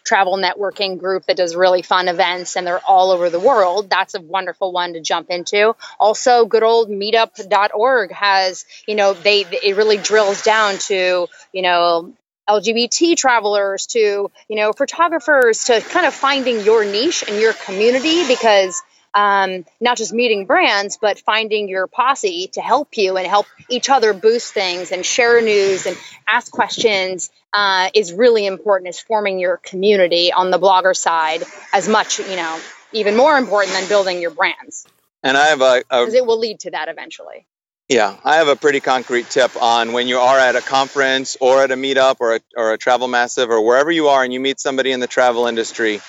travel 0.04 0.38
networking 0.38 1.00
group 1.00 1.26
that 1.26 1.38
does 1.38 1.56
really 1.56 1.82
fun 1.82 2.08
events 2.08 2.56
and 2.56 2.68
they're 2.68 2.86
all 2.86 3.12
over 3.12 3.30
the 3.30 3.40
world. 3.40 3.90
That's 3.90 4.14
a 4.14 4.22
wonderful 4.22 4.72
one 4.72 4.94
to 4.94 5.02
jump 5.02 5.30
into. 5.30 5.76
Also, 6.00 6.46
good 6.46 6.64
old 6.64 6.90
meetup.org 6.90 8.12
has, 8.12 8.66
you 8.88 8.96
know, 8.96 9.14
they 9.14 9.42
it 9.42 9.76
really 9.76 9.98
drills 9.98 10.44
down 10.44 10.78
to, 10.80 11.28
you 11.52 11.62
know, 11.62 12.14
LGBT 12.60 13.16
travelers 13.16 13.88
to, 13.88 14.32
you 14.48 14.56
know, 14.56 14.74
photographers 14.74 15.66
to 15.66 15.82
kind 15.82 16.06
of 16.06 16.14
finding 16.14 16.62
your 16.62 16.84
niche 16.86 17.24
and 17.28 17.40
your 17.40 17.54
community 17.54 18.28
because 18.28 18.82
um, 19.14 19.66
not 19.80 19.98
just 19.98 20.14
meeting 20.14 20.46
brands, 20.46 20.98
but 20.98 21.20
finding 21.20 21.68
your 21.68 21.88
posse 21.88 22.48
to 22.54 22.62
help 22.62 22.98
you 22.98 23.18
and 23.18 23.28
help 23.28 23.46
each 23.70 23.90
other 23.90 24.14
boost 24.14 24.54
things 24.54 24.92
and 24.92 25.06
share 25.06 25.42
news 25.42 25.86
and 25.86 25.98
ask 26.28 26.52
questions 26.52 27.30
uh, 27.54 27.90
is 27.94 28.14
really 28.14 28.46
important 28.46 28.90
as 28.90 29.00
forming 29.00 29.40
your 29.40 29.58
community 29.58 30.32
on 30.32 30.52
the 30.52 30.60
blogger 30.60 30.96
side 30.96 31.44
as 31.74 31.88
much, 31.88 32.20
you 32.20 32.36
know, 32.36 32.60
even 32.94 33.18
more 33.18 33.38
important 33.38 33.74
than 33.74 33.88
building 33.88 34.22
your 34.22 34.32
brands. 34.32 34.88
And 35.24 35.38
I 35.38 35.48
have 35.48 35.62
a, 35.62 35.84
because 35.90 36.14
it 36.14 36.26
will 36.26 36.40
lead 36.40 36.62
to 36.62 36.72
that 36.72 36.88
eventually. 36.88 37.46
Yeah, 37.92 38.16
I 38.24 38.38
have 38.38 38.48
a 38.48 38.56
pretty 38.56 38.80
concrete 38.80 39.30
tip 39.30 39.62
on 39.62 39.92
when 39.92 40.08
you 40.08 40.18
are 40.18 40.40
at 40.40 40.56
a 40.56 40.62
conference 40.62 41.36
or 41.42 41.62
at 41.62 41.72
a 41.72 41.76
meetup 41.76 42.22
or 42.22 42.36
a, 42.36 42.40
or 42.56 42.72
a 42.72 42.78
travel 42.78 43.10
massive 43.10 43.50
or 43.50 43.60
wherever 43.66 43.92
you 43.92 44.08
are 44.08 44.24
and 44.24 44.32
you 44.32 44.40
meet 44.40 44.62
somebody 44.62 44.94
in 44.94 45.02
the 45.02 45.08
travel 45.08 45.46
industry. 45.46 46.00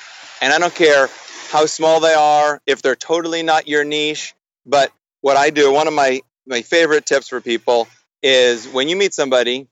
And 0.40 0.53
I 0.53 0.61
don't 0.61 0.73
care 0.73 1.09
how 1.51 1.66
small 1.66 1.99
they 1.99 2.14
are, 2.14 2.62
if 2.66 2.83
they're 2.83 2.95
totally 2.95 3.42
not 3.42 3.66
your 3.66 3.83
niche, 3.83 4.33
but 4.64 4.92
what 5.23 5.37
I 5.37 5.51
do, 5.51 5.73
one 5.73 5.88
of 5.88 5.92
my, 5.92 6.21
my 6.47 6.62
favorite 6.62 7.05
tips 7.05 7.27
for 7.27 7.40
people 7.40 7.88
is 8.23 8.68
when 8.68 8.88
you 8.88 8.95
meet 8.95 9.12
somebody, 9.12 9.66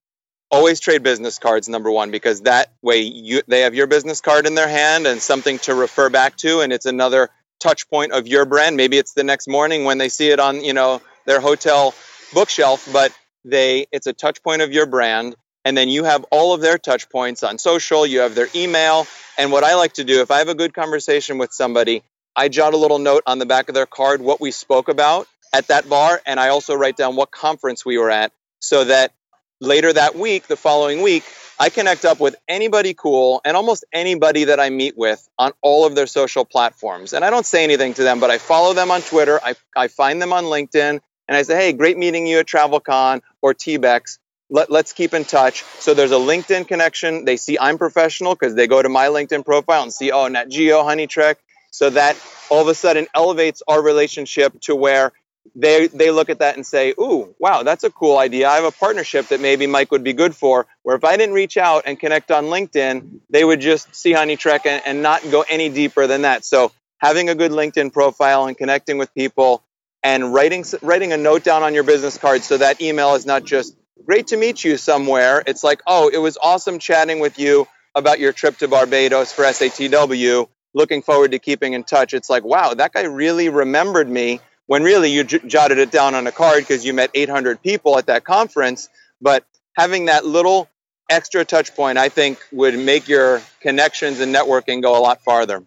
always 0.51 0.81
trade 0.81 1.05
business 1.05 1.39
cards 1.39 1.69
number 1.69 1.93
one 1.93 2.11
because 2.11 2.41
that 2.41 2.73
way 2.83 3.03
you 3.03 3.41
they 3.47 3.61
have 3.61 3.77
your 3.77 3.87
business 3.87 4.21
card 4.21 4.49
in 4.49 4.57
their 4.57 4.67
hand 4.67 5.07
and 5.07 5.23
something 5.23 5.61
to 5.61 5.77
refer 5.77 6.11
back 6.11 6.37
to 6.37 6.61
and 6.61 6.73
it's 6.73 6.87
another 6.87 7.31
touch 7.61 7.89
point 7.89 8.11
of 8.11 8.27
your 8.27 8.45
brand 8.45 8.77
maybe 8.77 8.99
it's 8.99 9.13
the 9.13 9.23
next 9.23 9.47
morning 9.47 9.85
when 9.85 9.99
they 9.99 10.09
see 10.09 10.29
it 10.31 10.41
on 10.41 10.65
you 10.65 10.73
know 10.73 11.01
their 11.31 11.41
hotel 11.41 11.95
bookshelf, 12.35 12.89
but 12.93 13.13
they 13.45 13.87
it's 13.93 14.09
a 14.09 14.13
touch 14.13 14.43
point 14.43 14.63
of 14.63 14.73
your 14.73 14.87
brand. 14.87 15.37
And 15.65 15.77
then 15.77 15.89
you 15.89 16.05
have 16.05 16.25
all 16.31 16.55
of 16.55 16.61
their 16.61 16.79
touch 16.79 17.09
points 17.11 17.43
on 17.43 17.59
social, 17.59 18.07
you 18.07 18.21
have 18.21 18.35
their 18.35 18.49
email. 18.55 19.07
And 19.39 19.53
what 19.53 19.63
I 19.63 19.77
like 19.77 19.93
to 19.95 20.05
do, 20.05 20.23
if 20.23 20.31
I 20.31 20.39
have 20.39 20.49
a 20.49 20.55
good 20.55 20.75
conversation 20.75 21.39
with 21.39 21.53
somebody, 21.53 22.03
I 22.35 22.49
jot 22.49 22.75
a 22.75 22.77
little 22.77 22.99
note 22.99 23.23
on 23.27 23.39
the 23.39 23.47
back 23.47 23.69
of 23.69 23.75
their 23.75 23.87
card 23.87 24.21
what 24.21 24.41
we 24.41 24.51
spoke 24.51 24.89
about 24.89 25.29
at 25.53 25.69
that 25.69 25.89
bar. 25.89 26.21
And 26.27 26.41
I 26.41 26.49
also 26.49 26.75
write 26.75 26.97
down 26.97 27.15
what 27.15 27.31
conference 27.31 27.85
we 27.85 27.99
were 27.99 28.11
at 28.11 28.33
so 28.61 28.85
that 28.85 29.13
later 29.61 29.93
that 29.93 30.17
week, 30.17 30.47
the 30.47 30.57
following 30.57 31.03
week, 31.03 31.25
I 31.59 31.69
connect 31.69 32.07
up 32.07 32.21
with 32.21 32.37
anybody 32.49 32.95
cool 32.95 33.43
and 33.45 33.55
almost 33.55 33.85
anybody 33.93 34.45
that 34.45 34.59
I 34.59 34.71
meet 34.71 34.97
with 34.97 35.29
on 35.39 35.53
all 35.61 35.85
of 35.85 35.95
their 35.95 36.07
social 36.07 36.47
platforms. 36.47 37.13
And 37.13 37.23
I 37.23 37.29
don't 37.29 37.45
say 37.45 37.65
anything 37.65 37.93
to 37.95 38.03
them, 38.03 38.19
but 38.19 38.31
I 38.31 38.39
follow 38.39 38.73
them 38.73 38.91
on 38.91 39.03
Twitter. 39.03 39.39
I, 39.45 39.55
I 39.77 39.89
find 39.89 40.23
them 40.23 40.33
on 40.33 40.45
LinkedIn 40.45 41.01
and 41.31 41.37
I 41.37 41.43
say, 41.43 41.55
hey, 41.55 41.73
great 41.73 41.97
meeting 41.97 42.27
you 42.27 42.41
at 42.41 42.47
TravelCon 42.47 43.21
or 43.41 43.55
TBEX. 43.55 44.19
Let, 44.51 44.69
us 44.69 44.93
keep 44.93 45.15
in 45.15 45.25
touch. 45.25 45.63
So 45.79 45.95
there's 45.95 46.11
a 46.11 46.17
LinkedIn 46.17 46.67
connection. 46.67 47.25
They 47.25 47.37
see 47.37 47.57
I'm 47.57 47.79
professional 47.79 48.35
because 48.35 48.57
they 48.57 48.67
go 48.67 48.83
to 48.83 48.89
my 48.89 49.07
LinkedIn 49.07 49.45
profile 49.45 49.85
and 49.85 49.93
see, 49.93 50.11
oh, 50.11 50.27
Nat 50.27 50.49
Geo, 50.49 50.83
Honey 50.83 51.07
Trek. 51.07 51.39
So 51.71 51.89
that 51.91 52.17
all 52.51 52.61
of 52.61 52.67
a 52.67 52.75
sudden 52.75 53.07
elevates 53.15 53.63
our 53.69 53.81
relationship 53.81 54.61
to 54.63 54.75
where 54.75 55.13
they 55.55 55.87
they 55.87 56.11
look 56.11 56.31
at 56.31 56.41
that 56.41 56.57
and 56.57 56.67
say, 56.67 56.95
"Ooh, 57.01 57.33
wow, 57.39 57.63
that's 57.63 57.85
a 57.85 57.91
cool 57.91 58.19
idea. 58.19 58.49
I 58.49 58.57
have 58.57 58.65
a 58.65 58.73
partnership 58.73 59.29
that 59.29 59.41
maybe 59.41 59.69
Mike 59.69 59.93
would 59.93 60.03
be 60.03 60.13
good 60.13 60.35
for." 60.35 60.67
Where 60.83 60.97
if 60.97 61.05
I 61.05 61.17
didn't 61.17 61.35
reach 61.35 61.57
out 61.57 61.85
and 61.87 61.99
connect 61.99 62.33
on 62.33 62.47
LinkedIn, 62.47 63.21
they 63.31 63.45
would 63.45 63.61
just 63.61 63.95
see 63.95 64.13
Honey 64.13 64.37
Trek 64.37 64.67
and, 64.67 64.83
and 64.85 65.01
not 65.01 65.23
go 65.31 65.45
any 65.49 65.69
deeper 65.69 66.09
than 66.09 66.23
that. 66.23 66.45
So 66.45 66.73
having 66.99 67.31
a 67.31 67.37
good 67.37 67.53
LinkedIn 67.53 67.93
profile 67.93 68.47
and 68.47 68.59
connecting 68.59 68.99
with 68.99 69.15
people 69.15 69.63
and 70.03 70.33
writing 70.33 70.65
writing 70.83 71.13
a 71.13 71.17
note 71.17 71.45
down 71.45 71.63
on 71.63 71.75
your 71.75 71.85
business 71.85 72.17
card 72.19 72.43
so 72.43 72.57
that 72.57 72.81
email 72.81 73.15
is 73.15 73.27
not 73.27 73.45
just 73.45 73.77
great 74.05 74.29
to 74.29 74.37
meet 74.37 74.65
you 74.65 74.77
somewhere. 74.77 75.43
It's 75.47 75.63
like, 75.63 75.83
oh, 75.87 76.09
it 76.09 76.19
was 76.19 76.39
awesome 76.43 76.79
chatting 76.79 77.21
with 77.21 77.39
you 77.39 77.69
about 77.95 78.21
your 78.21 78.33
trip 78.33 78.59
to 78.59 78.69
Barbados 78.69 79.33
for 79.33 79.45
SATW. 79.45 80.49
Looking 80.73 81.03
forward 81.03 81.33
to 81.33 81.39
keeping 81.39 81.73
in 81.73 81.85
touch. 81.85 82.15
It's 82.15 82.31
like, 82.31 82.45
wow, 82.45 82.75
that 82.75 82.93
guy 82.93 83.03
really 83.03 83.49
remembered 83.49 84.09
me 84.09 84.41
when 84.67 84.85
really 84.85 85.11
you 85.11 85.25
j- 85.25 85.41
jotted 85.47 85.79
it 85.79 85.91
down 85.91 86.15
on 86.15 86.27
a 86.27 86.33
card 86.33 86.61
because 86.61 86.85
you 86.85 86.95
met 86.95 87.11
800 87.13 87.61
people 87.61 87.99
at 87.99 88.07
that 88.07 88.25
conference. 88.25 88.89
But 89.21 89.45
having 89.77 90.07
that 90.07 90.25
little 90.25 90.69
extra 91.11 91.45
touch 91.45 91.75
point, 91.75 91.99
I 91.99 92.09
think, 92.09 92.39
would 92.53 92.79
make 92.79 93.09
your 93.09 93.43
connections 93.61 94.21
and 94.21 94.33
networking 94.35 94.81
go 94.81 94.97
a 94.97 95.03
lot 95.03 95.23
farther. 95.23 95.65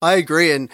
I 0.00 0.14
agree. 0.14 0.52
And 0.52 0.70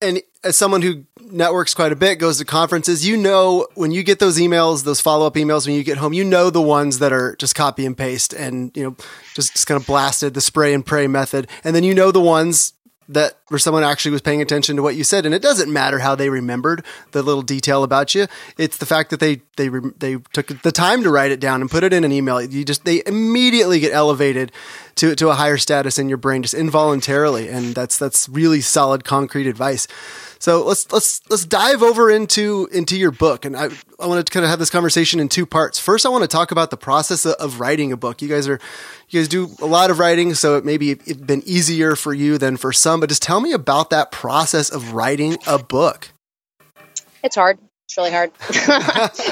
and 0.00 0.22
as 0.44 0.56
someone 0.56 0.82
who 0.82 1.04
networks 1.20 1.74
quite 1.74 1.92
a 1.92 1.96
bit, 1.96 2.16
goes 2.16 2.38
to 2.38 2.44
conferences, 2.44 3.06
you 3.06 3.16
know, 3.16 3.66
when 3.74 3.90
you 3.90 4.02
get 4.02 4.18
those 4.18 4.38
emails, 4.38 4.84
those 4.84 5.00
follow 5.00 5.26
up 5.26 5.34
emails 5.34 5.66
when 5.66 5.74
you 5.74 5.82
get 5.82 5.98
home, 5.98 6.12
you 6.12 6.24
know, 6.24 6.50
the 6.50 6.62
ones 6.62 7.00
that 7.00 7.12
are 7.12 7.34
just 7.36 7.54
copy 7.54 7.84
and 7.84 7.96
paste 7.96 8.32
and, 8.32 8.76
you 8.76 8.84
know, 8.84 8.96
just, 9.34 9.52
just 9.52 9.66
kind 9.66 9.80
of 9.80 9.86
blasted 9.86 10.34
the 10.34 10.40
spray 10.40 10.72
and 10.72 10.86
pray 10.86 11.06
method. 11.06 11.48
And 11.64 11.74
then 11.74 11.84
you 11.84 11.94
know 11.94 12.12
the 12.12 12.20
ones 12.20 12.74
that 13.08 13.38
where 13.48 13.58
someone 13.58 13.82
actually 13.84 14.10
was 14.10 14.20
paying 14.20 14.42
attention 14.42 14.76
to 14.76 14.82
what 14.82 14.94
you 14.94 15.02
said. 15.02 15.24
And 15.24 15.34
it 15.34 15.42
doesn't 15.42 15.72
matter 15.72 15.98
how 15.98 16.14
they 16.14 16.28
remembered 16.28 16.84
the 17.12 17.22
little 17.22 17.42
detail 17.42 17.82
about 17.82 18.14
you. 18.14 18.26
It's 18.58 18.76
the 18.76 18.86
fact 18.86 19.10
that 19.10 19.20
they 19.20 19.42
they 19.56 19.68
they 19.98 20.16
took 20.32 20.48
the 20.62 20.72
time 20.72 21.02
to 21.02 21.10
write 21.10 21.30
it 21.30 21.40
down 21.40 21.60
and 21.60 21.70
put 21.70 21.84
it 21.84 21.92
in 21.92 22.04
an 22.04 22.12
email. 22.12 22.40
You 22.40 22.64
just 22.64 22.84
they 22.84 23.02
immediately 23.06 23.80
get 23.80 23.92
elevated 23.92 24.52
to 24.96 25.14
to 25.16 25.30
a 25.30 25.34
higher 25.34 25.56
status 25.56 25.98
in 25.98 26.08
your 26.08 26.18
brain 26.18 26.42
just 26.42 26.54
involuntarily. 26.54 27.48
And 27.48 27.74
that's 27.74 27.98
that's 27.98 28.28
really 28.28 28.60
solid 28.60 29.04
concrete 29.04 29.46
advice 29.46 29.88
so 30.38 30.64
let's 30.64 30.90
let's 30.92 31.20
let's 31.28 31.44
dive 31.44 31.82
over 31.82 32.10
into 32.10 32.68
into 32.72 32.96
your 32.98 33.10
book, 33.10 33.44
and 33.44 33.56
I 33.56 33.68
I 33.98 34.06
want 34.06 34.24
to 34.24 34.32
kind 34.32 34.44
of 34.44 34.50
have 34.50 34.58
this 34.58 34.70
conversation 34.70 35.18
in 35.20 35.28
two 35.28 35.46
parts. 35.46 35.78
First, 35.78 36.06
I 36.06 36.08
want 36.10 36.22
to 36.22 36.28
talk 36.28 36.50
about 36.50 36.70
the 36.70 36.76
process 36.76 37.24
of, 37.26 37.34
of 37.34 37.60
writing 37.60 37.92
a 37.92 37.96
book. 37.96 38.22
You 38.22 38.28
guys 38.28 38.48
are 38.48 38.60
you 39.08 39.20
guys 39.20 39.28
do 39.28 39.48
a 39.60 39.66
lot 39.66 39.90
of 39.90 39.98
writing, 39.98 40.34
so 40.34 40.56
it 40.56 40.64
maybe 40.64 40.92
it's 40.92 41.12
been 41.14 41.42
easier 41.44 41.96
for 41.96 42.14
you 42.14 42.38
than 42.38 42.56
for 42.56 42.72
some. 42.72 43.00
But 43.00 43.08
just 43.08 43.22
tell 43.22 43.40
me 43.40 43.52
about 43.52 43.90
that 43.90 44.12
process 44.12 44.70
of 44.70 44.92
writing 44.92 45.38
a 45.46 45.58
book. 45.58 46.10
It's 47.22 47.34
hard. 47.34 47.58
It's 47.88 47.96
really 47.96 48.10
hard. 48.10 48.32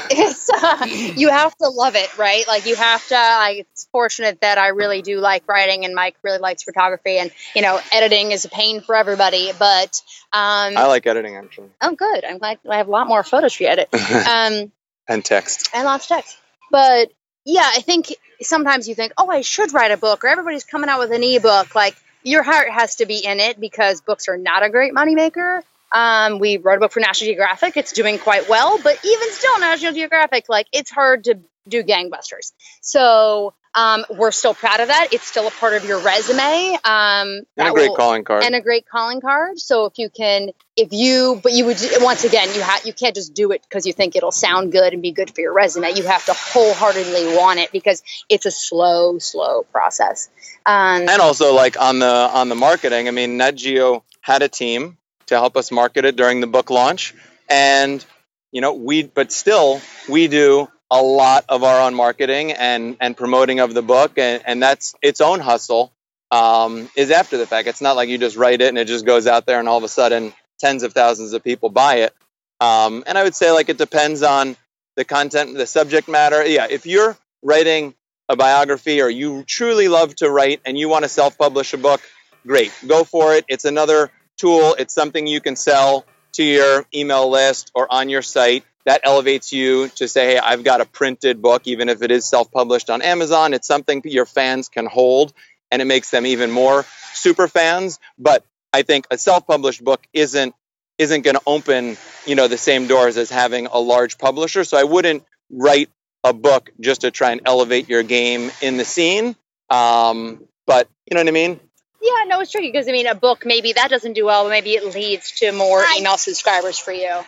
it's 0.09 0.49
uh, 0.49 0.87
you 1.15 1.29
have 1.29 1.55
to 1.57 1.69
love 1.69 1.95
it, 1.95 2.17
right? 2.17 2.47
Like 2.47 2.65
you 2.65 2.75
have 2.75 3.07
to. 3.09 3.13
Like 3.13 3.57
it's 3.59 3.87
fortunate 3.91 4.41
that 4.41 4.57
I 4.57 4.69
really 4.69 5.03
do 5.03 5.19
like 5.19 5.47
writing, 5.47 5.85
and 5.85 5.93
Mike 5.93 6.15
really 6.23 6.39
likes 6.39 6.63
photography, 6.63 7.19
and 7.19 7.29
you 7.55 7.61
know, 7.61 7.79
editing 7.91 8.31
is 8.31 8.45
a 8.45 8.49
pain 8.49 8.81
for 8.81 8.95
everybody. 8.95 9.51
But 9.59 10.01
um, 10.33 10.75
I 10.75 10.87
like 10.87 11.05
editing 11.05 11.35
actually. 11.35 11.69
Oh, 11.81 11.93
good. 11.93 12.25
I'm 12.25 12.39
glad 12.39 12.57
I 12.67 12.77
have 12.77 12.87
a 12.87 12.91
lot 12.91 13.05
more 13.05 13.23
photos 13.23 13.55
to 13.57 13.65
edit. 13.65 13.89
Um, 14.27 14.71
and 15.07 15.23
text. 15.23 15.69
And 15.75 15.85
lots 15.85 16.05
of 16.05 16.17
text. 16.17 16.35
But 16.71 17.11
yeah, 17.45 17.69
I 17.75 17.81
think 17.81 18.07
sometimes 18.41 18.89
you 18.89 18.95
think, 18.95 19.13
oh, 19.19 19.29
I 19.29 19.41
should 19.41 19.71
write 19.71 19.91
a 19.91 19.97
book, 19.97 20.23
or 20.23 20.29
everybody's 20.29 20.63
coming 20.63 20.89
out 20.89 20.97
with 20.97 21.11
an 21.11 21.21
ebook. 21.21 21.75
Like 21.75 21.95
your 22.23 22.41
heart 22.41 22.71
has 22.71 22.95
to 22.95 23.05
be 23.05 23.23
in 23.23 23.39
it 23.39 23.59
because 23.59 24.01
books 24.01 24.27
are 24.27 24.37
not 24.37 24.63
a 24.63 24.71
great 24.71 24.93
moneymaker. 24.93 25.61
Um, 25.91 26.39
we 26.39 26.57
wrote 26.57 26.77
a 26.77 26.79
book 26.79 26.91
for 26.91 26.99
National 26.99 27.27
Geographic. 27.27 27.77
It's 27.77 27.93
doing 27.93 28.19
quite 28.19 28.49
well, 28.49 28.79
but 28.81 28.99
even 29.03 29.31
still, 29.31 29.59
National 29.59 29.93
Geographic, 29.93 30.45
like 30.49 30.67
it's 30.71 30.91
hard 30.91 31.25
to 31.25 31.39
do 31.67 31.83
gangbusters. 31.83 32.53
So 32.81 33.53
um, 33.77 34.05
we're 34.09 34.31
still 34.31 34.53
proud 34.53 34.79
of 34.79 34.87
that. 34.87 35.09
It's 35.11 35.27
still 35.27 35.47
a 35.47 35.51
part 35.51 35.75
of 35.75 35.85
your 35.85 35.99
resume. 35.99 36.77
Um, 36.83 37.43
and 37.57 37.67
a 37.67 37.71
great 37.71 37.89
will, 37.89 37.95
calling 37.95 38.23
card. 38.23 38.43
And 38.43 38.55
a 38.55 38.61
great 38.61 38.87
calling 38.87 39.21
card. 39.21 39.59
So 39.59 39.85
if 39.85 39.99
you 39.99 40.09
can, 40.09 40.49
if 40.75 40.89
you, 40.91 41.39
but 41.43 41.51
you 41.51 41.65
would 41.65 41.77
once 41.99 42.23
again, 42.23 42.53
you 42.55 42.61
have 42.61 42.85
you 42.85 42.93
can't 42.93 43.13
just 43.13 43.33
do 43.33 43.51
it 43.51 43.61
because 43.61 43.85
you 43.85 43.93
think 43.93 44.15
it'll 44.15 44.31
sound 44.31 44.71
good 44.71 44.93
and 44.93 45.01
be 45.01 45.11
good 45.11 45.29
for 45.33 45.41
your 45.41 45.53
resume. 45.53 45.91
You 45.91 46.03
have 46.03 46.25
to 46.25 46.33
wholeheartedly 46.33 47.37
want 47.37 47.59
it 47.59 47.71
because 47.71 48.01
it's 48.29 48.45
a 48.45 48.51
slow, 48.51 49.19
slow 49.19 49.63
process. 49.71 50.29
Um, 50.65 51.07
and 51.07 51.21
also, 51.21 51.53
like 51.53 51.79
on 51.79 51.99
the 51.99 52.07
on 52.07 52.49
the 52.49 52.55
marketing, 52.55 53.07
I 53.07 53.11
mean, 53.11 53.37
Nat 53.37 53.51
Geo 53.51 54.03
had 54.21 54.41
a 54.41 54.49
team 54.49 54.97
to 55.27 55.35
help 55.35 55.55
us 55.57 55.71
market 55.71 56.05
it 56.05 56.15
during 56.15 56.41
the 56.41 56.47
book 56.47 56.69
launch. 56.69 57.13
And, 57.49 58.03
you 58.51 58.61
know, 58.61 58.73
we, 58.73 59.03
but 59.03 59.31
still, 59.31 59.81
we 60.09 60.27
do 60.27 60.67
a 60.89 61.01
lot 61.01 61.45
of 61.49 61.63
our 61.63 61.81
own 61.85 61.93
marketing 61.93 62.53
and, 62.53 62.97
and 62.99 63.15
promoting 63.15 63.59
of 63.59 63.73
the 63.73 63.81
book. 63.81 64.17
And, 64.17 64.41
and 64.45 64.61
that's 64.61 64.95
its 65.01 65.21
own 65.21 65.39
hustle 65.39 65.93
um, 66.31 66.89
is 66.95 67.11
after 67.11 67.37
the 67.37 67.45
fact. 67.45 67.67
It's 67.67 67.81
not 67.81 67.95
like 67.95 68.09
you 68.09 68.17
just 68.17 68.37
write 68.37 68.61
it 68.61 68.69
and 68.69 68.77
it 68.77 68.87
just 68.87 69.05
goes 69.05 69.27
out 69.27 69.45
there 69.45 69.59
and 69.59 69.67
all 69.67 69.77
of 69.77 69.83
a 69.83 69.89
sudden 69.89 70.33
tens 70.59 70.83
of 70.83 70.93
thousands 70.93 71.33
of 71.33 71.43
people 71.43 71.69
buy 71.69 71.97
it. 71.97 72.13
Um, 72.59 73.03
and 73.05 73.17
I 73.17 73.23
would 73.23 73.35
say 73.35 73.51
like 73.51 73.69
it 73.69 73.77
depends 73.77 74.23
on 74.23 74.55
the 74.95 75.05
content, 75.05 75.55
the 75.55 75.67
subject 75.67 76.07
matter. 76.07 76.45
Yeah, 76.45 76.67
if 76.69 76.85
you're 76.85 77.15
writing 77.43 77.93
a 78.29 78.35
biography 78.35 79.01
or 79.01 79.09
you 79.09 79.43
truly 79.43 79.87
love 79.87 80.15
to 80.15 80.29
write 80.29 80.61
and 80.65 80.77
you 80.77 80.89
want 80.89 81.03
to 81.03 81.09
self-publish 81.09 81.73
a 81.73 81.77
book, 81.77 82.01
great, 82.45 82.73
go 82.87 83.03
for 83.03 83.35
it. 83.35 83.45
It's 83.47 83.65
another 83.65 84.11
tool. 84.37 84.75
It's 84.77 84.93
something 84.93 85.27
you 85.27 85.41
can 85.41 85.55
sell 85.55 86.05
to 86.33 86.43
your 86.43 86.85
email 86.93 87.29
list 87.29 87.71
or 87.75 87.91
on 87.91 88.09
your 88.09 88.21
site. 88.21 88.63
That 88.85 89.01
elevates 89.03 89.51
you 89.51 89.89
to 89.95 90.07
say, 90.07 90.33
hey, 90.33 90.37
I've 90.37 90.63
got 90.63 90.79
a 90.79 90.85
printed 90.85 91.41
book, 91.41 91.63
even 91.65 91.89
if 91.89 92.01
it 92.01 92.11
is 92.11 92.27
self 92.27 92.51
published 92.51 92.89
on 92.89 93.01
Amazon. 93.01 93.53
It's 93.53 93.67
something 93.67 94.01
your 94.05 94.25
fans 94.25 94.69
can 94.69 94.85
hold 94.85 95.33
and 95.71 95.81
it 95.81 95.85
makes 95.85 96.09
them 96.09 96.25
even 96.25 96.51
more 96.51 96.85
super 97.13 97.47
fans. 97.47 97.99
But 98.17 98.45
I 98.71 98.83
think 98.83 99.07
a 99.11 99.17
self 99.17 99.45
published 99.45 99.83
book 99.83 100.05
isn't 100.13 100.55
isn't 100.97 101.21
going 101.21 101.35
to 101.35 101.41
open 101.45 101.97
you 102.25 102.35
know 102.35 102.47
the 102.47 102.57
same 102.57 102.87
doors 102.87 103.17
as 103.17 103.29
having 103.29 103.67
a 103.67 103.77
large 103.77 104.17
publisher 104.17 104.63
so 104.63 104.77
i 104.77 104.83
wouldn't 104.83 105.23
write 105.49 105.89
a 106.23 106.33
book 106.33 106.71
just 106.79 107.01
to 107.01 107.11
try 107.11 107.31
and 107.31 107.41
elevate 107.45 107.87
your 107.87 108.03
game 108.03 108.51
in 108.61 108.77
the 108.77 108.85
scene 108.85 109.35
um, 109.69 110.43
but 110.65 110.87
you 111.09 111.15
know 111.15 111.21
what 111.21 111.27
i 111.27 111.31
mean 111.31 111.59
Yeah, 112.01 112.23
no, 112.27 112.39
it's 112.39 112.51
tricky 112.51 112.71
because 112.71 112.87
I 112.87 112.91
mean, 112.91 113.07
a 113.07 113.15
book 113.15 113.43
maybe 113.45 113.73
that 113.73 113.89
doesn't 113.89 114.13
do 114.13 114.25
well, 114.25 114.43
but 114.43 114.49
maybe 114.49 114.71
it 114.71 114.93
leads 114.93 115.31
to 115.39 115.51
more 115.51 115.83
email 115.97 116.17
subscribers 116.17 116.77
for 116.77 116.91
you. 116.91 117.21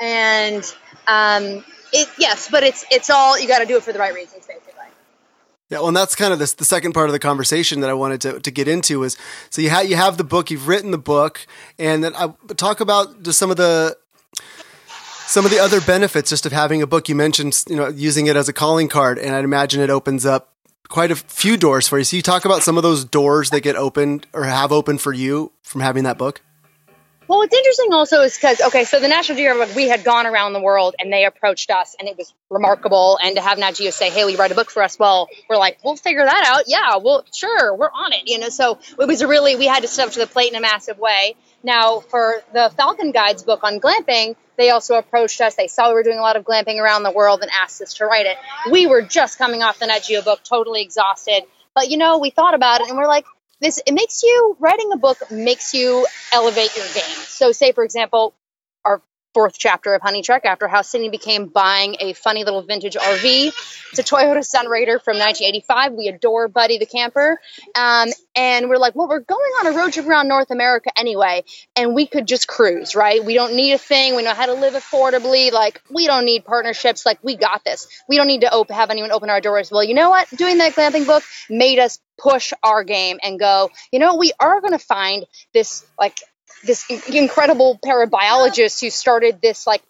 And 0.00 0.64
um, 1.06 1.64
it 1.92 2.08
yes, 2.18 2.48
but 2.50 2.62
it's 2.62 2.84
it's 2.90 3.10
all 3.10 3.38
you 3.38 3.48
got 3.48 3.58
to 3.58 3.66
do 3.66 3.76
it 3.76 3.82
for 3.82 3.92
the 3.92 3.98
right 3.98 4.14
reasons, 4.14 4.46
basically. 4.46 4.74
Yeah, 5.70 5.78
well, 5.78 5.88
and 5.88 5.96
that's 5.96 6.14
kind 6.14 6.32
of 6.32 6.38
this, 6.38 6.54
the 6.54 6.64
second 6.64 6.94
part 6.94 7.10
of 7.10 7.12
the 7.12 7.18
conversation 7.18 7.80
that 7.80 7.90
I 7.90 7.92
wanted 7.92 8.22
to, 8.22 8.40
to 8.40 8.50
get 8.50 8.68
into 8.68 9.02
is 9.04 9.18
so 9.50 9.60
you 9.60 9.68
have 9.68 9.88
you 9.88 9.96
have 9.96 10.16
the 10.16 10.24
book, 10.24 10.50
you've 10.50 10.66
written 10.66 10.92
the 10.92 10.98
book, 10.98 11.46
and 11.78 12.02
then 12.02 12.14
I 12.16 12.32
talk 12.56 12.80
about 12.80 13.22
just 13.22 13.38
some 13.38 13.50
of 13.50 13.58
the 13.58 13.96
some 15.26 15.44
of 15.44 15.50
the 15.50 15.58
other 15.58 15.82
benefits 15.82 16.30
just 16.30 16.46
of 16.46 16.52
having 16.52 16.80
a 16.80 16.86
book. 16.86 17.10
You 17.10 17.14
mentioned 17.14 17.62
you 17.68 17.76
know 17.76 17.88
using 17.88 18.28
it 18.28 18.36
as 18.36 18.48
a 18.48 18.52
calling 18.54 18.88
card, 18.88 19.18
and 19.18 19.34
I'd 19.34 19.44
imagine 19.44 19.82
it 19.82 19.90
opens 19.90 20.24
up 20.24 20.54
quite 20.88 21.10
a 21.10 21.16
few 21.16 21.56
doors 21.56 21.86
for 21.86 21.98
you. 21.98 22.04
So 22.04 22.16
you 22.16 22.22
talk 22.22 22.44
about 22.44 22.62
some 22.62 22.76
of 22.76 22.82
those 22.82 23.04
doors 23.04 23.50
that 23.50 23.60
get 23.60 23.76
opened 23.76 24.26
or 24.32 24.44
have 24.44 24.72
opened 24.72 25.00
for 25.00 25.12
you 25.12 25.52
from 25.62 25.80
having 25.80 26.04
that 26.04 26.18
book. 26.18 26.40
Well, 27.28 27.40
what's 27.40 27.54
interesting 27.54 27.92
also 27.92 28.22
is 28.22 28.34
because, 28.34 28.58
okay, 28.62 28.84
so 28.84 29.00
the 29.00 29.08
National 29.08 29.36
Geographic, 29.36 29.76
we 29.76 29.86
had 29.86 30.02
gone 30.02 30.26
around 30.26 30.54
the 30.54 30.62
world 30.62 30.94
and 30.98 31.12
they 31.12 31.26
approached 31.26 31.70
us 31.70 31.94
and 32.00 32.08
it 32.08 32.16
was 32.16 32.32
remarkable. 32.48 33.18
And 33.22 33.36
to 33.36 33.42
have 33.42 33.58
Nat 33.58 33.72
Geo 33.72 33.90
say, 33.90 34.08
hey, 34.08 34.24
we 34.24 34.36
write 34.36 34.50
a 34.50 34.54
book 34.54 34.70
for 34.70 34.82
us? 34.82 34.98
Well, 34.98 35.28
we're 35.46 35.58
like, 35.58 35.78
we'll 35.84 35.96
figure 35.96 36.24
that 36.24 36.44
out. 36.46 36.64
Yeah, 36.68 36.96
well, 36.96 37.26
sure, 37.34 37.76
we're 37.76 37.90
on 37.90 38.14
it. 38.14 38.22
You 38.24 38.38
know, 38.38 38.48
so 38.48 38.78
it 38.98 39.06
was 39.06 39.22
really, 39.22 39.56
we 39.56 39.66
had 39.66 39.82
to 39.82 39.88
step 39.88 40.06
up 40.06 40.14
to 40.14 40.20
the 40.20 40.26
plate 40.26 40.50
in 40.50 40.56
a 40.56 40.62
massive 40.62 40.98
way. 40.98 41.36
Now, 41.62 42.00
for 42.00 42.40
the 42.52 42.72
Falcon 42.76 43.12
Guides 43.12 43.42
book 43.42 43.60
on 43.62 43.80
glamping, 43.80 44.36
they 44.56 44.70
also 44.70 44.94
approached 44.94 45.40
us. 45.40 45.54
They 45.54 45.68
saw 45.68 45.88
we 45.88 45.94
were 45.94 46.02
doing 46.02 46.18
a 46.18 46.22
lot 46.22 46.36
of 46.36 46.44
glamping 46.44 46.80
around 46.80 47.02
the 47.02 47.12
world 47.12 47.42
and 47.42 47.50
asked 47.50 47.80
us 47.82 47.94
to 47.94 48.06
write 48.06 48.26
it. 48.26 48.36
We 48.70 48.86
were 48.86 49.02
just 49.02 49.38
coming 49.38 49.62
off 49.62 49.78
the 49.78 49.86
Nat 49.86 50.00
Geo 50.04 50.22
book, 50.22 50.40
totally 50.44 50.82
exhausted. 50.82 51.42
But, 51.74 51.90
you 51.90 51.96
know, 51.96 52.18
we 52.18 52.30
thought 52.30 52.54
about 52.54 52.80
it 52.80 52.88
and 52.88 52.96
we're 52.96 53.06
like, 53.06 53.24
this 53.60 53.80
it 53.86 53.92
makes 53.92 54.22
you 54.22 54.56
writing 54.60 54.92
a 54.92 54.96
book 54.96 55.18
makes 55.30 55.74
you 55.74 56.06
elevate 56.32 56.76
your 56.76 56.86
game. 56.94 57.16
So 57.26 57.52
say 57.52 57.72
for 57.72 57.84
example, 57.84 58.34
our 58.84 59.02
fourth 59.38 59.56
chapter 59.56 59.94
of 59.94 60.02
Honey 60.02 60.20
Trek 60.20 60.44
after 60.46 60.66
how 60.66 60.82
Sydney 60.82 61.10
became 61.10 61.46
buying 61.46 61.94
a 62.00 62.12
funny 62.12 62.42
little 62.42 62.62
vintage 62.62 62.96
RV. 62.96 63.52
It's 63.92 63.98
a 64.00 64.02
Toyota 64.02 64.40
Sunrader 64.40 65.00
from 65.00 65.16
1985. 65.16 65.92
We 65.92 66.08
adore 66.08 66.48
Buddy 66.48 66.78
the 66.78 66.86
camper. 66.86 67.38
Um, 67.76 68.08
and 68.34 68.68
we're 68.68 68.78
like, 68.78 68.96
well, 68.96 69.06
we're 69.06 69.20
going 69.20 69.52
on 69.60 69.68
a 69.68 69.76
road 69.78 69.92
trip 69.92 70.06
around 70.06 70.26
North 70.26 70.50
America 70.50 70.90
anyway, 70.98 71.44
and 71.76 71.94
we 71.94 72.08
could 72.08 72.26
just 72.26 72.48
cruise, 72.48 72.96
right? 72.96 73.24
We 73.24 73.34
don't 73.34 73.54
need 73.54 73.74
a 73.74 73.78
thing. 73.78 74.16
We 74.16 74.24
know 74.24 74.34
how 74.34 74.46
to 74.46 74.54
live 74.54 74.74
affordably. 74.74 75.52
Like, 75.52 75.82
we 75.88 76.08
don't 76.08 76.24
need 76.24 76.44
partnerships. 76.44 77.06
Like, 77.06 77.22
we 77.22 77.36
got 77.36 77.64
this. 77.64 77.86
We 78.08 78.16
don't 78.16 78.26
need 78.26 78.40
to 78.40 78.52
open, 78.52 78.74
have 78.74 78.90
anyone 78.90 79.12
open 79.12 79.30
our 79.30 79.40
doors. 79.40 79.70
Well, 79.70 79.84
you 79.84 79.94
know 79.94 80.10
what? 80.10 80.28
Doing 80.30 80.58
that 80.58 80.72
glamping 80.72 81.06
book 81.06 81.22
made 81.48 81.78
us 81.78 82.00
push 82.18 82.52
our 82.64 82.82
game 82.82 83.20
and 83.22 83.38
go, 83.38 83.70
you 83.92 84.00
know, 84.00 84.16
we 84.16 84.32
are 84.40 84.60
going 84.60 84.72
to 84.72 84.80
find 84.80 85.24
this 85.54 85.86
like 85.96 86.18
this 86.64 86.84
incredible 87.08 87.78
pair 87.82 88.02
of 88.02 88.10
biologists 88.10 88.80
who 88.80 88.90
started 88.90 89.40
this 89.40 89.66
like 89.66 89.82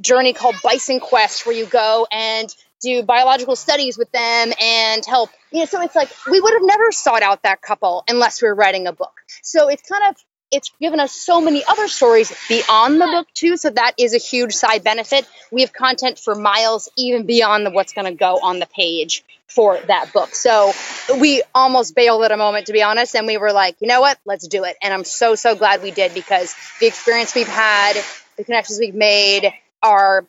journey 0.00 0.32
called 0.32 0.56
Bison 0.62 1.00
Quest, 1.00 1.46
where 1.46 1.54
you 1.54 1.66
go 1.66 2.06
and 2.10 2.54
do 2.82 3.02
biological 3.02 3.56
studies 3.56 3.96
with 3.96 4.10
them 4.12 4.52
and 4.60 5.04
help. 5.06 5.30
You 5.50 5.60
know, 5.60 5.64
so 5.66 5.80
it's 5.80 5.94
like 5.94 6.10
we 6.30 6.40
would 6.40 6.52
have 6.52 6.62
never 6.62 6.92
sought 6.92 7.22
out 7.22 7.42
that 7.42 7.62
couple 7.62 8.04
unless 8.08 8.42
we 8.42 8.48
were 8.48 8.54
writing 8.54 8.86
a 8.86 8.92
book. 8.92 9.14
So 9.42 9.68
it's 9.68 9.88
kind 9.88 10.04
of 10.10 10.16
it's 10.50 10.70
given 10.80 11.00
us 11.00 11.12
so 11.12 11.40
many 11.40 11.64
other 11.64 11.88
stories 11.88 12.32
beyond 12.48 13.00
the 13.00 13.06
book 13.06 13.26
too 13.34 13.56
so 13.56 13.70
that 13.70 13.94
is 13.98 14.14
a 14.14 14.18
huge 14.18 14.54
side 14.54 14.84
benefit. 14.84 15.26
We 15.50 15.62
have 15.62 15.72
content 15.72 16.18
for 16.18 16.34
miles 16.34 16.88
even 16.96 17.26
beyond 17.26 17.66
the, 17.66 17.70
what's 17.70 17.92
going 17.92 18.06
to 18.06 18.14
go 18.14 18.38
on 18.42 18.58
the 18.58 18.66
page 18.66 19.24
for 19.48 19.78
that 19.86 20.12
book. 20.12 20.34
So 20.34 20.72
we 21.20 21.42
almost 21.54 21.94
bailed 21.94 22.24
at 22.24 22.32
a 22.32 22.36
moment 22.36 22.66
to 22.66 22.72
be 22.72 22.82
honest 22.82 23.14
and 23.14 23.26
we 23.26 23.38
were 23.38 23.52
like 23.52 23.76
you 23.80 23.88
know 23.88 24.00
what? 24.00 24.18
Let's 24.24 24.46
do 24.46 24.64
it. 24.64 24.76
And 24.82 24.92
i'm 24.94 25.04
so 25.04 25.34
so 25.34 25.54
glad 25.54 25.82
we 25.82 25.90
did 25.90 26.14
because 26.14 26.54
the 26.80 26.86
experience 26.86 27.34
we've 27.34 27.48
had 27.48 27.94
the 28.36 28.44
connections 28.44 28.78
we've 28.78 28.94
made 28.94 29.52
are 29.82 30.24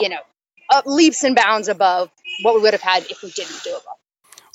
you 0.00 0.08
know 0.08 0.20
uh, 0.70 0.82
leaps 0.84 1.24
and 1.24 1.36
bounds 1.36 1.68
above 1.68 2.10
what 2.42 2.54
we 2.54 2.60
would 2.60 2.72
have 2.72 2.82
had 2.82 3.04
if 3.10 3.22
we 3.22 3.30
didn't 3.30 3.62
do 3.62 3.70
a 3.70 3.80
book 3.80 3.98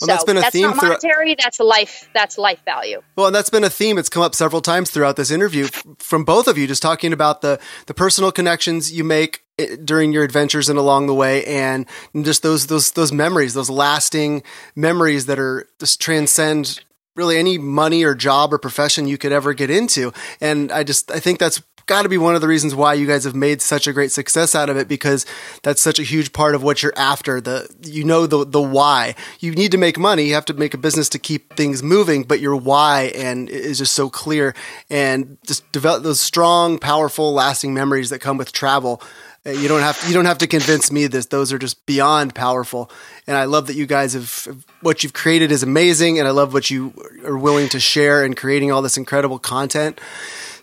well, 0.02 0.08
so 0.08 0.14
that's 0.14 0.24
been 0.24 0.38
a 0.38 0.42
that's 0.42 0.54
theme. 0.54 0.64
Not 0.64 0.78
monetary. 0.78 1.36
That's 1.40 1.60
life. 1.60 2.10
That's 2.14 2.38
life 2.38 2.60
value. 2.66 3.02
Well, 3.16 3.28
and 3.28 3.36
that's 3.36 3.50
been 3.50 3.64
a 3.64 3.70
theme. 3.70 3.98
It's 3.98 4.10
come 4.10 4.24
up 4.24 4.34
several 4.34 4.62
times 4.62 4.90
throughout 4.90 5.16
this 5.16 5.32
interview 5.32 5.68
from 6.00 6.26
both 6.26 6.48
of 6.48 6.58
you, 6.58 6.68
just 6.68 6.82
talking 6.82 7.14
about 7.14 7.42
the 7.42 7.60
the 7.86 7.94
personal 7.94 8.32
connections 8.32 8.92
you 8.92 9.04
make 9.04 9.44
eh, 9.60 9.76
during 9.84 10.12
your 10.12 10.24
adventures 10.24 10.70
and 10.70 10.80
along 10.80 11.08
the 11.08 11.14
way, 11.14 11.46
and 11.46 11.86
just 12.22 12.42
those 12.44 12.68
those 12.68 12.92
those 12.94 13.12
memories, 13.12 13.54
those 13.54 13.70
lasting 13.70 14.44
memories 14.76 15.28
that 15.28 15.40
are 15.40 15.68
just 15.80 16.02
transcend 16.02 16.82
really 17.16 17.38
any 17.38 17.58
money 17.58 18.04
or 18.04 18.16
job 18.16 18.54
or 18.54 18.58
profession 18.58 19.08
you 19.08 19.18
could 19.18 19.32
ever 19.32 19.54
get 19.54 19.70
into. 19.70 20.14
And 20.40 20.72
I 20.72 20.84
just 20.84 21.12
I 21.12 21.20
think 21.20 21.40
that's 21.40 21.62
got 21.86 22.04
to 22.04 22.10
be 22.10 22.18
one 22.18 22.36
of 22.36 22.42
the 22.42 22.48
reasons 22.48 22.76
why 22.76 22.94
you 22.94 23.08
guys 23.08 23.24
have 23.24 23.36
made 23.36 23.62
such 23.62 23.88
a 23.88 23.94
great 23.94 24.12
success 24.12 24.56
out 24.56 24.70
of 24.70 24.78
it 24.78 24.88
because 24.88 25.26
that's 25.64 25.82
such 25.82 26.00
a 26.00 26.04
huge 26.04 26.34
part 26.34 26.56
of 26.56 26.64
what 26.64 26.84
you're 26.84 26.98
after. 26.98 27.42
The 27.42 27.74
you 27.84 28.04
know 28.04 28.28
the 28.28 28.46
the 28.46 28.62
why. 28.62 29.16
You 29.40 29.52
need 29.52 29.72
to 29.72 29.78
make 29.78 29.98
money. 29.98 30.28
You 30.28 30.34
have 30.36 30.46
to 30.46 30.54
make 30.54 30.74
a 30.74 30.78
business 30.78 31.10
to 31.10 31.20
keep 31.20 31.56
things 31.56 31.84
moving, 31.84 32.24
but 32.24 32.40
your 32.40 32.56
why 32.56 33.12
and 33.16 33.50
is 33.50 33.78
just 33.78 33.94
so 33.94 34.10
clear 34.10 34.54
and 34.90 35.38
just 35.46 35.70
develop 35.72 36.04
those 36.04 36.20
strong, 36.20 36.80
powerful, 36.80 37.34
lasting 37.34 37.74
memories 37.74 38.10
that 38.10 38.20
come 38.20 38.38
with 38.38 38.52
travel. 38.52 39.02
Uh, 39.44 39.50
you 39.50 39.68
don't 39.68 39.82
have 39.82 40.00
you 40.08 40.14
don't 40.14 40.26
have 40.26 40.38
to 40.38 40.48
convince 40.48 40.92
me 40.92 41.08
this; 41.08 41.26
those 41.28 41.52
are 41.52 41.58
just 41.58 41.84
beyond 41.88 42.36
powerful. 42.36 42.92
And 43.26 43.36
I 43.36 43.46
love 43.46 43.68
that 43.68 43.76
you 43.76 43.88
guys 43.88 44.14
have 44.14 44.66
what 44.82 45.02
you've 45.02 45.14
created 45.14 45.52
is 45.52 45.64
amazing, 45.64 46.20
and 46.20 46.28
I 46.28 46.32
love 46.32 46.54
what 46.54 46.70
you 46.70 46.94
are 47.26 47.38
willing 47.38 47.68
to 47.70 47.80
share 47.80 48.24
and 48.24 48.38
creating 48.38 48.72
all 48.72 48.84
this 48.84 48.98
incredible 48.98 49.40
content. 49.40 50.00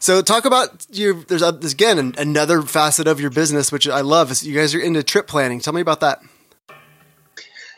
So 0.01 0.23
talk 0.23 0.45
about 0.45 0.87
your. 0.91 1.15
There's, 1.15 1.43
a, 1.43 1.49
again 1.49 2.15
another 2.19 2.63
facet 2.63 3.07
of 3.07 3.21
your 3.21 3.31
business 3.31 3.73
which 3.73 3.89
I 3.89 4.01
love. 4.01 4.31
Is 4.31 4.47
you 4.47 4.55
guys 4.55 4.75
are 4.75 4.81
into 4.81 5.03
trip 5.03 5.27
planning. 5.27 5.61
Tell 5.61 5.73
me 5.73 5.81
about 5.81 6.01
that. 6.01 6.21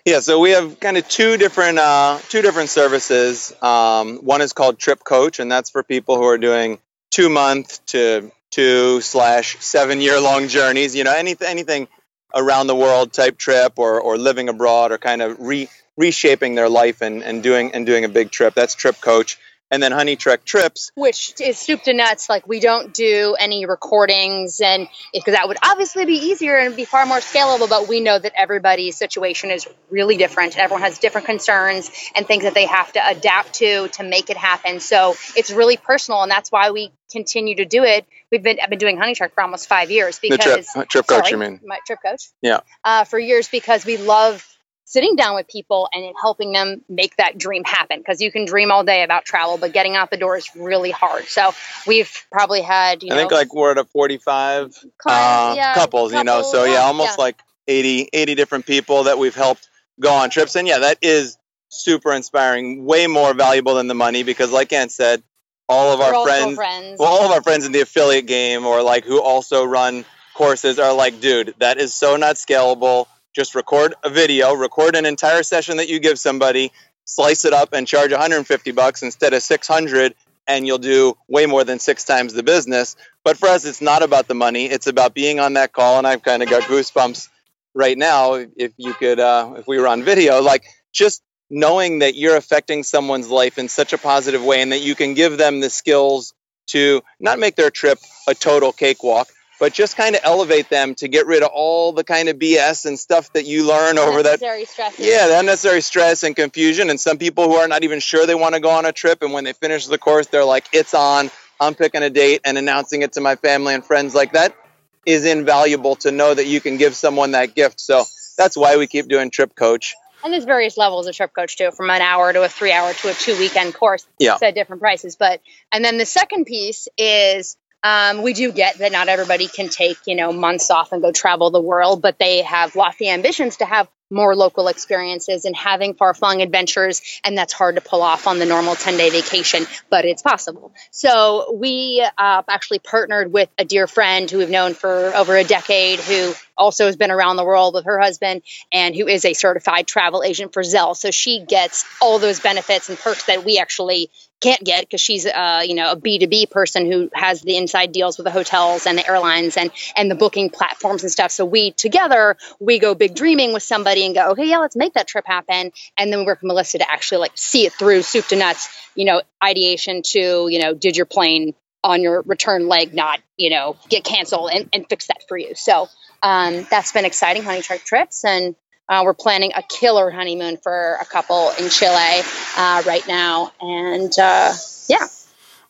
Yeah, 0.04 0.20
so 0.20 0.40
we 0.40 0.50
have 0.52 0.80
kind 0.80 0.96
of 0.96 1.06
two 1.08 1.36
different 1.36 1.78
uh, 1.78 2.18
two 2.28 2.42
different 2.42 2.70
services. 2.70 3.52
Um, 3.62 4.18
one 4.18 4.40
is 4.40 4.52
called 4.52 4.78
Trip 4.78 5.04
Coach, 5.04 5.40
and 5.40 5.52
that's 5.52 5.70
for 5.70 5.82
people 5.82 6.16
who 6.16 6.24
are 6.24 6.38
doing 6.38 6.78
two 7.10 7.28
month 7.28 7.84
to 7.86 8.32
two 8.50 9.00
slash 9.00 9.58
seven 9.58 10.00
year 10.00 10.20
long 10.20 10.48
journeys. 10.48 10.96
You 10.96 11.04
know, 11.04 11.14
anything 11.14 11.48
anything 11.48 11.88
around 12.34 12.66
the 12.66 12.76
world 12.76 13.12
type 13.12 13.36
trip, 13.36 13.74
or 13.78 14.00
or 14.00 14.16
living 14.16 14.48
abroad, 14.48 14.90
or 14.92 14.98
kind 14.98 15.20
of 15.20 15.38
re, 15.38 15.68
reshaping 15.96 16.54
their 16.54 16.68
life 16.68 17.02
and, 17.02 17.22
and 17.22 17.42
doing 17.42 17.72
and 17.72 17.84
doing 17.84 18.04
a 18.04 18.08
big 18.08 18.30
trip. 18.30 18.54
That's 18.54 18.74
Trip 18.74 19.00
Coach 19.00 19.38
and 19.70 19.82
then 19.82 19.92
Honey 19.92 20.16
Trek 20.16 20.44
trips, 20.44 20.90
which 20.94 21.34
is 21.40 21.58
soup 21.58 21.82
to 21.84 21.92
nuts. 21.92 22.28
Like 22.28 22.46
we 22.46 22.60
don't 22.60 22.92
do 22.92 23.36
any 23.38 23.66
recordings, 23.66 24.60
and 24.60 24.88
because 25.12 25.34
that 25.34 25.48
would 25.48 25.58
obviously 25.62 26.04
be 26.04 26.14
easier 26.14 26.56
and 26.56 26.74
be 26.74 26.84
far 26.84 27.06
more 27.06 27.18
scalable. 27.18 27.68
But 27.68 27.88
we 27.88 28.00
know 28.00 28.18
that 28.18 28.32
everybody's 28.36 28.96
situation 28.96 29.50
is 29.50 29.68
really 29.90 30.16
different. 30.16 30.58
Everyone 30.58 30.82
has 30.82 30.98
different 30.98 31.26
concerns 31.26 31.90
and 32.14 32.26
things 32.26 32.44
that 32.44 32.54
they 32.54 32.66
have 32.66 32.92
to 32.92 33.06
adapt 33.06 33.54
to 33.54 33.88
to 33.88 34.02
make 34.02 34.30
it 34.30 34.36
happen. 34.36 34.80
So 34.80 35.14
it's 35.36 35.50
really 35.50 35.76
personal, 35.76 36.22
and 36.22 36.30
that's 36.30 36.50
why 36.50 36.70
we 36.70 36.92
continue 37.10 37.56
to 37.56 37.64
do 37.64 37.84
it. 37.84 38.06
We've 38.30 38.42
been 38.42 38.58
I've 38.62 38.70
been 38.70 38.78
doing 38.78 38.96
Honey 38.98 39.14
Trek 39.14 39.34
for 39.34 39.42
almost 39.42 39.68
five 39.68 39.90
years 39.90 40.18
because 40.18 40.66
the 40.66 40.84
trip, 40.84 40.88
trip 40.88 41.06
coach. 41.06 41.28
Sorry, 41.28 41.30
you 41.30 41.38
mean 41.38 41.60
my 41.64 41.78
trip 41.86 42.00
coach? 42.04 42.28
Yeah, 42.42 42.60
uh, 42.84 43.04
for 43.04 43.18
years 43.18 43.48
because 43.48 43.84
we 43.84 43.96
love 43.96 44.46
sitting 44.90 45.14
down 45.14 45.36
with 45.36 45.46
people 45.46 45.88
and 45.92 46.12
helping 46.20 46.50
them 46.50 46.82
make 46.88 47.16
that 47.16 47.38
dream 47.38 47.62
happen. 47.64 47.98
Because 47.98 48.20
you 48.20 48.32
can 48.32 48.44
dream 48.44 48.72
all 48.72 48.82
day 48.82 49.04
about 49.04 49.24
travel 49.24 49.56
but 49.56 49.72
getting 49.72 49.94
out 49.94 50.10
the 50.10 50.16
door 50.16 50.36
is 50.36 50.50
really 50.56 50.90
hard. 50.90 51.26
So 51.26 51.52
we've 51.86 52.10
probably 52.32 52.60
had 52.60 53.04
you 53.04 53.12
i 53.12 53.14
know, 53.14 53.20
think 53.20 53.32
like 53.32 53.54
we're 53.54 53.70
at 53.70 53.78
a 53.78 53.84
45 53.84 54.76
uh, 55.06 55.54
yeah, 55.56 55.74
couples, 55.74 56.12
you 56.12 56.24
know? 56.24 56.42
so 56.42 56.64
yeah, 56.64 56.72
yeah. 56.72 56.78
almost 56.80 57.18
yeah. 57.18 57.24
like 57.24 57.40
80 57.68 58.08
80 58.12 58.34
different 58.34 58.66
people 58.66 59.04
that 59.04 59.16
we've 59.16 59.34
helped 59.34 59.68
go 60.00 60.12
on 60.12 60.28
trips. 60.28 60.56
And 60.56 60.66
yeah 60.66 60.80
that 60.80 60.98
is 61.02 61.38
super 61.68 62.12
inspiring 62.12 62.84
way 62.84 63.06
more 63.06 63.32
valuable 63.32 63.76
than 63.76 63.86
the 63.86 63.94
money 63.94 64.24
because 64.24 64.50
like 64.50 64.72
Anne 64.72 64.88
said 64.88 65.22
all 65.68 65.92
of 65.92 66.00
we're 66.00 66.12
our 66.12 66.24
friends, 66.24 66.56
friends. 66.56 66.96
Well, 66.98 67.08
all 67.08 67.26
of 67.26 67.30
our 67.30 67.42
friends 67.42 67.64
in 67.64 67.70
the 67.70 67.80
affiliate 67.80 68.26
game 68.26 68.66
or 68.66 68.82
like 68.82 69.04
who 69.04 69.22
also 69.22 69.64
run 69.64 70.04
courses 70.34 70.80
are 70.80 70.92
like 70.92 71.20
dude 71.20 71.54
that 71.60 71.78
is 71.78 71.94
so 71.94 72.16
not 72.16 72.34
scalable 72.34 73.06
just 73.34 73.54
record 73.54 73.94
a 74.02 74.10
video, 74.10 74.54
record 74.54 74.96
an 74.96 75.06
entire 75.06 75.42
session 75.42 75.76
that 75.78 75.88
you 75.88 76.00
give 76.00 76.18
somebody, 76.18 76.72
slice 77.04 77.44
it 77.44 77.52
up 77.52 77.72
and 77.72 77.86
charge 77.86 78.10
150 78.10 78.72
bucks 78.72 79.02
instead 79.02 79.32
of 79.34 79.42
600 79.42 80.14
and 80.46 80.66
you'll 80.66 80.78
do 80.78 81.16
way 81.28 81.46
more 81.46 81.64
than 81.64 81.78
six 81.78 82.04
times 82.04 82.32
the 82.32 82.42
business. 82.42 82.96
But 83.24 83.36
for 83.36 83.48
us, 83.48 83.64
it's 83.64 83.80
not 83.80 84.02
about 84.02 84.26
the 84.26 84.34
money. 84.34 84.66
It's 84.66 84.86
about 84.86 85.14
being 85.14 85.38
on 85.38 85.54
that 85.54 85.72
call. 85.72 85.98
And 85.98 86.06
I've 86.06 86.22
kind 86.22 86.42
of 86.42 86.50
got 86.50 86.64
goosebumps 86.64 87.28
right 87.74 87.96
now. 87.96 88.34
If 88.34 88.72
you 88.76 88.92
could, 88.94 89.20
uh, 89.20 89.54
if 89.58 89.68
we 89.68 89.78
were 89.78 89.86
on 89.86 90.02
video, 90.02 90.40
like 90.42 90.64
just 90.92 91.22
knowing 91.50 92.00
that 92.00 92.16
you're 92.16 92.36
affecting 92.36 92.82
someone's 92.82 93.28
life 93.28 93.58
in 93.58 93.68
such 93.68 93.92
a 93.92 93.98
positive 93.98 94.42
way 94.42 94.62
and 94.62 94.72
that 94.72 94.80
you 94.80 94.94
can 94.94 95.14
give 95.14 95.36
them 95.36 95.60
the 95.60 95.70
skills 95.70 96.34
to 96.68 97.02
not 97.18 97.38
make 97.38 97.56
their 97.56 97.70
trip 97.70 97.98
a 98.28 98.34
total 98.34 98.72
cakewalk, 98.72 99.28
but 99.60 99.74
just 99.74 99.96
kind 99.96 100.16
of 100.16 100.22
elevate 100.24 100.70
them 100.70 100.94
to 100.96 101.06
get 101.06 101.26
rid 101.26 101.42
of 101.42 101.50
all 101.52 101.92
the 101.92 102.02
kind 102.02 102.28
of 102.28 102.36
BS 102.38 102.86
and 102.86 102.98
stuff 102.98 103.32
that 103.34 103.44
you 103.44 103.68
learn 103.68 103.98
over 103.98 104.22
that. 104.22 104.40
Stress. 104.66 104.98
Yeah, 104.98 105.28
the 105.28 105.38
unnecessary 105.38 105.82
stress 105.82 106.24
and 106.24 106.34
confusion. 106.34 106.90
And 106.90 106.98
some 106.98 107.18
people 107.18 107.44
who 107.44 107.54
are 107.56 107.68
not 107.68 107.84
even 107.84 108.00
sure 108.00 108.26
they 108.26 108.34
want 108.34 108.54
to 108.54 108.60
go 108.60 108.70
on 108.70 108.86
a 108.86 108.92
trip, 108.92 109.22
and 109.22 109.32
when 109.32 109.44
they 109.44 109.52
finish 109.52 109.86
the 109.86 109.98
course, 109.98 110.26
they're 110.26 110.44
like, 110.44 110.64
"It's 110.72 110.94
on." 110.94 111.30
I'm 111.60 111.74
picking 111.74 112.02
a 112.02 112.08
date 112.08 112.40
and 112.44 112.56
announcing 112.56 113.02
it 113.02 113.12
to 113.12 113.20
my 113.20 113.36
family 113.36 113.74
and 113.74 113.84
friends. 113.84 114.14
Like 114.14 114.32
that 114.32 114.56
is 115.04 115.26
invaluable 115.26 115.96
to 115.96 116.10
know 116.10 116.32
that 116.32 116.46
you 116.46 116.60
can 116.60 116.78
give 116.78 116.96
someone 116.96 117.32
that 117.32 117.54
gift. 117.54 117.80
So 117.80 118.04
that's 118.38 118.56
why 118.56 118.78
we 118.78 118.86
keep 118.86 119.08
doing 119.08 119.30
Trip 119.30 119.54
Coach. 119.54 119.94
And 120.24 120.32
there's 120.32 120.44
various 120.44 120.76
levels 120.76 121.06
of 121.06 121.14
trip 121.14 121.32
coach 121.34 121.56
too, 121.56 121.70
from 121.70 121.88
an 121.90 122.02
hour 122.02 122.32
to 122.32 122.42
a 122.42 122.48
three 122.48 122.72
hour 122.72 122.92
to 122.92 123.10
a 123.10 123.14
two 123.14 123.38
weekend 123.38 123.74
course. 123.74 124.06
Yeah. 124.18 124.36
At 124.40 124.54
different 124.54 124.80
prices. 124.80 125.16
But 125.16 125.40
and 125.72 125.84
then 125.84 125.98
the 125.98 126.06
second 126.06 126.46
piece 126.46 126.88
is 126.96 127.56
um, 127.82 128.22
we 128.22 128.32
do 128.32 128.52
get 128.52 128.78
that 128.78 128.92
not 128.92 129.08
everybody 129.08 129.46
can 129.46 129.68
take 129.68 129.98
you 130.06 130.14
know 130.14 130.32
months 130.32 130.70
off 130.70 130.92
and 130.92 131.02
go 131.02 131.12
travel 131.12 131.50
the 131.50 131.60
world, 131.60 132.02
but 132.02 132.18
they 132.18 132.42
have 132.42 132.76
lofty 132.76 133.08
ambitions 133.08 133.56
to 133.58 133.64
have 133.64 133.88
more 134.10 134.34
local 134.34 134.68
experiences 134.68 135.44
and 135.44 135.54
having 135.54 135.94
far 135.94 136.12
flung 136.14 136.42
adventures. 136.42 137.20
And 137.24 137.38
that's 137.38 137.52
hard 137.52 137.76
to 137.76 137.80
pull 137.80 138.02
off 138.02 138.26
on 138.26 138.38
the 138.38 138.46
normal 138.46 138.74
10 138.74 138.96
day 138.96 139.10
vacation, 139.10 139.66
but 139.88 140.04
it's 140.04 140.22
possible. 140.22 140.74
So 140.90 141.54
we 141.54 142.04
uh, 142.18 142.42
actually 142.48 142.80
partnered 142.80 143.32
with 143.32 143.48
a 143.56 143.64
dear 143.64 143.86
friend 143.86 144.30
who 144.30 144.38
we've 144.38 144.50
known 144.50 144.74
for 144.74 145.14
over 145.14 145.36
a 145.36 145.44
decade 145.44 146.00
who 146.00 146.32
also 146.56 146.86
has 146.86 146.96
been 146.96 147.10
around 147.10 147.36
the 147.36 147.44
world 147.44 147.74
with 147.74 147.84
her 147.86 147.98
husband 148.00 148.42
and 148.72 148.94
who 148.94 149.06
is 149.06 149.24
a 149.24 149.32
certified 149.32 149.86
travel 149.86 150.22
agent 150.22 150.52
for 150.52 150.62
Zell. 150.62 150.94
So 150.94 151.10
she 151.10 151.44
gets 151.44 151.84
all 152.02 152.18
those 152.18 152.40
benefits 152.40 152.88
and 152.88 152.98
perks 152.98 153.26
that 153.26 153.44
we 153.44 153.58
actually 153.58 154.10
can't 154.40 154.62
get 154.62 154.82
because 154.82 155.00
she's 155.00 155.26
uh, 155.26 155.62
you 155.64 155.74
know 155.74 155.92
a 155.92 155.96
b2b 155.96 156.50
person 156.50 156.90
who 156.90 157.10
has 157.12 157.42
the 157.42 157.56
inside 157.56 157.92
deals 157.92 158.18
with 158.18 158.24
the 158.24 158.30
hotels 158.30 158.86
and 158.86 158.98
the 158.98 159.08
airlines 159.08 159.56
and 159.56 159.70
and 159.96 160.10
the 160.10 160.14
booking 160.14 160.50
platforms 160.50 161.02
and 161.02 161.12
stuff. 161.12 161.30
So 161.30 161.44
we 161.44 161.72
together 161.72 162.36
we 162.58 162.78
go 162.78 162.94
big 162.94 163.14
dreaming 163.14 163.52
with 163.52 163.62
somebody 163.62 164.06
and 164.06 164.14
go 164.14 164.30
okay 164.32 164.48
yeah 164.48 164.58
let's 164.58 164.76
make 164.76 164.94
that 164.94 165.06
trip 165.06 165.26
happen. 165.26 165.72
And 165.96 166.12
then 166.12 166.20
we 166.20 166.26
work 166.26 166.42
with 166.42 166.48
melissa 166.48 166.78
to 166.78 166.90
actually 166.90 167.18
like 167.18 167.32
see 167.34 167.66
it 167.66 167.72
through 167.72 168.02
soup 168.02 168.26
to 168.28 168.36
nuts 168.36 168.68
you 168.94 169.04
know 169.04 169.22
ideation 169.42 170.02
to 170.02 170.48
you 170.48 170.60
know 170.60 170.74
did 170.74 170.96
your 170.96 171.06
plane 171.06 171.54
on 171.82 172.02
your 172.02 172.22
return 172.22 172.68
leg 172.68 172.94
not 172.94 173.20
you 173.36 173.50
know 173.50 173.76
get 173.88 174.04
canceled 174.04 174.50
and, 174.52 174.68
and 174.72 174.88
fix 174.88 175.06
that 175.06 175.24
for 175.28 175.36
you. 175.36 175.54
So 175.54 175.88
um, 176.22 176.66
that's 176.70 176.92
been 176.92 177.04
exciting 177.04 177.42
Honey 177.42 177.62
Trek 177.62 177.84
trips 177.84 178.24
and 178.24 178.54
uh, 178.90 179.02
we're 179.04 179.14
planning 179.14 179.52
a 179.54 179.62
killer 179.62 180.10
honeymoon 180.10 180.56
for 180.56 180.98
a 181.00 181.04
couple 181.04 181.52
in 181.60 181.70
Chile 181.70 182.22
uh, 182.56 182.82
right 182.84 183.06
now, 183.06 183.52
and 183.60 184.12
uh, 184.18 184.52
yeah. 184.88 185.06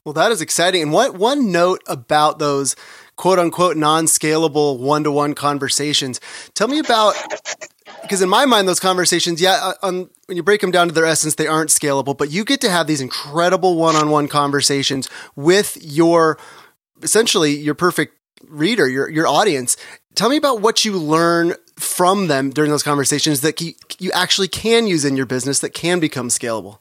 Well, 0.05 0.15
that 0.15 0.33
is 0.33 0.41
exciting. 0.41 0.81
And 0.83 0.93
what 0.93 1.15
one 1.15 1.53
note 1.53 1.83
about 1.87 2.39
those 2.39 2.75
quote 3.17 3.39
unquote 3.39 3.77
non 3.77 4.07
scalable 4.07 4.79
one 4.79 5.05
to 5.05 5.11
one 5.13 5.35
conversations? 5.35 6.19
Tell 6.55 6.67
me 6.67 6.79
about 6.79 7.15
because 8.01 8.23
in 8.23 8.31
my 8.31 8.47
mind, 8.47 8.67
those 8.67 8.81
conversations, 8.81 9.43
yeah, 9.43 9.59
uh, 9.63 9.87
um, 9.87 10.11
when 10.25 10.39
you 10.39 10.43
break 10.43 10.63
them 10.63 10.71
down 10.71 10.89
to 10.89 10.95
their 10.95 11.05
essence, 11.05 11.35
they 11.35 11.47
aren't 11.47 11.69
scalable. 11.69 12.17
But 12.17 12.31
you 12.31 12.45
get 12.47 12.63
to 12.63 12.71
have 12.71 12.87
these 12.87 13.03
incredible 13.03 13.77
one 13.77 13.97
on 13.97 14.09
one 14.09 14.29
conversations 14.29 15.11
with 15.37 15.77
your 15.83 16.39
essentially 17.03 17.53
your 17.53 17.75
perfect 17.75 18.17
reader, 18.49 18.89
your 18.89 19.11
your 19.11 19.27
audience. 19.27 19.77
Tell 20.15 20.31
me 20.31 20.39
about 20.39 20.63
what 20.63 20.87
you 20.87 20.97
learn 20.97 21.55
from 21.83 22.29
them 22.29 22.51
during 22.51 22.71
those 22.71 22.83
conversations 22.83 23.41
that 23.41 23.61
you, 23.61 23.75
actually 24.13 24.49
can 24.49 24.87
use 24.87 25.05
in 25.05 25.17
your 25.17 25.27
business 25.27 25.61
that 25.61 25.71
can 25.71 26.01
become 26.01 26.29
scalable? 26.29 26.79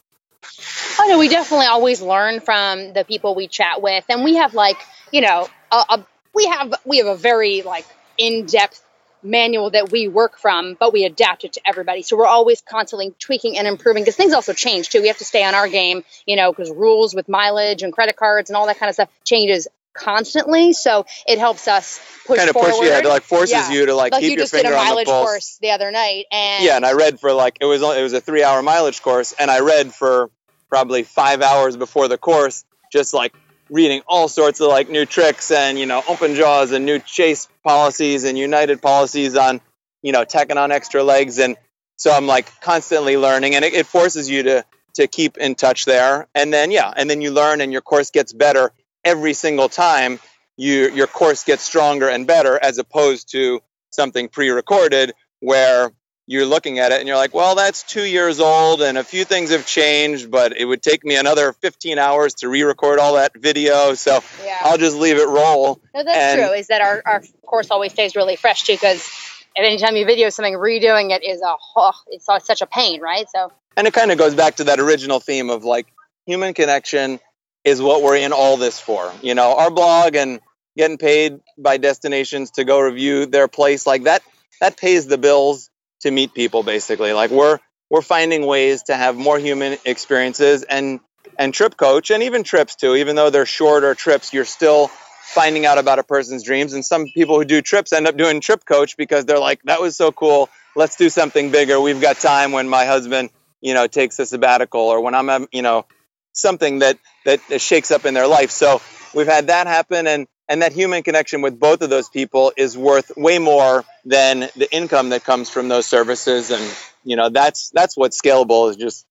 Oh 1.00 1.08
no, 1.08 1.18
we 1.18 1.30
definitely 1.30 1.68
always 1.68 2.02
learn 2.02 2.40
from 2.40 2.94
the 2.94 3.06
people 3.06 3.36
we 3.36 3.48
chat 3.48 3.82
with, 3.82 4.04
and 4.10 4.24
we 4.24 4.36
have 4.36 4.54
like 4.54 4.78
you 5.12 5.22
know 5.22 5.48
a, 5.72 5.76
a 5.76 6.06
we 6.34 6.46
have 6.48 6.74
we 6.86 6.98
have 6.98 7.08
a 7.08 7.16
very 7.16 7.62
like 7.62 7.86
in 8.18 8.46
depth 8.46 8.84
manual 9.24 9.70
that 9.72 9.92
we 9.92 10.08
work 10.08 10.38
from, 10.38 10.76
but 10.80 10.94
we 10.94 11.06
adapt 11.06 11.44
it 11.44 11.54
to 11.54 11.62
everybody. 11.66 12.04
So 12.04 12.18
we're 12.18 12.26
always 12.26 12.62
constantly 12.62 13.14
tweaking 13.20 13.58
and 13.58 13.68
improving 13.68 14.04
because 14.04 14.16
things 14.16 14.34
also 14.34 14.54
change 14.54 14.90
too. 14.90 15.02
We 15.02 15.08
have 15.08 15.18
to 15.18 15.26
stay 15.26 15.44
on 15.44 15.56
our 15.56 15.68
game, 15.68 16.04
you 16.26 16.36
know, 16.36 16.52
because 16.52 16.72
rules 16.72 17.14
with 17.14 17.28
mileage 17.28 17.84
and 17.84 17.92
credit 17.92 18.16
cards 18.16 18.50
and 18.50 18.58
all 18.58 18.68
that 18.68 18.80
kind 18.80 18.90
of 18.90 18.94
stuff 18.96 19.10
changes 19.24 19.68
constantly. 19.94 20.74
So 20.74 21.06
it 21.28 21.40
helps 21.40 21.68
us 21.68 22.00
push 22.26 22.38
kind 22.38 22.50
of 22.50 22.54
forward. 22.54 22.72
push 22.72 22.80
you, 22.82 22.88
yeah, 22.92 23.00
like 23.00 23.24
forces 23.24 23.52
Yeah. 23.54 23.72
you 23.72 23.86
to 23.88 23.96
like, 23.96 24.12
Like 24.12 24.22
keep 24.22 24.32
you 24.32 24.38
your 24.38 24.44
just 24.44 24.54
did 24.54 24.62
finger 24.64 24.76
a 24.76 24.80
on 24.80 24.86
the 24.86 24.90
mileage 24.92 25.08
pulse. 25.08 25.28
course 25.30 25.58
the 25.62 25.72
other 25.72 25.92
night, 25.92 26.26
and 26.32 26.64
Yeah, 26.64 26.76
and 26.76 26.86
I 26.86 26.94
read 26.94 27.20
for 27.20 27.34
like 27.34 27.58
it 27.62 27.66
was 27.66 27.82
it 27.82 28.02
was 28.02 28.14
a 28.14 28.22
three 28.22 28.44
hour 28.44 28.62
mileage 28.62 29.02
course, 29.02 29.34
and 29.38 29.50
I 29.50 29.60
read 29.60 29.94
for 29.94 30.30
probably 30.70 31.04
five 31.04 31.42
hours 31.42 31.76
before 31.78 32.08
the 32.08 32.18
course, 32.18 32.64
just 32.92 33.14
like 33.14 33.34
reading 33.70 34.02
all 34.08 34.28
sorts 34.28 34.60
of 34.62 34.68
like 34.70 34.90
new 34.90 35.06
tricks 35.06 35.52
and 35.52 35.78
you 35.78 35.86
know 35.86 36.02
open 36.08 36.36
jaws 36.36 36.72
and 36.72 36.86
new 36.86 37.00
chase 37.00 37.48
policies 37.64 38.24
and 38.24 38.38
United 38.38 38.82
policies 38.82 39.36
on 39.36 39.62
you 40.02 40.12
know 40.12 40.24
tacking 40.24 40.58
on 40.58 40.72
extra 40.72 41.04
legs, 41.04 41.40
and 41.40 41.58
so 41.98 42.12
I'm 42.12 42.28
like 42.28 42.48
constantly 42.62 43.18
learning, 43.18 43.56
and 43.56 43.66
it, 43.66 43.74
it 43.74 43.86
forces 43.86 44.30
you 44.30 44.44
to 44.44 44.66
to 44.96 45.08
keep 45.08 45.38
in 45.38 45.56
touch 45.56 45.86
there, 45.86 46.28
and 46.36 46.54
then 46.54 46.72
yeah, 46.72 46.92
and 46.96 47.10
then 47.10 47.22
you 47.22 47.32
learn, 47.32 47.62
and 47.62 47.72
your 47.72 47.82
course 47.82 48.12
gets 48.12 48.34
better 48.34 48.72
every 49.10 49.34
single 49.34 49.70
time. 49.70 50.20
You 50.56 50.92
your 50.92 51.08
course 51.08 51.44
gets 51.46 51.64
stronger 51.64 52.10
and 52.10 52.28
better 52.28 52.60
as 52.62 52.78
opposed 52.78 53.32
to 53.32 53.62
something 53.92 54.28
pre-recorded 54.28 55.14
where 55.40 55.92
you're 56.28 56.46
looking 56.46 56.78
at 56.78 56.92
it 56.92 57.00
and 57.00 57.08
you're 57.08 57.18
like, 57.18 57.34
well, 57.34 57.56
that's 57.56 57.82
two 57.82 58.04
years 58.04 58.40
old 58.40 58.84
and 58.84 59.00
a 59.00 59.04
few 59.04 59.26
things 59.26 59.50
have 59.50 59.66
changed, 59.66 60.30
but 60.30 60.56
it 60.56 60.64
would 60.64 60.84
take 60.84 61.04
me 61.04 61.16
another 61.16 61.54
15 61.54 61.98
hours 61.98 62.36
to 62.36 62.50
re 62.50 62.62
record 62.62 63.00
all 63.00 63.16
that 63.16 63.32
video. 63.36 63.96
So 63.96 64.20
yeah. 64.46 64.60
I'll 64.62 64.78
just 64.78 64.96
leave 64.96 65.18
it 65.18 65.28
roll. 65.28 65.82
No, 65.96 66.04
that's 66.04 66.18
and- 66.18 66.40
true. 66.40 66.52
Is 66.52 66.68
that 66.68 66.82
our, 66.82 67.02
our 67.06 67.24
course 67.46 67.72
always 67.72 67.94
stays 67.94 68.16
really 68.16 68.36
fresh 68.36 68.64
too? 68.64 68.74
Because 68.74 69.10
anytime 69.56 69.96
you 69.96 70.06
video 70.06 70.30
something, 70.30 70.54
redoing 70.54 71.10
it 71.10 71.24
is 71.24 71.42
a 71.42 71.56
oh, 71.76 71.94
it's 72.10 72.28
such 72.46 72.62
a 72.62 72.68
pain, 72.68 73.02
right? 73.02 73.26
So 73.34 73.52
And 73.76 73.88
it 73.88 73.94
kind 73.94 74.12
of 74.12 74.20
goes 74.20 74.36
back 74.36 74.58
to 74.58 74.66
that 74.66 74.80
original 74.80 75.20
theme 75.20 75.50
of 75.50 75.64
like 75.64 75.88
human 76.28 76.54
connection 76.54 77.20
is 77.64 77.82
what 77.82 78.02
we're 78.02 78.18
in 78.18 78.32
all 78.32 78.58
this 78.58 78.80
for. 78.80 79.12
You 79.22 79.36
know, 79.36 79.56
our 79.56 79.72
blog 79.72 80.16
and 80.16 80.40
getting 80.78 80.98
paid 80.98 81.40
by 81.58 81.78
destinations 81.78 82.52
to 82.52 82.64
go 82.64 82.80
review 82.80 83.26
their 83.26 83.48
place 83.48 83.86
like 83.86 84.04
that 84.04 84.24
that 84.62 84.78
pays 84.78 85.08
the 85.08 85.18
bills 85.18 85.70
to 86.02 86.12
meet 86.12 86.34
people 86.34 86.64
basically. 86.64 87.14
Like 87.14 87.32
we're 87.32 87.60
we're 87.90 88.02
finding 88.02 88.46
ways 88.46 88.84
to 88.84 88.96
have 88.96 89.16
more 89.18 89.40
human 89.40 89.78
experiences 89.86 90.64
and 90.64 91.00
and 91.38 91.54
trip 91.54 91.78
coach 91.78 92.12
and 92.12 92.24
even 92.24 92.44
trips 92.44 92.76
too 92.76 92.96
even 92.96 93.16
though 93.16 93.30
they're 93.30 93.46
shorter 93.46 93.96
trips 93.96 94.34
you're 94.34 94.46
still 94.46 94.88
finding 95.24 95.66
out 95.66 95.78
about 95.78 96.00
a 96.00 96.04
person's 96.04 96.44
dreams 96.44 96.74
and 96.74 96.84
some 96.84 97.06
people 97.14 97.38
who 97.38 97.46
do 97.46 97.62
trips 97.62 97.94
end 97.94 98.08
up 98.08 98.18
doing 98.18 98.42
trip 98.42 98.66
coach 98.66 98.98
because 98.98 99.26
they're 99.26 99.40
like 99.40 99.62
that 99.64 99.82
was 99.82 99.96
so 99.96 100.12
cool 100.12 100.50
let's 100.76 100.96
do 100.96 101.10
something 101.10 101.52
bigger 101.52 101.80
we've 101.80 102.02
got 102.02 102.18
time 102.18 102.52
when 102.52 102.68
my 102.68 102.86
husband 102.86 103.30
you 103.62 103.74
know 103.74 103.88
takes 103.88 104.18
a 104.20 104.26
sabbatical 104.26 104.82
or 104.82 105.02
when 105.02 105.16
i'm 105.16 105.48
you 105.52 105.62
know 105.62 105.86
something 106.34 106.80
that 106.80 106.98
that 107.26 107.40
shakes 107.62 107.92
up 107.92 108.06
in 108.06 108.14
their 108.14 108.28
life. 108.28 108.52
So 108.52 108.82
we've 109.14 109.28
had 109.28 109.48
that 109.48 109.68
happen 109.68 110.08
and 110.08 110.28
and 110.48 110.64
that 110.64 110.74
human 110.74 111.04
connection 111.04 111.42
with 111.42 111.60
both 111.60 111.82
of 111.82 111.92
those 111.92 112.10
people 112.10 112.52
is 112.58 112.76
worth 112.76 113.12
way 113.16 113.38
more 113.38 113.86
than 114.06 114.50
the 114.56 114.68
income 114.72 115.10
that 115.10 115.24
comes 115.24 115.50
from 115.50 115.68
those 115.68 115.86
services. 115.86 116.50
And 116.50 116.76
you 117.04 117.16
know 117.16 117.30
that's 117.30 117.70
that's 117.70 117.96
what's 117.96 118.20
scalable 118.20 118.70
is 118.70 118.76
just 118.76 119.06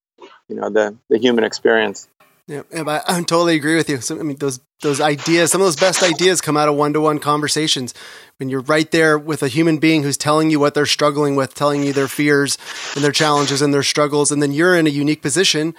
you 0.48 0.56
know 0.56 0.70
the 0.70 0.96
the 1.08 1.18
human 1.18 1.44
experience. 1.44 2.08
Yeah, 2.48 2.62
I, 2.74 3.02
I 3.06 3.22
totally 3.24 3.56
agree 3.56 3.76
with 3.76 3.90
you. 3.90 4.00
So, 4.00 4.18
I 4.18 4.22
mean, 4.22 4.38
those 4.38 4.58
those 4.80 5.02
ideas, 5.02 5.52
some 5.52 5.60
of 5.60 5.66
those 5.66 5.76
best 5.76 6.02
ideas 6.02 6.40
come 6.40 6.56
out 6.56 6.66
of 6.66 6.76
one 6.76 6.94
to 6.94 7.00
one 7.00 7.18
conversations. 7.18 7.92
When 8.38 8.48
you're 8.48 8.62
right 8.62 8.90
there 8.90 9.18
with 9.18 9.42
a 9.42 9.48
human 9.48 9.76
being 9.76 10.02
who's 10.02 10.16
telling 10.16 10.48
you 10.50 10.58
what 10.58 10.72
they're 10.72 10.86
struggling 10.86 11.36
with, 11.36 11.54
telling 11.54 11.82
you 11.82 11.92
their 11.92 12.08
fears 12.08 12.56
and 12.94 13.04
their 13.04 13.12
challenges 13.12 13.60
and 13.60 13.74
their 13.74 13.82
struggles, 13.82 14.32
and 14.32 14.42
then 14.42 14.52
you're 14.52 14.74
in 14.74 14.86
a 14.86 14.90
unique 14.90 15.20
position 15.20 15.74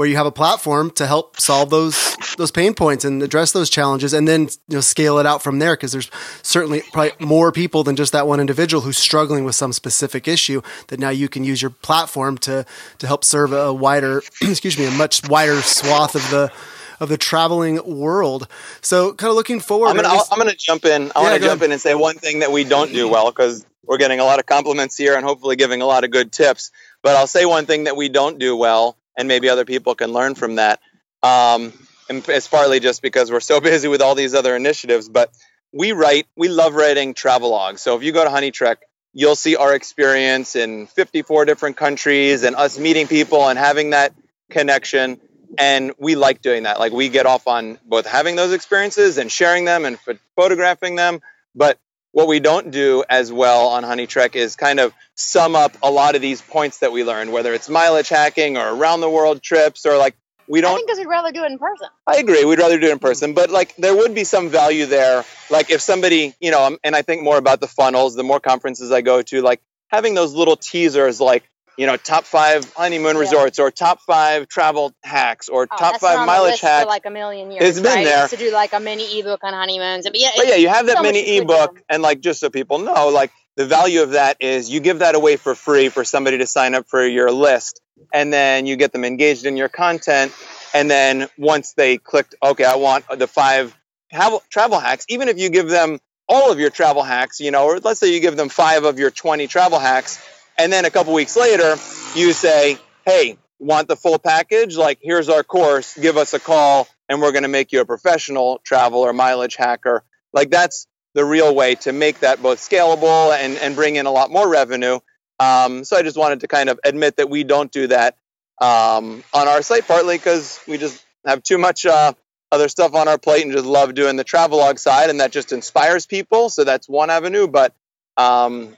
where 0.00 0.08
you 0.08 0.16
have 0.16 0.24
a 0.24 0.32
platform 0.32 0.90
to 0.92 1.06
help 1.06 1.38
solve 1.38 1.68
those 1.68 2.16
those 2.38 2.50
pain 2.50 2.72
points 2.72 3.04
and 3.04 3.22
address 3.22 3.52
those 3.52 3.68
challenges, 3.68 4.14
and 4.14 4.26
then 4.26 4.44
you 4.68 4.76
know 4.76 4.80
scale 4.80 5.18
it 5.18 5.26
out 5.26 5.42
from 5.42 5.58
there. 5.58 5.74
Because 5.74 5.92
there's 5.92 6.10
certainly 6.42 6.80
probably 6.90 7.12
more 7.26 7.52
people 7.52 7.84
than 7.84 7.96
just 7.96 8.12
that 8.12 8.26
one 8.26 8.40
individual 8.40 8.80
who's 8.80 8.96
struggling 8.96 9.44
with 9.44 9.54
some 9.54 9.74
specific 9.74 10.26
issue. 10.26 10.62
That 10.88 10.98
now 11.00 11.10
you 11.10 11.28
can 11.28 11.44
use 11.44 11.60
your 11.60 11.70
platform 11.70 12.38
to 12.38 12.64
to 12.98 13.06
help 13.06 13.24
serve 13.26 13.52
a 13.52 13.74
wider, 13.74 14.22
excuse 14.40 14.78
me, 14.78 14.86
a 14.86 14.90
much 14.90 15.28
wider 15.28 15.60
swath 15.60 16.14
of 16.14 16.22
the 16.30 16.50
of 16.98 17.10
the 17.10 17.18
traveling 17.18 17.80
world. 17.84 18.48
So, 18.80 19.12
kind 19.12 19.28
of 19.28 19.36
looking 19.36 19.60
forward. 19.60 19.88
I'm 19.88 19.96
gonna 19.96 20.12
least- 20.14 20.32
I'm 20.32 20.38
gonna 20.38 20.54
jump 20.54 20.86
in. 20.86 21.12
I 21.14 21.20
Yeah, 21.20 21.22
want 21.30 21.34
to 21.34 21.40
jump 21.48 21.60
ahead. 21.60 21.62
in 21.64 21.72
and 21.72 21.80
say 21.80 21.94
one 21.94 22.16
thing 22.16 22.38
that 22.38 22.52
we 22.52 22.64
don't 22.64 22.90
do 22.90 23.06
well 23.06 23.30
because 23.30 23.66
we're 23.84 23.98
getting 23.98 24.20
a 24.20 24.24
lot 24.24 24.38
of 24.38 24.46
compliments 24.46 24.96
here 24.96 25.14
and 25.14 25.24
hopefully 25.26 25.56
giving 25.56 25.82
a 25.82 25.86
lot 25.86 26.04
of 26.04 26.10
good 26.10 26.32
tips. 26.32 26.70
But 27.02 27.16
I'll 27.16 27.26
say 27.26 27.44
one 27.44 27.66
thing 27.66 27.84
that 27.84 27.96
we 27.96 28.08
don't 28.08 28.38
do 28.38 28.54
well, 28.56 28.96
and 29.16 29.28
maybe 29.28 29.48
other 29.48 29.64
people 29.64 29.94
can 29.94 30.12
learn 30.12 30.34
from 30.34 30.56
that. 30.56 30.80
Um, 31.22 31.72
and 32.08 32.26
it's 32.28 32.48
partly 32.48 32.80
just 32.80 33.02
because 33.02 33.30
we're 33.30 33.40
so 33.40 33.60
busy 33.72 33.88
with 33.88 34.02
all 34.02 34.14
these 34.14 34.34
other 34.34 34.56
initiatives. 34.56 35.08
But 35.08 35.30
we 35.72 35.92
write, 35.92 36.26
we 36.36 36.48
love 36.48 36.74
writing 36.74 37.14
travelogues. 37.14 37.78
So 37.80 37.96
if 37.96 38.02
you 38.02 38.12
go 38.12 38.24
to 38.24 38.30
Honey 38.30 38.50
Trek, 38.50 38.80
you'll 39.12 39.36
see 39.36 39.56
our 39.56 39.74
experience 39.74 40.56
in 40.56 40.86
54 40.86 41.44
different 41.44 41.76
countries 41.76 42.42
and 42.44 42.56
us 42.56 42.78
meeting 42.78 43.06
people 43.06 43.48
and 43.48 43.58
having 43.58 43.90
that 43.90 44.14
connection 44.50 45.20
and 45.58 45.92
we 45.98 46.14
like 46.14 46.42
doing 46.42 46.64
that 46.64 46.78
like 46.78 46.92
we 46.92 47.08
get 47.08 47.26
off 47.26 47.46
on 47.46 47.78
both 47.84 48.06
having 48.06 48.36
those 48.36 48.52
experiences 48.52 49.18
and 49.18 49.30
sharing 49.30 49.64
them 49.64 49.84
and 49.84 49.98
ph- 50.04 50.18
photographing 50.36 50.96
them 50.96 51.20
But 51.54 51.78
what 52.12 52.26
we 52.28 52.40
don't 52.40 52.70
do 52.70 53.04
as 53.08 53.32
well 53.32 53.68
on 53.68 53.84
Honey 53.84 54.06
Trek 54.06 54.34
is 54.36 54.56
kind 54.56 54.80
of 54.80 54.92
sum 55.14 55.54
up 55.54 55.76
a 55.82 55.90
lot 55.90 56.16
of 56.16 56.22
these 56.22 56.40
points 56.42 56.78
that 56.78 56.92
we 56.92 57.04
learned, 57.04 57.32
whether 57.32 57.54
it's 57.54 57.68
mileage 57.68 58.08
hacking 58.08 58.56
or 58.56 58.68
around 58.68 59.00
the 59.00 59.10
world 59.10 59.42
trips 59.42 59.86
or 59.86 59.96
like 59.96 60.16
we 60.48 60.60
don't 60.60 60.72
I 60.72 60.74
think 60.76 60.88
because 60.88 60.98
we'd 60.98 61.06
rather 61.06 61.30
do 61.30 61.44
it 61.44 61.52
in 61.52 61.58
person. 61.58 61.86
I 62.06 62.16
agree. 62.16 62.44
We'd 62.44 62.58
rather 62.58 62.78
do 62.78 62.88
it 62.88 62.92
in 62.92 62.98
person, 62.98 63.34
but 63.34 63.50
like 63.50 63.76
there 63.76 63.94
would 63.94 64.14
be 64.14 64.24
some 64.24 64.48
value 64.48 64.86
there. 64.86 65.24
Like 65.48 65.70
if 65.70 65.80
somebody, 65.80 66.34
you 66.40 66.50
know, 66.50 66.64
um, 66.64 66.78
and 66.82 66.96
I 66.96 67.02
think 67.02 67.22
more 67.22 67.38
about 67.38 67.60
the 67.60 67.68
funnels. 67.68 68.16
The 68.16 68.24
more 68.24 68.40
conferences 68.40 68.90
I 68.90 69.00
go 69.00 69.22
to, 69.22 69.42
like 69.42 69.60
having 69.88 70.14
those 70.14 70.34
little 70.34 70.56
teasers, 70.56 71.20
like 71.20 71.48
you 71.80 71.86
know, 71.86 71.96
top 71.96 72.24
five 72.24 72.70
honeymoon 72.74 73.14
Yeah. 73.16 73.22
resorts 73.22 73.58
or 73.58 73.70
top 73.70 74.02
five 74.02 74.48
travel 74.48 74.92
hacks 75.02 75.48
or 75.48 75.66
Oh, 75.70 75.76
top 75.78 75.98
five 75.98 76.26
mileage 76.26 76.60
hacks. 76.60 76.84
for 76.84 76.88
like 76.88 77.06
a 77.06 77.10
million 77.10 77.50
years. 77.50 77.70
It's 77.70 77.80
been 77.80 77.94
right? 77.94 78.04
there. 78.04 78.28
to 78.28 78.36
do 78.36 78.50
like 78.52 78.74
a 78.74 78.80
mini 78.80 79.18
ebook 79.18 79.42
on 79.42 79.54
honeymoons. 79.54 80.04
But 80.04 80.18
yeah, 80.18 80.28
but 80.36 80.46
yeah, 80.46 80.56
you 80.56 80.68
have 80.68 80.86
that 80.88 80.98
so 80.98 81.02
mini 81.02 81.38
ebook, 81.38 81.80
and 81.88 82.02
like 82.02 82.20
just 82.20 82.40
so 82.40 82.50
people 82.50 82.80
know, 82.80 83.08
like 83.08 83.32
the 83.56 83.64
value 83.64 84.02
of 84.02 84.10
that 84.10 84.36
is 84.40 84.68
you 84.68 84.80
give 84.80 84.98
that 84.98 85.14
away 85.14 85.36
for 85.36 85.54
free 85.54 85.88
for 85.88 86.04
somebody 86.04 86.36
to 86.36 86.46
sign 86.46 86.74
up 86.74 86.86
for 86.86 87.06
your 87.06 87.32
list, 87.32 87.80
and 88.12 88.30
then 88.30 88.66
you 88.66 88.76
get 88.76 88.92
them 88.92 89.02
engaged 89.04 89.46
in 89.46 89.56
your 89.56 89.70
content, 89.70 90.32
and 90.74 90.90
then 90.90 91.28
once 91.38 91.72
they 91.72 91.96
clicked, 91.96 92.34
okay, 92.42 92.64
I 92.64 92.76
want 92.76 93.06
the 93.08 93.26
five 93.26 93.74
travel 94.12 94.42
travel 94.50 94.78
hacks. 94.78 95.06
Even 95.08 95.28
if 95.28 95.38
you 95.38 95.48
give 95.48 95.70
them 95.70 95.98
all 96.28 96.52
of 96.52 96.60
your 96.60 96.68
travel 96.70 97.02
hacks, 97.02 97.40
you 97.40 97.50
know, 97.50 97.64
or 97.64 97.78
let's 97.80 98.00
say 98.00 98.12
you 98.12 98.20
give 98.20 98.36
them 98.36 98.50
five 98.50 98.84
of 98.84 98.98
your 98.98 99.10
twenty 99.10 99.46
travel 99.46 99.78
hacks, 99.78 100.20
and 100.60 100.72
then 100.72 100.84
a 100.84 100.90
couple 100.90 101.14
weeks 101.14 101.36
later, 101.36 101.76
you 102.14 102.32
say, 102.32 102.78
hey, 103.06 103.38
want 103.58 103.88
the 103.88 103.96
full 103.96 104.18
package? 104.18 104.76
Like, 104.76 104.98
here's 105.00 105.28
our 105.28 105.42
course. 105.42 105.96
Give 105.96 106.16
us 106.16 106.34
a 106.34 106.40
call, 106.40 106.86
and 107.08 107.20
we're 107.20 107.32
going 107.32 107.44
to 107.44 107.48
make 107.48 107.72
you 107.72 107.80
a 107.80 107.86
professional 107.86 108.60
travel 108.64 109.00
or 109.00 109.12
mileage 109.12 109.56
hacker. 109.56 110.04
Like, 110.32 110.50
that's 110.50 110.86
the 111.14 111.24
real 111.24 111.54
way 111.54 111.74
to 111.76 111.92
make 111.92 112.20
that 112.20 112.42
both 112.42 112.58
scalable 112.58 113.36
and, 113.36 113.56
and 113.56 113.74
bring 113.74 113.96
in 113.96 114.06
a 114.06 114.10
lot 114.10 114.30
more 114.30 114.48
revenue. 114.48 115.00
Um, 115.38 115.84
so 115.84 115.96
I 115.96 116.02
just 116.02 116.18
wanted 116.18 116.40
to 116.40 116.48
kind 116.48 116.68
of 116.68 116.78
admit 116.84 117.16
that 117.16 117.30
we 117.30 117.44
don't 117.44 117.72
do 117.72 117.86
that 117.86 118.16
um, 118.60 119.24
on 119.32 119.48
our 119.48 119.62
site, 119.62 119.88
partly 119.88 120.18
because 120.18 120.60
we 120.68 120.76
just 120.76 121.04
have 121.26 121.42
too 121.42 121.58
much 121.58 121.86
uh, 121.86 122.12
other 122.52 122.68
stuff 122.68 122.94
on 122.94 123.08
our 123.08 123.18
plate 123.18 123.44
and 123.44 123.52
just 123.52 123.64
love 123.64 123.94
doing 123.94 124.16
the 124.16 124.24
travelogue 124.24 124.78
side, 124.78 125.08
and 125.08 125.20
that 125.20 125.32
just 125.32 125.52
inspires 125.52 126.06
people. 126.06 126.50
So 126.50 126.64
that's 126.64 126.88
one 126.88 127.08
avenue. 127.08 127.46
But 127.48 127.74
um, 128.16 128.76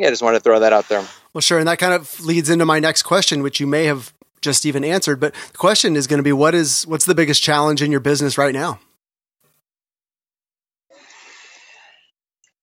yeah, 0.00 0.06
I 0.06 0.10
just 0.10 0.22
wanted 0.22 0.38
to 0.38 0.42
throw 0.42 0.58
that 0.60 0.72
out 0.72 0.88
there. 0.88 1.06
Well, 1.34 1.42
sure. 1.42 1.58
And 1.58 1.68
that 1.68 1.78
kind 1.78 1.92
of 1.92 2.24
leads 2.24 2.48
into 2.48 2.64
my 2.64 2.80
next 2.80 3.02
question, 3.02 3.42
which 3.42 3.60
you 3.60 3.66
may 3.66 3.84
have 3.84 4.12
just 4.40 4.64
even 4.64 4.82
answered. 4.82 5.20
But 5.20 5.34
the 5.52 5.58
question 5.58 5.94
is 5.94 6.06
going 6.06 6.18
to 6.18 6.24
be 6.24 6.32
what 6.32 6.54
is 6.54 6.86
what's 6.86 7.04
the 7.04 7.14
biggest 7.14 7.42
challenge 7.42 7.82
in 7.82 7.90
your 7.90 8.00
business 8.00 8.38
right 8.38 8.54
now? 8.54 8.80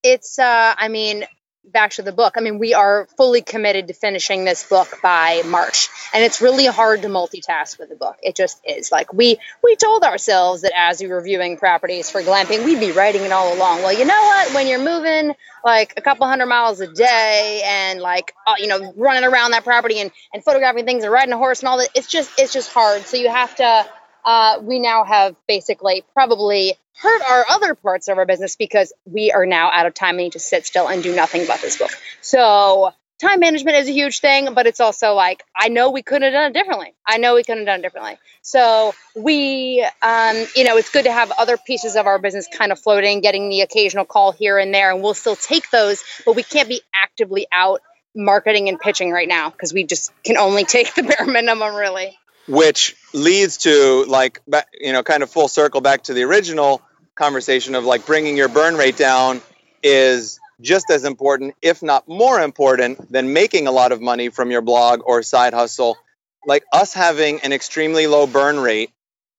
it's 0.04 0.40
uh 0.40 0.76
i 0.78 0.88
mean 0.88 1.26
back 1.72 1.92
to 1.92 2.02
the 2.02 2.12
book. 2.12 2.34
I 2.38 2.42
mean 2.42 2.60
we 2.60 2.74
are 2.74 3.08
fully 3.18 3.42
committed 3.42 3.88
to 3.88 3.94
finishing 3.94 4.46
this 4.46 4.68
book 4.68 5.00
by 5.02 5.42
march 5.46 5.90
and 6.14 6.24
it's 6.24 6.42
really 6.42 6.66
hard 6.66 7.02
to 7.04 7.08
multitask 7.08 7.80
with 7.80 7.90
the 7.90 7.96
book. 7.96 8.18
It 8.22 8.36
just 8.36 8.62
is. 8.68 8.92
Like 8.92 9.14
we 9.14 9.38
we 9.64 9.76
told 9.76 10.04
ourselves 10.04 10.62
that 10.62 10.72
as 10.76 11.02
we 11.02 11.08
were 11.08 11.18
reviewing 11.18 11.58
properties 11.58 12.10
for 12.10 12.22
glamping 12.22 12.66
we'd 12.66 12.80
be 12.80 12.92
writing 12.92 13.24
it 13.24 13.32
all 13.32 13.56
along. 13.56 13.84
Well 13.84 13.98
you 13.98 14.06
know 14.06 14.22
what? 14.22 14.54
When 14.54 14.68
you're 14.68 14.84
moving 14.84 15.36
like 15.64 15.94
a 15.98 16.02
couple 16.02 16.28
hundred 16.28 16.48
miles 16.48 16.80
a 16.80 16.88
day 16.88 17.62
and 17.66 18.00
like 18.00 18.34
uh, 18.46 18.56
you 18.58 18.68
know 18.68 18.94
running 18.96 19.24
around 19.24 19.52
that 19.52 19.64
property 19.64 20.00
and, 20.00 20.12
and 20.34 20.44
photographing 20.44 20.86
things 20.86 21.04
and 21.04 21.12
riding 21.12 21.34
a 21.34 21.38
horse 21.38 21.60
and 21.60 21.70
all 21.70 21.78
that 21.78 21.90
it's 21.96 22.08
just 22.08 22.32
it's 22.40 22.54
just 22.54 22.72
hard. 22.72 23.04
So 23.04 23.18
you 23.18 23.30
have 23.30 23.56
to 23.56 23.86
uh, 24.28 24.60
we 24.62 24.78
now 24.78 25.06
have 25.06 25.38
basically 25.48 26.04
probably 26.14 26.74
hurt 27.02 27.22
our 27.22 27.46
other 27.50 27.76
parts 27.76 28.10
of 28.10 28.18
our 28.18 28.26
business 28.26 28.58
because 28.58 28.92
we 29.06 29.32
are 29.32 29.46
now 29.46 29.72
out 29.72 29.86
of 29.86 29.94
time 29.94 30.16
and 30.16 30.18
need 30.18 30.34
to 30.34 30.40
sit 30.40 30.66
still 30.66 30.88
and 30.90 31.02
do 31.02 31.16
nothing 31.16 31.46
but 31.48 31.62
this 31.62 31.78
book. 31.78 31.92
So 32.20 32.92
time 33.22 33.40
management 33.40 33.78
is 33.78 33.88
a 33.88 33.94
huge 33.94 34.20
thing, 34.20 34.54
but 34.54 34.68
it's 34.68 34.82
also 34.82 35.14
like 35.14 35.44
I 35.56 35.70
know 35.70 35.92
we 35.92 36.04
couldn't 36.04 36.24
have 36.24 36.34
done 36.34 36.52
it 36.52 36.54
differently. 36.54 36.94
I 37.06 37.20
know 37.20 37.36
we 37.36 37.44
couldn't 37.44 37.60
have 37.60 37.68
done 37.68 37.80
it 37.80 37.84
differently. 37.84 38.18
So 38.42 38.94
we, 39.16 39.88
um, 40.02 40.36
you 40.58 40.66
know, 40.66 40.76
it's 40.76 40.92
good 40.92 41.06
to 41.06 41.12
have 41.14 41.32
other 41.32 41.56
pieces 41.56 41.96
of 41.96 42.06
our 42.06 42.20
business 42.20 42.50
kind 42.54 42.74
of 42.74 42.80
floating, 42.80 43.22
getting 43.22 43.48
the 43.48 43.62
occasional 43.62 44.04
call 44.04 44.34
here 44.34 44.58
and 44.58 44.74
there, 44.74 44.92
and 44.92 45.02
we'll 45.02 45.14
still 45.14 45.38
take 45.38 45.70
those, 45.72 46.04
but 46.26 46.36
we 46.36 46.44
can't 46.44 46.68
be 46.68 46.82
actively 46.94 47.48
out 47.50 47.82
marketing 48.14 48.68
and 48.68 48.78
pitching 48.78 49.10
right 49.10 49.28
now 49.28 49.52
because 49.52 49.74
we 49.74 49.86
just 49.86 50.12
can 50.26 50.36
only 50.36 50.66
take 50.66 50.94
the 50.96 51.04
bare 51.04 51.26
minimum, 51.26 51.76
really. 51.76 52.18
Which 52.48 52.96
leads 53.14 53.58
to 53.58 54.06
like 54.08 54.42
you 54.80 54.94
know 54.94 55.04
kind 55.04 55.24
of 55.24 55.30
full 55.30 55.48
circle 55.48 55.82
back 55.82 56.04
to 56.04 56.14
the 56.14 56.24
original 56.24 56.82
conversation 57.16 57.76
of 57.76 57.84
like 57.84 58.06
bringing 58.06 58.38
your 58.38 58.48
burn 58.48 58.76
rate 58.76 58.98
down 58.98 59.42
is 59.84 60.40
just 60.62 60.90
as 60.90 61.04
important 61.04 61.56
if 61.62 61.84
not 61.84 62.08
more 62.08 62.40
important 62.42 63.12
than 63.12 63.34
making 63.34 63.68
a 63.68 63.72
lot 63.72 63.92
of 63.92 64.02
money 64.02 64.30
from 64.30 64.50
your 64.52 64.62
blog 64.62 65.02
or 65.04 65.22
side 65.24 65.54
hustle. 65.54 65.98
Like 66.46 66.64
us 66.72 66.94
having 66.94 67.42
an 67.42 67.54
extremely 67.54 68.08
low 68.08 68.26
burn 68.26 68.60
rate 68.60 68.92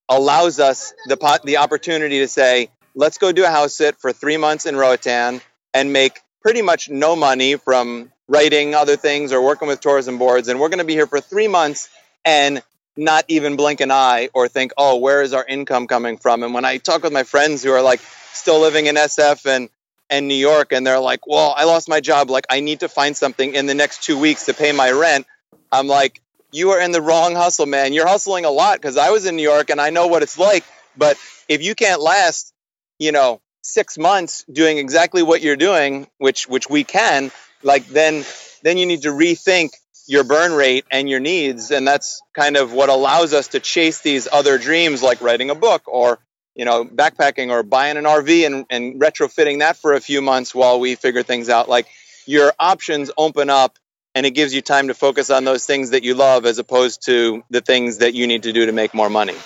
allows 0.08 0.60
us 0.60 0.92
the 1.06 1.16
pot, 1.16 1.42
the 1.44 1.58
opportunity 1.58 2.20
to 2.20 2.28
say 2.28 2.68
let's 2.94 3.18
go 3.18 3.32
do 3.32 3.44
a 3.44 3.48
house 3.48 3.74
sit 3.74 3.96
for 3.98 4.12
3 4.12 4.36
months 4.36 4.66
in 4.66 4.76
Roatan 4.76 5.40
and 5.72 5.92
make 5.92 6.20
pretty 6.42 6.62
much 6.62 6.88
no 6.88 7.16
money 7.16 7.56
from 7.56 8.12
writing 8.28 8.74
other 8.74 8.96
things 8.96 9.32
or 9.32 9.42
working 9.42 9.68
with 9.68 9.80
tourism 9.80 10.18
boards 10.18 10.48
and 10.48 10.60
we're 10.60 10.68
going 10.68 10.78
to 10.78 10.84
be 10.84 10.94
here 10.94 11.06
for 11.06 11.20
3 11.20 11.48
months 11.48 11.88
and 12.24 12.62
not 12.98 13.24
even 13.28 13.56
blink 13.56 13.80
an 13.80 13.90
eye 13.90 14.28
or 14.34 14.48
think, 14.48 14.72
oh, 14.76 14.96
where 14.96 15.22
is 15.22 15.32
our 15.32 15.46
income 15.46 15.86
coming 15.86 16.18
from? 16.18 16.42
And 16.42 16.52
when 16.52 16.64
I 16.64 16.78
talk 16.78 17.04
with 17.04 17.12
my 17.12 17.22
friends 17.22 17.62
who 17.62 17.70
are 17.72 17.80
like 17.80 18.00
still 18.32 18.60
living 18.60 18.86
in 18.86 18.96
SF 18.96 19.46
and 19.46 19.70
and 20.10 20.26
New 20.26 20.34
York, 20.34 20.72
and 20.72 20.86
they're 20.86 20.98
like, 20.98 21.26
well, 21.26 21.52
I 21.54 21.64
lost 21.64 21.86
my 21.86 22.00
job. 22.00 22.30
Like, 22.30 22.46
I 22.48 22.60
need 22.60 22.80
to 22.80 22.88
find 22.88 23.14
something 23.14 23.54
in 23.54 23.66
the 23.66 23.74
next 23.74 24.02
two 24.02 24.18
weeks 24.18 24.46
to 24.46 24.54
pay 24.54 24.72
my 24.72 24.90
rent. 24.90 25.26
I'm 25.70 25.86
like, 25.86 26.22
you 26.50 26.70
are 26.70 26.80
in 26.80 26.92
the 26.92 27.02
wrong 27.02 27.34
hustle, 27.34 27.66
man. 27.66 27.92
You're 27.92 28.08
hustling 28.08 28.46
a 28.46 28.50
lot 28.50 28.80
because 28.80 28.96
I 28.96 29.10
was 29.10 29.26
in 29.26 29.36
New 29.36 29.42
York 29.42 29.68
and 29.68 29.80
I 29.80 29.90
know 29.90 30.06
what 30.06 30.22
it's 30.22 30.38
like. 30.38 30.64
But 30.96 31.18
if 31.46 31.62
you 31.62 31.74
can't 31.74 32.00
last, 32.00 32.54
you 32.98 33.12
know, 33.12 33.42
six 33.62 33.98
months 33.98 34.44
doing 34.50 34.78
exactly 34.78 35.22
what 35.22 35.42
you're 35.42 35.56
doing, 35.56 36.06
which 36.16 36.48
which 36.48 36.70
we 36.70 36.84
can, 36.84 37.30
like 37.62 37.86
then 37.86 38.24
then 38.62 38.78
you 38.78 38.86
need 38.86 39.02
to 39.02 39.10
rethink 39.10 39.70
your 40.08 40.24
burn 40.24 40.52
rate 40.52 40.86
and 40.90 41.08
your 41.08 41.20
needs 41.20 41.70
and 41.70 41.86
that's 41.86 42.22
kind 42.34 42.56
of 42.56 42.72
what 42.72 42.88
allows 42.88 43.34
us 43.34 43.48
to 43.48 43.60
chase 43.60 44.00
these 44.00 44.26
other 44.32 44.56
dreams 44.56 45.02
like 45.02 45.20
writing 45.20 45.50
a 45.50 45.54
book 45.54 45.82
or 45.86 46.18
you 46.54 46.64
know 46.64 46.84
backpacking 46.84 47.50
or 47.50 47.62
buying 47.62 47.96
an 47.96 48.04
rv 48.04 48.46
and, 48.46 48.64
and 48.70 49.00
retrofitting 49.00 49.60
that 49.60 49.76
for 49.76 49.92
a 49.92 50.00
few 50.00 50.22
months 50.22 50.54
while 50.54 50.80
we 50.80 50.94
figure 50.94 51.22
things 51.22 51.48
out 51.48 51.68
like 51.68 51.86
your 52.26 52.52
options 52.58 53.10
open 53.18 53.50
up 53.50 53.78
and 54.14 54.24
it 54.24 54.30
gives 54.30 54.52
you 54.54 54.62
time 54.62 54.88
to 54.88 54.94
focus 54.94 55.30
on 55.30 55.44
those 55.44 55.66
things 55.66 55.90
that 55.90 56.02
you 56.02 56.14
love 56.14 56.46
as 56.46 56.58
opposed 56.58 57.04
to 57.04 57.44
the 57.50 57.60
things 57.60 57.98
that 57.98 58.14
you 58.14 58.26
need 58.26 58.42
to 58.44 58.52
do 58.52 58.66
to 58.66 58.72
make 58.72 58.94
more 58.94 59.10
money 59.10 59.36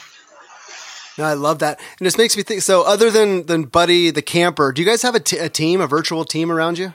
No, 1.18 1.24
I 1.24 1.34
love 1.34 1.58
that, 1.58 1.78
and 1.98 2.06
this 2.06 2.16
makes 2.16 2.38
me 2.38 2.42
think. 2.42 2.62
So, 2.62 2.82
other 2.84 3.10
than 3.10 3.44
than 3.44 3.64
Buddy 3.64 4.10
the 4.10 4.22
camper, 4.22 4.72
do 4.72 4.80
you 4.80 4.88
guys 4.88 5.02
have 5.02 5.14
a, 5.14 5.20
t- 5.20 5.36
a 5.36 5.50
team, 5.50 5.82
a 5.82 5.86
virtual 5.86 6.24
team 6.24 6.50
around 6.50 6.78
you? 6.78 6.94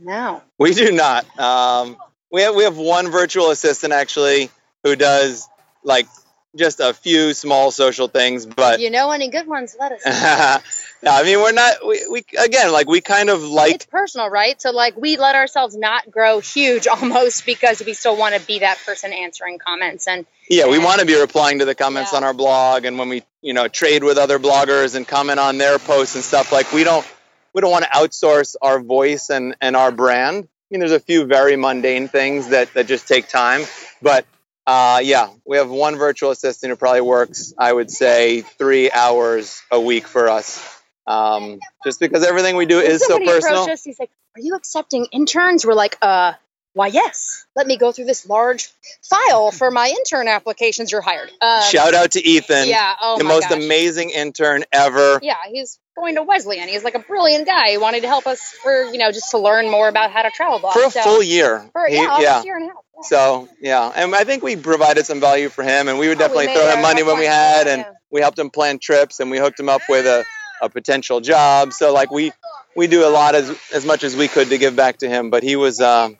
No. 0.00 0.42
We 0.58 0.72
do 0.72 0.90
not. 0.92 1.26
Um, 1.38 1.98
we 2.32 2.42
have 2.42 2.54
we 2.54 2.64
have 2.64 2.76
one 2.78 3.10
virtual 3.10 3.50
assistant 3.50 3.92
actually 3.92 4.50
who 4.82 4.96
does 4.96 5.48
like 5.84 6.06
just 6.54 6.80
a 6.80 6.92
few 6.92 7.32
small 7.32 7.70
social 7.70 8.08
things, 8.08 8.44
but 8.44 8.78
you 8.80 8.90
know 8.90 9.10
any 9.10 9.28
good 9.28 9.46
ones, 9.46 9.74
let 9.78 9.92
us 9.92 10.04
know. 11.02 11.10
no, 11.10 11.16
I 11.16 11.22
mean 11.22 11.38
we're 11.40 11.52
not. 11.52 11.86
We, 11.86 12.06
we 12.10 12.24
again 12.38 12.72
like 12.72 12.88
we 12.88 13.00
kind 13.00 13.30
of 13.30 13.42
like 13.42 13.74
it's 13.76 13.86
personal, 13.86 14.28
right? 14.28 14.60
So 14.60 14.70
like 14.70 14.96
we 14.96 15.16
let 15.16 15.34
ourselves 15.34 15.76
not 15.76 16.10
grow 16.10 16.40
huge 16.40 16.86
almost 16.94 17.46
because 17.46 17.82
we 17.84 17.94
still 17.94 18.16
want 18.16 18.34
to 18.34 18.40
be 18.46 18.58
that 18.60 18.78
person 18.84 19.12
answering 19.12 19.58
comments 19.58 20.06
and 20.08 20.26
yeah 20.50 20.66
we 20.66 20.78
want 20.78 21.00
to 21.00 21.06
be 21.06 21.18
replying 21.18 21.60
to 21.60 21.64
the 21.64 21.74
comments 21.74 22.12
Yeah. 22.12 22.18
on 22.18 22.24
our 22.24 22.34
blog 22.34 22.84
and 22.84 22.98
when 22.98 23.08
we 23.08 23.22
you 23.40 23.54
know 23.54 23.68
trade 23.68 24.04
with 24.04 24.18
other 24.18 24.38
bloggers 24.38 24.94
and 24.96 25.06
comment 25.08 25.38
on 25.38 25.56
their 25.56 25.78
posts 25.78 26.16
and 26.16 26.24
stuff 26.24 26.52
like 26.52 26.70
we 26.72 26.84
don't 26.84 27.06
we 27.54 27.60
don't 27.62 27.70
want 27.70 27.84
to 27.84 27.90
outsource 27.90 28.56
our 28.60 28.80
voice 28.80 29.30
and 29.30 29.54
and 29.60 29.74
our 29.76 29.90
brand. 29.92 30.48
I 30.72 30.74
mean 30.74 30.80
there's 30.80 30.92
a 30.92 31.00
few 31.00 31.26
very 31.26 31.54
mundane 31.56 32.08
things 32.08 32.48
that 32.48 32.72
that 32.72 32.86
just 32.86 33.06
take 33.06 33.28
time, 33.28 33.62
but 34.00 34.24
Uh, 34.64 35.00
yeah, 35.02 35.28
we 35.44 35.56
have 35.56 35.68
one 35.68 35.96
virtual 35.96 36.30
assistant 36.30 36.70
who 36.70 36.76
probably 36.76 37.00
works, 37.00 37.52
I 37.58 37.72
would 37.72 37.90
say, 37.90 38.42
three 38.42 38.92
hours 38.92 39.60
a 39.72 39.80
week 39.80 40.06
for 40.06 40.28
us. 40.30 40.62
Um, 41.04 41.58
just 41.84 41.98
because 41.98 42.24
everything 42.24 42.54
we 42.54 42.64
do 42.64 42.78
is 42.78 43.04
so 43.04 43.18
personal. 43.18 43.68
us. 43.68 43.82
He's 43.82 43.98
like, 43.98 44.10
"Are 44.36 44.40
you 44.40 44.54
accepting 44.54 45.06
interns?" 45.10 45.66
We're 45.66 45.74
like, 45.74 45.98
"Uh, 46.00 46.34
why? 46.74 46.86
Yes. 46.86 47.44
Let 47.56 47.66
me 47.66 47.76
go 47.76 47.90
through 47.90 48.04
this 48.04 48.24
large 48.24 48.70
file 49.02 49.50
for 49.50 49.72
my 49.72 49.88
intern 49.88 50.28
applications. 50.28 50.92
You're 50.92 51.00
hired." 51.00 51.32
Um, 51.40 51.62
Shout 51.64 51.94
out 51.94 52.12
to 52.12 52.24
Ethan, 52.24 52.68
Yeah. 52.68 52.94
Oh 53.02 53.18
the 53.18 53.24
most 53.24 53.48
gosh. 53.48 53.58
amazing 53.64 54.10
intern 54.10 54.62
ever. 54.70 55.18
Yeah, 55.24 55.34
he's 55.50 55.80
going 55.96 56.14
to 56.16 56.22
Wesleyan. 56.22 56.68
He's 56.68 56.84
like 56.84 56.94
a 56.94 57.00
brilliant 57.00 57.46
guy. 57.46 57.70
He 57.70 57.78
wanted 57.78 58.02
to 58.02 58.08
help 58.08 58.26
us 58.26 58.40
for 58.62 58.84
you 58.84 58.98
know 58.98 59.12
just 59.12 59.30
to 59.32 59.38
learn 59.38 59.70
more 59.70 59.88
about 59.88 60.10
how 60.10 60.22
to 60.22 60.30
travel 60.30 60.58
blog. 60.58 60.74
For 60.74 60.84
a 60.84 60.90
so, 60.90 61.02
full 61.02 61.22
year. 61.22 61.68
For, 61.72 61.86
He- 61.86 61.96
yeah, 61.96 62.00
almost 62.02 62.22
yeah. 62.22 62.40
a 62.40 62.44
year 62.44 62.56
and 62.56 62.64
a 62.64 62.68
half. 62.68 62.76
Yeah. 62.94 63.02
So 63.08 63.48
yeah, 63.60 63.92
and 63.94 64.14
I 64.14 64.24
think 64.24 64.42
we 64.42 64.56
provided 64.56 65.06
some 65.06 65.20
value 65.20 65.48
for 65.48 65.62
him, 65.62 65.88
and 65.88 65.98
we 65.98 66.08
would 66.08 66.20
Oh, 66.20 66.28
we 66.28 66.28
definitely 66.46 66.54
throw 66.54 66.68
him 66.74 66.82
money 66.82 67.02
when 67.02 67.18
we 67.18 67.24
had, 67.26 67.66
and 67.66 67.80
yeah. 67.82 67.92
we 68.10 68.20
helped 68.20 68.38
him 68.38 68.50
plan 68.50 68.78
trips, 68.78 69.20
and 69.20 69.30
we 69.30 69.38
hooked 69.38 69.58
him 69.58 69.68
up 69.68 69.82
with 69.88 70.06
a, 70.06 70.24
a 70.60 70.68
potential 70.68 71.20
job. 71.20 71.72
So 71.72 71.92
like 71.92 72.10
we 72.10 72.32
we 72.76 72.86
do 72.86 73.06
a 73.06 73.10
lot 73.10 73.34
as 73.34 73.56
as 73.74 73.84
much 73.84 74.04
as 74.04 74.16
we 74.16 74.28
could 74.28 74.48
to 74.50 74.58
give 74.58 74.76
back 74.76 74.98
to 74.98 75.08
him. 75.08 75.30
But 75.30 75.42
he 75.42 75.56
was, 75.56 75.80
uh, 75.80 76.10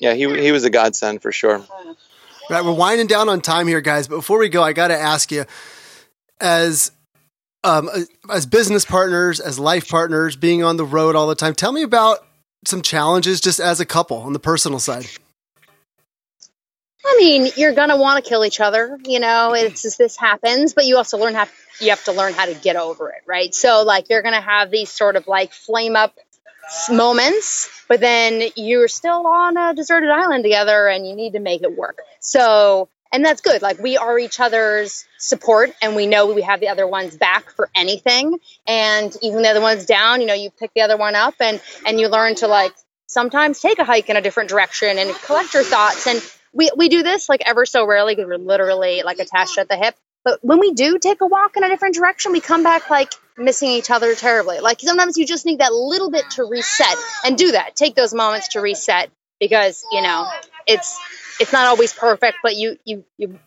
yeah, 0.00 0.14
he 0.14 0.28
he 0.40 0.52
was 0.52 0.64
a 0.64 0.70
godsend 0.70 1.22
for 1.22 1.32
sure. 1.32 1.64
Right, 2.50 2.64
we're 2.64 2.72
winding 2.72 3.08
down 3.08 3.28
on 3.28 3.40
time 3.40 3.66
here, 3.66 3.80
guys. 3.80 4.08
But 4.08 4.16
before 4.16 4.38
we 4.38 4.48
go, 4.48 4.62
I 4.62 4.72
got 4.72 4.88
to 4.88 4.98
ask 4.98 5.30
you, 5.30 5.44
as 6.40 6.92
um, 7.68 7.90
as 8.30 8.46
business 8.46 8.84
partners, 8.84 9.40
as 9.40 9.58
life 9.58 9.88
partners, 9.88 10.36
being 10.36 10.62
on 10.62 10.76
the 10.76 10.84
road 10.84 11.14
all 11.14 11.26
the 11.26 11.34
time, 11.34 11.54
tell 11.54 11.72
me 11.72 11.82
about 11.82 12.18
some 12.66 12.82
challenges 12.82 13.40
just 13.40 13.60
as 13.60 13.78
a 13.80 13.86
couple 13.86 14.16
on 14.18 14.32
the 14.32 14.38
personal 14.38 14.78
side. 14.78 15.06
I 17.04 17.16
mean, 17.18 17.50
you're 17.56 17.74
gonna 17.74 17.96
want 17.96 18.22
to 18.22 18.28
kill 18.28 18.44
each 18.44 18.60
other, 18.60 18.98
you 19.04 19.20
know. 19.20 19.54
It's 19.54 19.82
just, 19.82 19.98
this 19.98 20.16
happens, 20.16 20.74
but 20.74 20.84
you 20.84 20.96
also 20.96 21.18
learn 21.18 21.34
how 21.34 21.46
you 21.80 21.90
have 21.90 22.02
to 22.04 22.12
learn 22.12 22.32
how 22.32 22.46
to 22.46 22.54
get 22.54 22.76
over 22.76 23.10
it, 23.10 23.22
right? 23.26 23.54
So, 23.54 23.82
like, 23.82 24.08
you're 24.10 24.22
gonna 24.22 24.40
have 24.40 24.70
these 24.70 24.90
sort 24.90 25.16
of 25.16 25.26
like 25.26 25.52
flame 25.52 25.94
up 25.94 26.14
moments, 26.90 27.70
but 27.88 28.00
then 28.00 28.50
you're 28.56 28.88
still 28.88 29.26
on 29.26 29.56
a 29.56 29.74
deserted 29.74 30.10
island 30.10 30.42
together, 30.42 30.88
and 30.88 31.06
you 31.06 31.14
need 31.14 31.34
to 31.34 31.40
make 31.40 31.62
it 31.62 31.76
work. 31.76 32.00
So, 32.20 32.88
and 33.12 33.24
that's 33.24 33.40
good. 33.40 33.62
Like, 33.62 33.78
we 33.78 33.96
are 33.96 34.18
each 34.18 34.40
other's 34.40 35.04
support, 35.18 35.70
and 35.82 35.96
we 35.96 36.06
know 36.06 36.32
we 36.32 36.42
have 36.42 36.60
the 36.60 36.68
other 36.68 36.86
one's 36.86 37.16
back 37.16 37.50
for 37.50 37.70
anything. 37.74 38.38
And 38.66 39.14
even 39.22 39.42
the 39.42 39.48
other 39.48 39.60
one's 39.60 39.86
down, 39.86 40.20
you 40.20 40.26
know, 40.26 40.34
you 40.34 40.50
pick 40.50 40.72
the 40.74 40.82
other 40.82 40.96
one 40.96 41.14
up, 41.14 41.34
and 41.40 41.60
and 41.86 41.98
you 41.98 42.08
learn 42.08 42.34
to 42.36 42.46
like 42.46 42.72
sometimes 43.06 43.60
take 43.60 43.78
a 43.78 43.84
hike 43.84 44.10
in 44.10 44.16
a 44.16 44.20
different 44.20 44.50
direction 44.50 44.98
and 44.98 45.14
collect 45.14 45.54
your 45.54 45.62
thoughts 45.62 46.06
and 46.06 46.22
we 46.52 46.70
we 46.76 46.88
do 46.88 47.02
this 47.02 47.28
like 47.28 47.42
ever 47.46 47.66
so 47.66 47.86
rarely 47.86 48.14
because 48.14 48.28
we're 48.28 48.38
literally 48.38 49.02
like 49.04 49.18
attached 49.18 49.58
at 49.58 49.68
the 49.68 49.76
hip. 49.76 49.94
But 50.24 50.40
when 50.42 50.58
we 50.58 50.72
do 50.72 50.98
take 50.98 51.20
a 51.20 51.26
walk 51.26 51.56
in 51.56 51.64
a 51.64 51.68
different 51.68 51.94
direction, 51.94 52.32
we 52.32 52.40
come 52.40 52.62
back 52.62 52.90
like 52.90 53.12
missing 53.36 53.70
each 53.70 53.90
other 53.90 54.14
terribly. 54.14 54.60
Like 54.60 54.80
sometimes 54.80 55.16
you 55.16 55.26
just 55.26 55.46
need 55.46 55.60
that 55.60 55.72
little 55.72 56.10
bit 56.10 56.28
to 56.32 56.44
reset 56.44 56.96
and 57.24 57.38
do 57.38 57.52
that. 57.52 57.76
Take 57.76 57.94
those 57.94 58.12
moments 58.12 58.48
to 58.48 58.60
reset 58.60 59.10
because 59.40 59.84
you 59.92 60.02
know 60.02 60.28
it's 60.66 60.98
it's 61.40 61.52
not 61.52 61.66
always 61.66 61.92
perfect, 61.92 62.38
but 62.42 62.56
you 62.56 62.78
you 62.84 63.04
you 63.16 63.38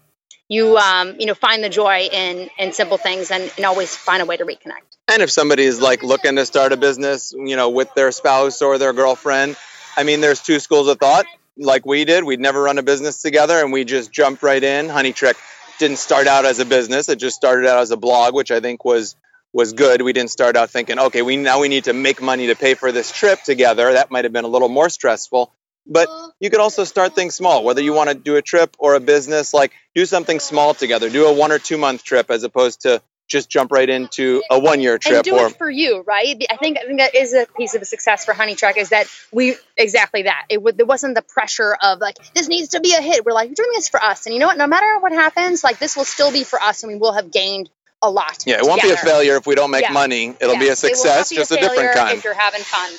you 0.47 0.77
um 0.77 1.15
you 1.19 1.25
know 1.25 1.33
find 1.33 1.63
the 1.63 1.69
joy 1.69 2.09
in 2.11 2.49
in 2.57 2.73
simple 2.73 2.97
things 2.97 3.31
and, 3.31 3.51
and 3.57 3.65
always 3.65 3.95
find 3.95 4.21
a 4.21 4.25
way 4.25 4.37
to 4.37 4.45
reconnect. 4.45 4.97
And 5.07 5.21
if 5.21 5.31
somebody 5.31 5.63
is 5.63 5.81
like 5.81 6.03
looking 6.03 6.35
to 6.35 6.45
start 6.45 6.71
a 6.71 6.77
business, 6.77 7.33
you 7.33 7.55
know, 7.55 7.69
with 7.69 7.93
their 7.95 8.11
spouse 8.11 8.61
or 8.61 8.77
their 8.77 8.93
girlfriend, 8.93 9.57
I 9.97 10.03
mean, 10.03 10.21
there's 10.21 10.41
two 10.41 10.59
schools 10.59 10.87
of 10.87 10.99
thought 10.99 11.25
like 11.57 11.85
we 11.85 12.05
did. 12.05 12.23
We'd 12.23 12.39
never 12.39 12.61
run 12.61 12.77
a 12.77 12.83
business 12.83 13.21
together 13.21 13.59
and 13.59 13.71
we 13.71 13.83
just 13.83 14.11
jumped 14.11 14.43
right 14.43 14.63
in. 14.63 14.89
Honey 14.89 15.13
Trek 15.13 15.35
didn't 15.79 15.97
start 15.97 16.27
out 16.27 16.45
as 16.45 16.59
a 16.59 16.65
business. 16.65 17.09
It 17.09 17.17
just 17.17 17.35
started 17.35 17.67
out 17.67 17.79
as 17.79 17.91
a 17.91 17.97
blog, 17.97 18.33
which 18.33 18.51
I 18.51 18.59
think 18.59 18.85
was 18.85 19.15
was 19.53 19.73
good. 19.73 20.01
We 20.01 20.13
didn't 20.13 20.31
start 20.31 20.55
out 20.55 20.69
thinking, 20.69 20.97
okay, 20.97 21.21
we 21.21 21.37
now 21.37 21.59
we 21.59 21.67
need 21.67 21.85
to 21.85 21.93
make 21.93 22.21
money 22.21 22.47
to 22.47 22.55
pay 22.55 22.73
for 22.73 22.91
this 22.91 23.11
trip 23.11 23.43
together. 23.43 23.93
That 23.93 24.11
might 24.11 24.23
have 24.23 24.33
been 24.33 24.45
a 24.45 24.49
little 24.49 24.69
more 24.69 24.89
stressful. 24.89 25.53
But 25.91 26.07
you 26.39 26.49
could 26.49 26.61
also 26.61 26.85
start 26.85 27.15
things 27.15 27.35
small, 27.35 27.63
whether 27.63 27.81
you 27.81 27.93
want 27.93 28.09
to 28.09 28.15
do 28.15 28.37
a 28.37 28.41
trip 28.41 28.75
or 28.79 28.95
a 28.95 29.01
business, 29.01 29.53
like 29.53 29.73
do 29.93 30.05
something 30.05 30.39
small 30.39 30.73
together. 30.73 31.09
Do 31.09 31.27
a 31.27 31.33
one 31.33 31.51
or 31.51 31.59
two 31.59 31.77
month 31.77 32.03
trip 32.03 32.31
as 32.31 32.43
opposed 32.43 32.81
to 32.81 33.01
just 33.27 33.49
jump 33.49 33.71
right 33.71 33.89
into 33.89 34.41
a 34.49 34.59
one 34.59 34.81
year 34.81 34.97
trip. 34.97 35.15
And 35.15 35.23
do 35.23 35.37
or, 35.37 35.47
it 35.47 35.57
for 35.57 35.69
you, 35.69 36.03
right? 36.05 36.35
I 36.49 36.57
think 36.57 36.77
I 36.77 36.85
think 36.85 36.99
that 36.99 37.15
is 37.15 37.33
a 37.33 37.45
piece 37.57 37.75
of 37.75 37.81
a 37.81 37.85
success 37.85 38.25
for 38.25 38.33
Honey 38.33 38.55
Trek 38.55 38.77
is 38.77 38.89
that 38.89 39.07
we 39.31 39.55
exactly 39.75 40.23
that. 40.23 40.45
It 40.49 40.55
w- 40.55 40.75
there 40.75 40.85
wasn't 40.85 41.15
the 41.15 41.21
pressure 41.21 41.75
of 41.81 41.99
like 41.99 42.15
this 42.33 42.47
needs 42.47 42.69
to 42.69 42.79
be 42.79 42.93
a 42.93 43.01
hit. 43.01 43.25
We're 43.25 43.33
like 43.33 43.49
we're 43.49 43.55
doing 43.55 43.71
this 43.73 43.89
for 43.89 44.01
us, 44.01 44.25
and 44.25 44.33
you 44.33 44.39
know 44.39 44.47
what? 44.47 44.57
No 44.57 44.67
matter 44.67 44.99
what 44.99 45.11
happens, 45.11 45.63
like 45.63 45.79
this 45.79 45.95
will 45.97 46.05
still 46.05 46.31
be 46.31 46.43
for 46.43 46.61
us, 46.61 46.83
and 46.83 46.91
we 46.91 46.99
will 46.99 47.13
have 47.13 47.31
gained 47.31 47.69
a 48.01 48.09
lot. 48.09 48.43
Yeah, 48.45 48.57
it 48.57 48.63
won't 48.63 48.81
be 48.81 48.91
a 48.91 48.97
failure 48.97 49.37
if 49.37 49.45
we 49.45 49.55
don't 49.55 49.71
make 49.71 49.83
yeah. 49.83 49.91
money. 49.91 50.35
It'll 50.39 50.53
yeah. 50.53 50.59
be 50.59 50.67
a 50.69 50.75
success, 50.75 51.31
it 51.31 51.35
just 51.35 51.51
a, 51.51 51.55
a 51.55 51.59
different 51.59 51.93
kind. 51.93 52.17
If 52.17 52.23
you're 52.23 52.33
having 52.33 52.61
fun. 52.61 52.91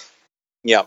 Yeah. 0.65 0.83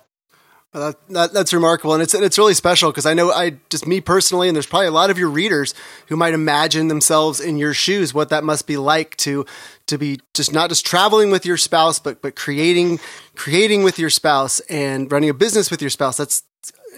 That, 0.75 0.95
that, 1.07 1.33
that's 1.33 1.53
remarkable, 1.53 1.93
and 1.93 2.03
it's 2.03 2.13
it's 2.13 2.37
really 2.37 2.53
special 2.53 2.91
because 2.91 3.05
I 3.05 3.13
know 3.13 3.31
I 3.31 3.51
just 3.69 3.87
me 3.87 4.01
personally, 4.01 4.49
and 4.49 4.55
there's 4.57 4.65
probably 4.65 4.87
a 4.87 4.91
lot 4.91 5.09
of 5.09 5.17
your 5.17 5.29
readers 5.29 5.73
who 6.07 6.17
might 6.17 6.33
imagine 6.33 6.89
themselves 6.89 7.39
in 7.39 7.55
your 7.55 7.73
shoes, 7.73 8.13
what 8.13 8.27
that 8.27 8.43
must 8.43 8.67
be 8.67 8.75
like 8.75 9.15
to 9.17 9.45
to 9.87 9.97
be 9.97 10.19
just 10.33 10.51
not 10.51 10.67
just 10.67 10.85
traveling 10.85 11.31
with 11.31 11.45
your 11.45 11.55
spouse, 11.55 11.97
but 11.97 12.21
but 12.21 12.35
creating 12.35 12.99
creating 13.35 13.83
with 13.83 13.97
your 13.97 14.09
spouse 14.09 14.59
and 14.61 15.09
running 15.09 15.29
a 15.29 15.33
business 15.33 15.71
with 15.71 15.79
your 15.79 15.89
spouse. 15.89 16.17
That's 16.17 16.43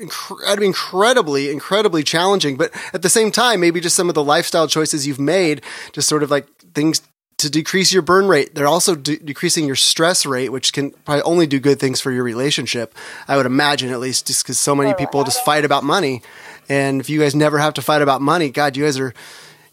incre- 0.01 0.59
incredibly 0.59 1.51
incredibly 1.51 2.01
challenging, 2.01 2.57
but 2.57 2.71
at 2.93 3.03
the 3.03 3.09
same 3.09 3.31
time, 3.31 3.59
maybe 3.59 3.79
just 3.79 3.95
some 3.95 4.09
of 4.09 4.15
the 4.15 4.23
lifestyle 4.23 4.67
choices 4.67 5.05
you've 5.05 5.19
made, 5.19 5.61
just 5.91 6.09
sort 6.09 6.23
of 6.23 6.31
like 6.31 6.47
things 6.73 7.03
to 7.37 7.49
decrease 7.49 7.93
your 7.93 8.01
burn 8.01 8.27
rate. 8.27 8.55
They're 8.55 8.67
also 8.67 8.95
de- 8.95 9.17
decreasing 9.17 9.65
your 9.67 9.75
stress 9.75 10.25
rate, 10.25 10.49
which 10.49 10.73
can 10.73 10.91
probably 10.91 11.21
only 11.21 11.47
do 11.47 11.59
good 11.59 11.79
things 11.79 12.01
for 12.01 12.11
your 12.11 12.23
relationship. 12.23 12.95
I 13.27 13.37
would 13.37 13.45
imagine, 13.45 13.91
at 13.91 13.99
least, 13.99 14.27
just 14.27 14.43
because 14.43 14.59
so 14.59 14.75
many 14.75 14.93
people 14.95 15.23
just 15.23 15.45
fight 15.45 15.63
about 15.63 15.83
money. 15.83 16.23
And 16.67 16.99
if 16.99 17.09
you 17.09 17.19
guys 17.19 17.35
never 17.35 17.59
have 17.59 17.75
to 17.75 17.81
fight 17.81 18.01
about 18.01 18.21
money, 18.21 18.49
God, 18.49 18.75
you 18.75 18.83
guys 18.85 18.99
are, 18.99 19.13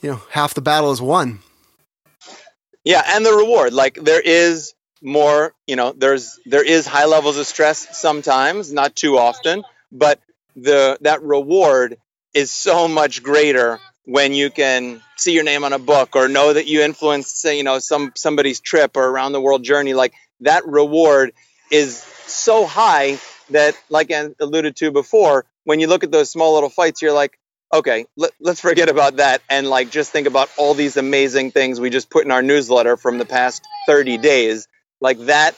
you 0.02 0.10
know, 0.10 0.22
half 0.30 0.54
the 0.54 0.60
battle 0.60 0.92
is 0.92 1.00
won. 1.00 1.40
Yeah, 2.84 3.02
and 3.06 3.24
the 3.24 3.32
reward, 3.32 3.72
like 3.72 3.94
there 3.94 4.20
is 4.20 4.74
more, 5.00 5.54
you 5.66 5.76
know, 5.76 5.92
there's 5.92 6.38
there 6.44 6.64
is 6.64 6.86
high 6.86 7.06
levels 7.06 7.38
of 7.38 7.46
stress 7.46 7.98
sometimes, 7.98 8.72
not 8.72 8.94
too 8.94 9.16
often, 9.16 9.64
but 9.90 10.20
the 10.54 10.98
that 11.00 11.22
reward 11.22 11.96
is 12.34 12.52
so 12.52 12.86
much 12.88 13.22
greater 13.22 13.80
when 14.04 14.32
you 14.32 14.50
can 14.50 15.00
see 15.16 15.32
your 15.32 15.44
name 15.44 15.64
on 15.64 15.72
a 15.72 15.78
book 15.78 16.16
or 16.16 16.28
know 16.28 16.52
that 16.52 16.66
you 16.66 16.82
influenced 16.82 17.40
say, 17.40 17.56
you 17.56 17.64
know 17.64 17.78
some 17.78 18.12
somebody's 18.14 18.60
trip 18.60 18.96
or 18.96 19.04
around 19.04 19.32
the 19.32 19.40
world 19.40 19.62
journey 19.62 19.94
like 19.94 20.12
that 20.40 20.66
reward 20.66 21.32
is 21.70 21.98
so 22.26 22.66
high 22.66 23.18
that 23.50 23.74
like 23.88 24.10
i 24.10 24.28
alluded 24.40 24.76
to 24.76 24.90
before 24.90 25.44
when 25.64 25.80
you 25.80 25.86
look 25.86 26.04
at 26.04 26.10
those 26.10 26.30
small 26.30 26.54
little 26.54 26.70
fights 26.70 27.02
you're 27.02 27.12
like 27.12 27.38
okay 27.72 28.06
let, 28.16 28.32
us 28.46 28.60
forget 28.60 28.88
about 28.88 29.16
that 29.16 29.42
and 29.48 29.68
like 29.68 29.90
just 29.90 30.12
think 30.12 30.26
about 30.26 30.50
all 30.56 30.74
these 30.74 30.96
amazing 30.96 31.50
things 31.50 31.80
we 31.80 31.90
just 31.90 32.10
put 32.10 32.24
in 32.24 32.30
our 32.30 32.42
newsletter 32.42 32.96
from 32.96 33.18
the 33.18 33.24
past 33.24 33.66
30 33.86 34.18
days. 34.18 34.68
Like 35.00 35.18
that 35.26 35.54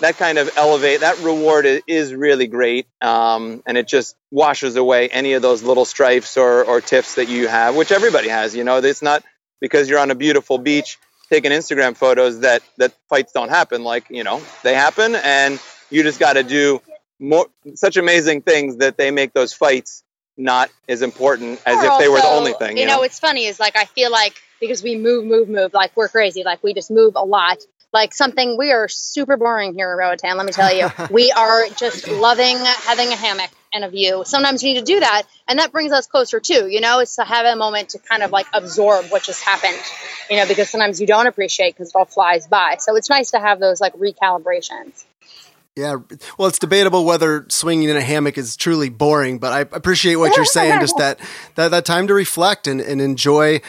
that 0.00 0.16
kind 0.16 0.38
of 0.38 0.50
elevate 0.56 1.00
that 1.00 1.18
reward 1.20 1.66
is 1.86 2.14
really 2.14 2.46
great 2.46 2.86
um, 3.00 3.62
and 3.66 3.76
it 3.76 3.86
just 3.86 4.16
washes 4.30 4.76
away 4.76 5.08
any 5.08 5.32
of 5.34 5.42
those 5.42 5.62
little 5.62 5.84
stripes 5.84 6.36
or, 6.36 6.64
or 6.64 6.80
tiffs 6.80 7.16
that 7.16 7.28
you 7.28 7.48
have 7.48 7.76
which 7.76 7.92
everybody 7.92 8.28
has 8.28 8.54
you 8.54 8.64
know? 8.64 8.78
It's 8.78 9.02
not 9.02 9.24
because 9.60 9.88
you're 9.88 9.98
on 9.98 10.10
a 10.10 10.14
beautiful 10.14 10.58
beach 10.58 10.98
taking 11.30 11.50
instagram 11.50 11.96
photos 11.96 12.40
that 12.40 12.62
that 12.78 12.92
fights 13.08 13.32
don't 13.32 13.50
happen. 13.50 13.84
Like 13.84 14.06
you 14.10 14.24
know 14.24 14.42
they 14.62 14.74
happen 14.74 15.14
and 15.14 15.60
you 15.90 16.02
just 16.02 16.20
got 16.20 16.34
to 16.34 16.42
do 16.42 16.80
more 17.18 17.46
such 17.74 17.96
amazing 17.96 18.42
things 18.42 18.76
that 18.76 18.96
they 18.96 19.10
make 19.10 19.32
those 19.32 19.52
fights 19.52 20.04
not 20.36 20.70
as 20.88 21.02
important 21.02 21.60
as 21.66 21.76
or 21.76 21.92
if 21.92 21.98
they 21.98 22.08
were 22.08 22.20
the 22.20 22.26
only 22.26 22.52
thing 22.52 22.76
you, 22.76 22.82
you 22.82 22.86
know? 22.86 22.94
know? 22.94 23.00
what's 23.00 23.18
funny 23.18 23.44
is 23.44 23.58
like 23.58 23.76
i 23.76 23.84
feel 23.86 24.10
like 24.10 24.34
because 24.60 24.82
we 24.82 24.96
move 24.96 25.24
move 25.24 25.48
move 25.48 25.72
like 25.72 25.96
we're 25.96 26.08
crazy. 26.08 26.42
Like 26.44 26.62
we 26.62 26.74
just 26.74 26.90
move 26.90 27.14
a 27.16 27.24
lot 27.24 27.58
like 27.92 28.14
something 28.14 28.56
we 28.58 28.72
are 28.72 28.88
super 28.88 29.36
boring 29.36 29.74
here 29.74 29.90
in 29.92 29.98
Roatan. 29.98 30.36
Let 30.36 30.46
me 30.46 30.52
tell 30.52 30.74
you, 30.74 30.88
we 31.10 31.32
are 31.32 31.68
just 31.76 32.08
loving 32.08 32.56
having 32.58 33.08
a 33.08 33.16
hammock 33.16 33.50
and 33.72 33.84
a 33.84 33.88
view. 33.88 34.22
Sometimes 34.24 34.62
you 34.62 34.72
need 34.72 34.80
to 34.80 34.84
do 34.84 35.00
that, 35.00 35.22
and 35.46 35.58
that 35.58 35.72
brings 35.72 35.92
us 35.92 36.06
closer 36.06 36.40
too. 36.40 36.68
You 36.68 36.80
know, 36.80 37.00
it's 37.00 37.16
to 37.16 37.24
have 37.24 37.46
a 37.46 37.56
moment 37.56 37.90
to 37.90 37.98
kind 37.98 38.22
of 38.22 38.30
like 38.30 38.46
absorb 38.52 39.06
what 39.06 39.22
just 39.22 39.42
happened. 39.42 39.78
You 40.30 40.36
know, 40.36 40.46
because 40.46 40.70
sometimes 40.70 41.00
you 41.00 41.06
don't 41.06 41.26
appreciate 41.26 41.74
because 41.74 41.88
it 41.88 41.96
all 41.96 42.04
flies 42.04 42.46
by. 42.46 42.76
So 42.78 42.96
it's 42.96 43.08
nice 43.08 43.30
to 43.30 43.38
have 43.38 43.60
those 43.60 43.80
like 43.80 43.94
recalibrations. 43.94 45.04
Yeah, 45.78 45.94
well, 46.36 46.48
it's 46.48 46.58
debatable 46.58 47.04
whether 47.04 47.46
swinging 47.50 47.88
in 47.88 47.96
a 47.96 48.00
hammock 48.00 48.36
is 48.36 48.56
truly 48.56 48.88
boring, 48.88 49.38
but 49.38 49.52
I 49.52 49.60
appreciate 49.60 50.16
what 50.16 50.36
you're 50.36 50.44
saying. 50.44 50.80
Just 50.80 50.96
that 50.98 51.20
that, 51.54 51.70
that 51.70 51.84
time 51.84 52.08
to 52.08 52.14
reflect 52.14 52.66
and, 52.66 52.80
and 52.80 53.00
enjoy 53.00 53.60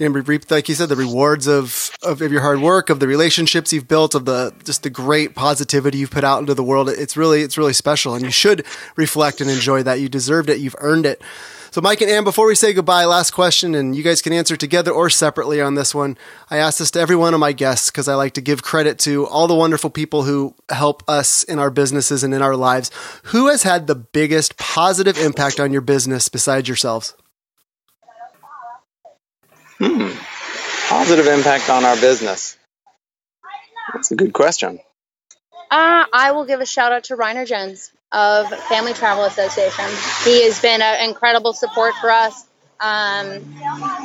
you 0.00 0.08
reap, 0.08 0.50
like 0.50 0.68
you 0.68 0.74
said, 0.74 0.88
the 0.88 0.96
rewards 0.96 1.46
of, 1.46 1.90
of, 2.02 2.22
of 2.22 2.32
your 2.32 2.40
hard 2.40 2.60
work, 2.60 2.88
of 2.88 3.00
the 3.00 3.06
relationships 3.06 3.72
you've 3.72 3.88
built, 3.88 4.14
of 4.14 4.24
the 4.24 4.54
just 4.64 4.82
the 4.82 4.90
great 4.90 5.34
positivity 5.34 5.98
you've 5.98 6.10
put 6.10 6.24
out 6.24 6.40
into 6.40 6.54
the 6.54 6.64
world. 6.64 6.88
It's 6.88 7.16
really 7.16 7.42
it's 7.42 7.58
really 7.58 7.74
special, 7.74 8.14
and 8.14 8.24
you 8.24 8.30
should 8.30 8.64
reflect 8.96 9.40
and 9.40 9.50
enjoy 9.50 9.82
that. 9.82 10.00
You 10.00 10.08
deserved 10.08 10.48
it. 10.48 10.58
You've 10.58 10.76
earned 10.78 11.06
it. 11.06 11.22
So, 11.72 11.80
Mike 11.80 12.00
and 12.00 12.10
Anne, 12.10 12.24
before 12.24 12.48
we 12.48 12.56
say 12.56 12.72
goodbye, 12.72 13.04
last 13.04 13.30
question, 13.30 13.76
and 13.76 13.94
you 13.94 14.02
guys 14.02 14.20
can 14.20 14.32
answer 14.32 14.56
together 14.56 14.90
or 14.90 15.08
separately 15.08 15.60
on 15.60 15.76
this 15.76 15.94
one. 15.94 16.18
I 16.50 16.56
ask 16.56 16.78
this 16.78 16.90
to 16.92 17.00
every 17.00 17.14
one 17.14 17.32
of 17.32 17.38
my 17.38 17.52
guests 17.52 17.90
because 17.90 18.08
I 18.08 18.14
like 18.14 18.34
to 18.34 18.40
give 18.40 18.64
credit 18.64 18.98
to 19.00 19.24
all 19.28 19.46
the 19.46 19.54
wonderful 19.54 19.88
people 19.88 20.24
who 20.24 20.56
help 20.68 21.04
us 21.08 21.44
in 21.44 21.60
our 21.60 21.70
businesses 21.70 22.24
and 22.24 22.34
in 22.34 22.42
our 22.42 22.56
lives. 22.56 22.90
Who 23.24 23.46
has 23.46 23.62
had 23.62 23.86
the 23.86 23.94
biggest 23.94 24.56
positive 24.56 25.16
impact 25.16 25.60
on 25.60 25.70
your 25.72 25.80
business 25.80 26.28
besides 26.28 26.66
yourselves? 26.66 27.14
Hmm. 29.80 30.10
Positive 30.88 31.26
impact 31.26 31.70
on 31.70 31.84
our 31.84 31.96
business. 31.96 32.56
That's 33.94 34.10
a 34.10 34.16
good 34.16 34.32
question. 34.32 34.78
Uh, 35.70 36.04
I 36.12 36.32
will 36.32 36.44
give 36.44 36.60
a 36.60 36.66
shout 36.66 36.92
out 36.92 37.04
to 37.04 37.16
Rainer 37.16 37.46
Jenss 37.46 37.90
of 38.12 38.48
Family 38.68 38.92
Travel 38.92 39.24
Association. 39.24 39.84
He 40.24 40.44
has 40.44 40.60
been 40.60 40.82
an 40.82 41.08
incredible 41.08 41.52
support 41.52 41.94
for 42.00 42.10
us. 42.10 42.46
Um, 42.80 43.40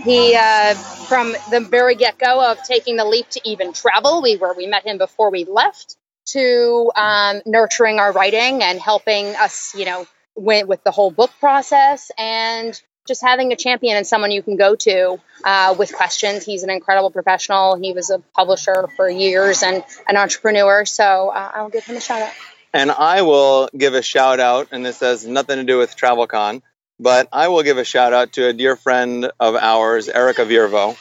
he, 0.04 0.36
uh, 0.36 0.76
from 0.76 1.34
the 1.52 1.60
very 1.60 1.96
get 1.96 2.18
go 2.18 2.52
of 2.52 2.62
taking 2.64 2.98
the 2.98 3.06
leap 3.06 3.30
to 3.32 3.42
even 3.44 3.74
travel, 3.74 4.22
we 4.22 4.38
were 4.38 4.54
we 4.56 4.68
met 4.68 4.86
him 4.86 4.98
before 4.98 5.32
we 5.32 5.46
left. 5.46 5.98
to 6.28 6.92
um, 6.96 7.42
nurturing 7.46 8.00
our 8.00 8.12
writing 8.12 8.64
and 8.64 8.80
helping 8.80 9.28
us, 9.36 9.76
you 9.76 9.86
know, 9.86 10.08
with, 10.36 10.68
with 10.68 10.84
the 10.84 10.92
whole 10.92 11.12
book 11.12 11.32
process 11.40 12.12
and 12.18 12.82
just 13.06 13.22
having 13.22 13.54
a 13.54 13.56
champion 13.56 13.98
and 13.98 14.06
someone 14.06 14.32
you 14.32 14.42
can 14.42 14.56
go 14.56 14.76
to 14.76 15.20
uh, 15.44 15.76
with 15.78 15.94
questions. 15.94 16.44
He's 16.44 16.64
an 16.64 16.70
incredible 16.70 17.12
professional. 17.12 17.76
He 17.76 17.94
was 17.94 18.10
a 18.10 18.20
publisher 18.36 18.88
for 18.96 19.10
years 19.10 19.64
and 19.64 19.84
an 20.08 20.18
entrepreneur. 20.18 20.86
So 20.86 21.30
uh, 21.30 21.52
I'll 21.54 21.70
give 21.70 21.86
him 21.86 21.98
a 21.98 22.02
shout 22.02 22.22
out. 22.22 22.34
And 22.74 22.92
I 22.92 23.22
will 23.22 23.70
give 23.76 23.94
a 23.94 24.02
shout 24.02 24.42
out, 24.42 24.68
and 24.72 24.86
this 24.86 25.00
has 25.00 25.26
nothing 25.26 25.58
to 25.58 25.64
do 25.64 25.78
with 25.78 25.96
TravelCon, 25.96 26.62
but 27.00 27.30
I 27.32 27.48
will 27.48 27.64
give 27.64 27.78
a 27.78 27.86
shout 27.86 28.12
out 28.12 28.34
to 28.34 28.48
a 28.48 28.54
dear 28.54 28.76
friend 28.76 29.32
of 29.40 29.56
ours, 29.56 30.10
Erica 30.10 30.44
Virvo. 30.44 30.98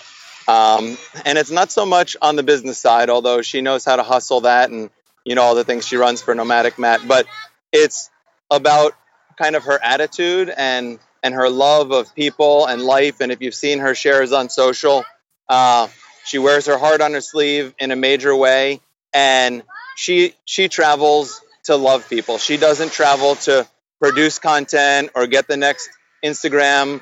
Um, 0.47 0.97
and 1.25 1.37
it's 1.37 1.51
not 1.51 1.73
so 1.73 1.85
much 1.85 2.17
on 2.23 2.37
the 2.37 2.45
business 2.45 2.79
side, 2.79 3.11
although 3.11 3.43
she 3.43 3.61
knows 3.61 3.85
how 3.85 3.97
to 3.97 4.05
hustle 4.05 4.43
that 4.43 4.71
and 4.71 4.91
you 5.25 5.35
know 5.35 5.43
all 5.43 5.55
the 5.55 5.65
things 5.65 5.87
she 5.87 5.97
runs 5.97 6.23
for 6.23 6.35
Nomadic 6.35 6.79
Matt, 6.79 7.01
but 7.09 7.27
it's 7.73 8.11
about 8.51 8.93
kind 9.37 9.57
of 9.57 9.65
her 9.65 9.83
attitude 9.83 10.53
and 10.57 11.01
and 11.25 11.35
her 11.35 11.49
love 11.49 11.91
of 11.91 12.15
people 12.15 12.67
and 12.67 12.83
life. 12.83 13.21
And 13.21 13.33
if 13.33 13.41
you've 13.41 13.55
seen 13.55 13.81
her 13.81 13.95
shares 13.95 14.31
on 14.33 14.51
social, 14.51 15.05
uh, 15.49 15.89
she 16.25 16.39
wears 16.39 16.67
her 16.67 16.79
heart 16.79 17.01
on 17.01 17.15
her 17.15 17.21
sleeve 17.23 17.75
in 17.79 17.91
a 17.91 17.97
major 17.97 18.37
way, 18.37 18.81
and 19.13 19.63
she 19.97 20.35
she 20.45 20.69
travels 20.69 21.41
to 21.65 21.77
love 21.77 22.09
people. 22.09 22.39
She 22.39 22.59
doesn't 22.59 22.93
travel 22.93 23.37
to 23.37 23.67
produce 24.01 24.39
content 24.39 25.11
or 25.15 25.27
get 25.27 25.49
the 25.49 25.57
next 25.57 25.89
Instagram 26.23 27.01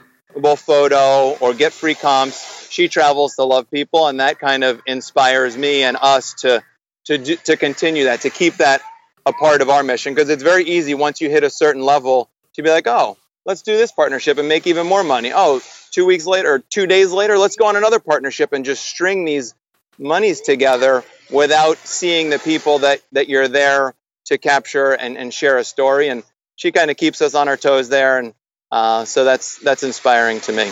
photo 0.57 1.37
or 1.41 1.53
get 1.53 1.73
free 1.73 1.95
comps. 1.95 2.71
She 2.71 2.89
travels 2.89 3.35
to 3.35 3.45
love 3.45 3.71
people, 3.71 4.07
and 4.07 4.21
that 4.21 4.39
kind 4.39 4.65
of 4.65 4.81
inspires 4.87 5.57
me 5.57 5.83
and 5.83 5.97
us 6.01 6.35
to 6.41 6.63
to 7.07 7.19
to 7.19 7.57
continue 7.57 8.05
that, 8.05 8.23
to 8.23 8.31
keep 8.31 8.55
that 8.59 8.83
a 9.27 9.33
part 9.33 9.63
of 9.63 9.69
our 9.69 9.83
mission. 9.83 10.15
Because 10.15 10.31
it's 10.31 10.43
very 10.45 10.65
easy 10.65 10.95
once 10.95 11.21
you 11.21 11.29
hit 11.29 11.43
a 11.43 11.51
certain 11.51 11.83
level 11.83 12.31
to 12.55 12.63
be 12.63 12.71
like, 12.71 12.87
oh, 12.87 13.17
let's 13.45 13.63
do 13.63 13.77
this 13.77 13.93
partnership 13.93 14.39
and 14.39 14.49
make 14.49 14.67
even 14.67 14.87
more 14.87 15.05
money. 15.05 15.33
Oh, 15.35 15.61
two 15.91 16.07
weeks 16.07 16.27
later, 16.27 16.55
or 16.55 16.59
two 16.59 16.87
days 16.87 17.13
later, 17.13 17.39
let's 17.39 17.57
go 17.57 17.67
on 17.67 17.77
another 17.77 18.01
partnership 18.01 18.53
and 18.53 18.65
just 18.65 18.85
string 18.85 19.25
these 19.25 19.55
monies 19.99 20.41
together 20.41 21.05
without 21.31 21.79
seeing 21.79 22.31
the 22.31 22.39
people 22.39 22.81
that 22.81 23.01
that 23.13 23.29
you're 23.29 23.49
there 23.49 23.95
to 24.27 24.39
capture 24.39 24.93
and, 24.93 25.17
and 25.17 25.33
share 25.33 25.59
a 25.59 25.65
story. 25.65 26.09
And 26.09 26.23
she 26.57 26.73
kind 26.73 26.91
of 26.91 26.97
keeps 26.97 27.21
us 27.23 27.35
on 27.35 27.49
our 27.49 27.57
toes 27.57 27.89
there, 27.89 28.19
and 28.19 28.35
uh, 28.71 29.05
so 29.05 29.25
that's 29.25 29.59
that's 29.59 29.83
inspiring 29.83 30.41
to 30.43 30.53
me. 30.53 30.71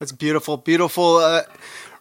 That's 0.00 0.12
beautiful, 0.12 0.56
beautiful. 0.56 1.16
Uh, 1.16 1.42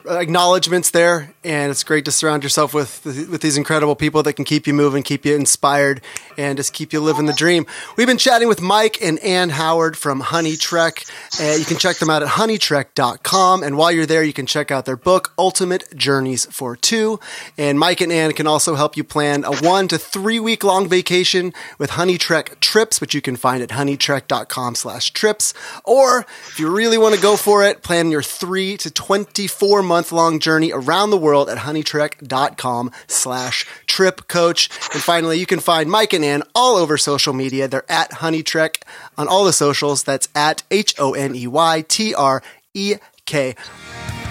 acknowledgments 0.06 0.90
there, 0.90 1.34
and 1.44 1.72
it's 1.72 1.84
great 1.84 2.06
to 2.06 2.12
surround 2.12 2.44
yourself 2.44 2.74
with 2.74 3.06
with 3.06 3.42
these 3.42 3.58
incredible 3.58 3.96
people 3.96 4.22
that 4.24 4.34
can 4.34 4.46
keep 4.46 4.68
you 4.68 4.74
moving, 4.74 5.04
keep 5.04 5.26
you 5.26 5.36
inspired, 5.36 6.02
and 6.38 6.58
just 6.58 6.74
keep 6.74 6.92
you 6.94 7.00
living 7.00 7.26
the 7.26 7.34
dream. 7.34 7.66
We've 7.96 8.08
been 8.08 8.18
chatting 8.18 8.48
with 8.48 8.62
Mike 8.62 9.02
and 9.02 9.20
Anne 9.20 9.50
Howard 9.50 9.98
from 9.98 10.20
Honey 10.20 10.56
Trek. 10.56 11.06
Uh, 11.40 11.56
you 11.58 11.66
can 11.66 11.78
check 11.78 11.98
them 11.98 12.10
out 12.10 12.22
at 12.22 12.30
honeytrek.com, 12.30 13.64
and 13.64 13.78
while 13.78 13.92
you're 13.92 14.06
there, 14.06 14.24
you 14.24 14.34
can 14.34 14.46
check 14.46 14.72
out 14.72 14.86
their 14.86 14.98
book, 14.98 15.34
Ultimate 15.38 15.96
Journeys 15.96 16.46
for 16.46 16.76
Two. 16.76 17.20
And 17.58 17.80
Mike 17.80 18.02
and 18.02 18.12
Anne 18.12 18.34
can 18.34 18.48
also 18.48 18.76
help 18.76 18.98
you 18.98 19.04
plan 19.04 19.44
a 19.46 19.56
one 19.58 19.88
to 19.88 19.98
three 19.98 20.40
week 20.40 20.64
long 20.64 20.90
vacation 20.90 21.54
with 21.78 21.92
Honey 21.92 22.18
Trek 22.18 22.60
trips, 22.60 23.00
which 23.00 23.14
you 23.16 23.22
can 23.22 23.36
find 23.36 23.64
at 23.64 23.70
honeytrek.com/trips. 23.70 25.54
Or 25.86 26.26
if 26.48 26.60
you 26.60 26.70
really 26.70 26.98
want 26.98 27.16
to 27.16 27.22
go 27.22 27.38
for 27.38 27.64
it, 27.64 27.84
plan 27.84 28.12
your 28.12 28.24
three 28.24 28.76
to 28.78 28.92
twenty-four 28.92 29.82
month 29.82 29.93
month 29.94 30.12
long 30.12 30.40
journey 30.40 30.72
around 30.74 31.12
the 31.12 31.18
world 31.18 31.48
at 31.50 31.60
honeytrek.com 31.60 32.92
slash 33.06 33.68
trip 33.86 34.28
coach. 34.28 34.72
And 34.92 35.04
finally, 35.04 35.38
you 35.38 35.46
can 35.46 35.60
find 35.60 35.88
Mike 35.88 36.14
and 36.14 36.26
Anne 36.26 36.42
all 36.56 36.78
over 36.78 36.98
social 36.98 37.32
media. 37.32 37.68
They're 37.68 37.92
at 37.92 38.10
honeytrek 38.10 38.82
on 39.20 39.28
all 39.28 39.46
the 39.46 39.54
socials. 39.54 40.02
That's 40.02 40.30
at 40.34 40.64
H 40.72 40.96
O 40.98 41.14
N 41.14 41.36
E 41.36 41.46
Y 41.46 41.86
T 41.88 42.16
R 42.16 42.42
E 42.74 42.96
K. 43.26 43.56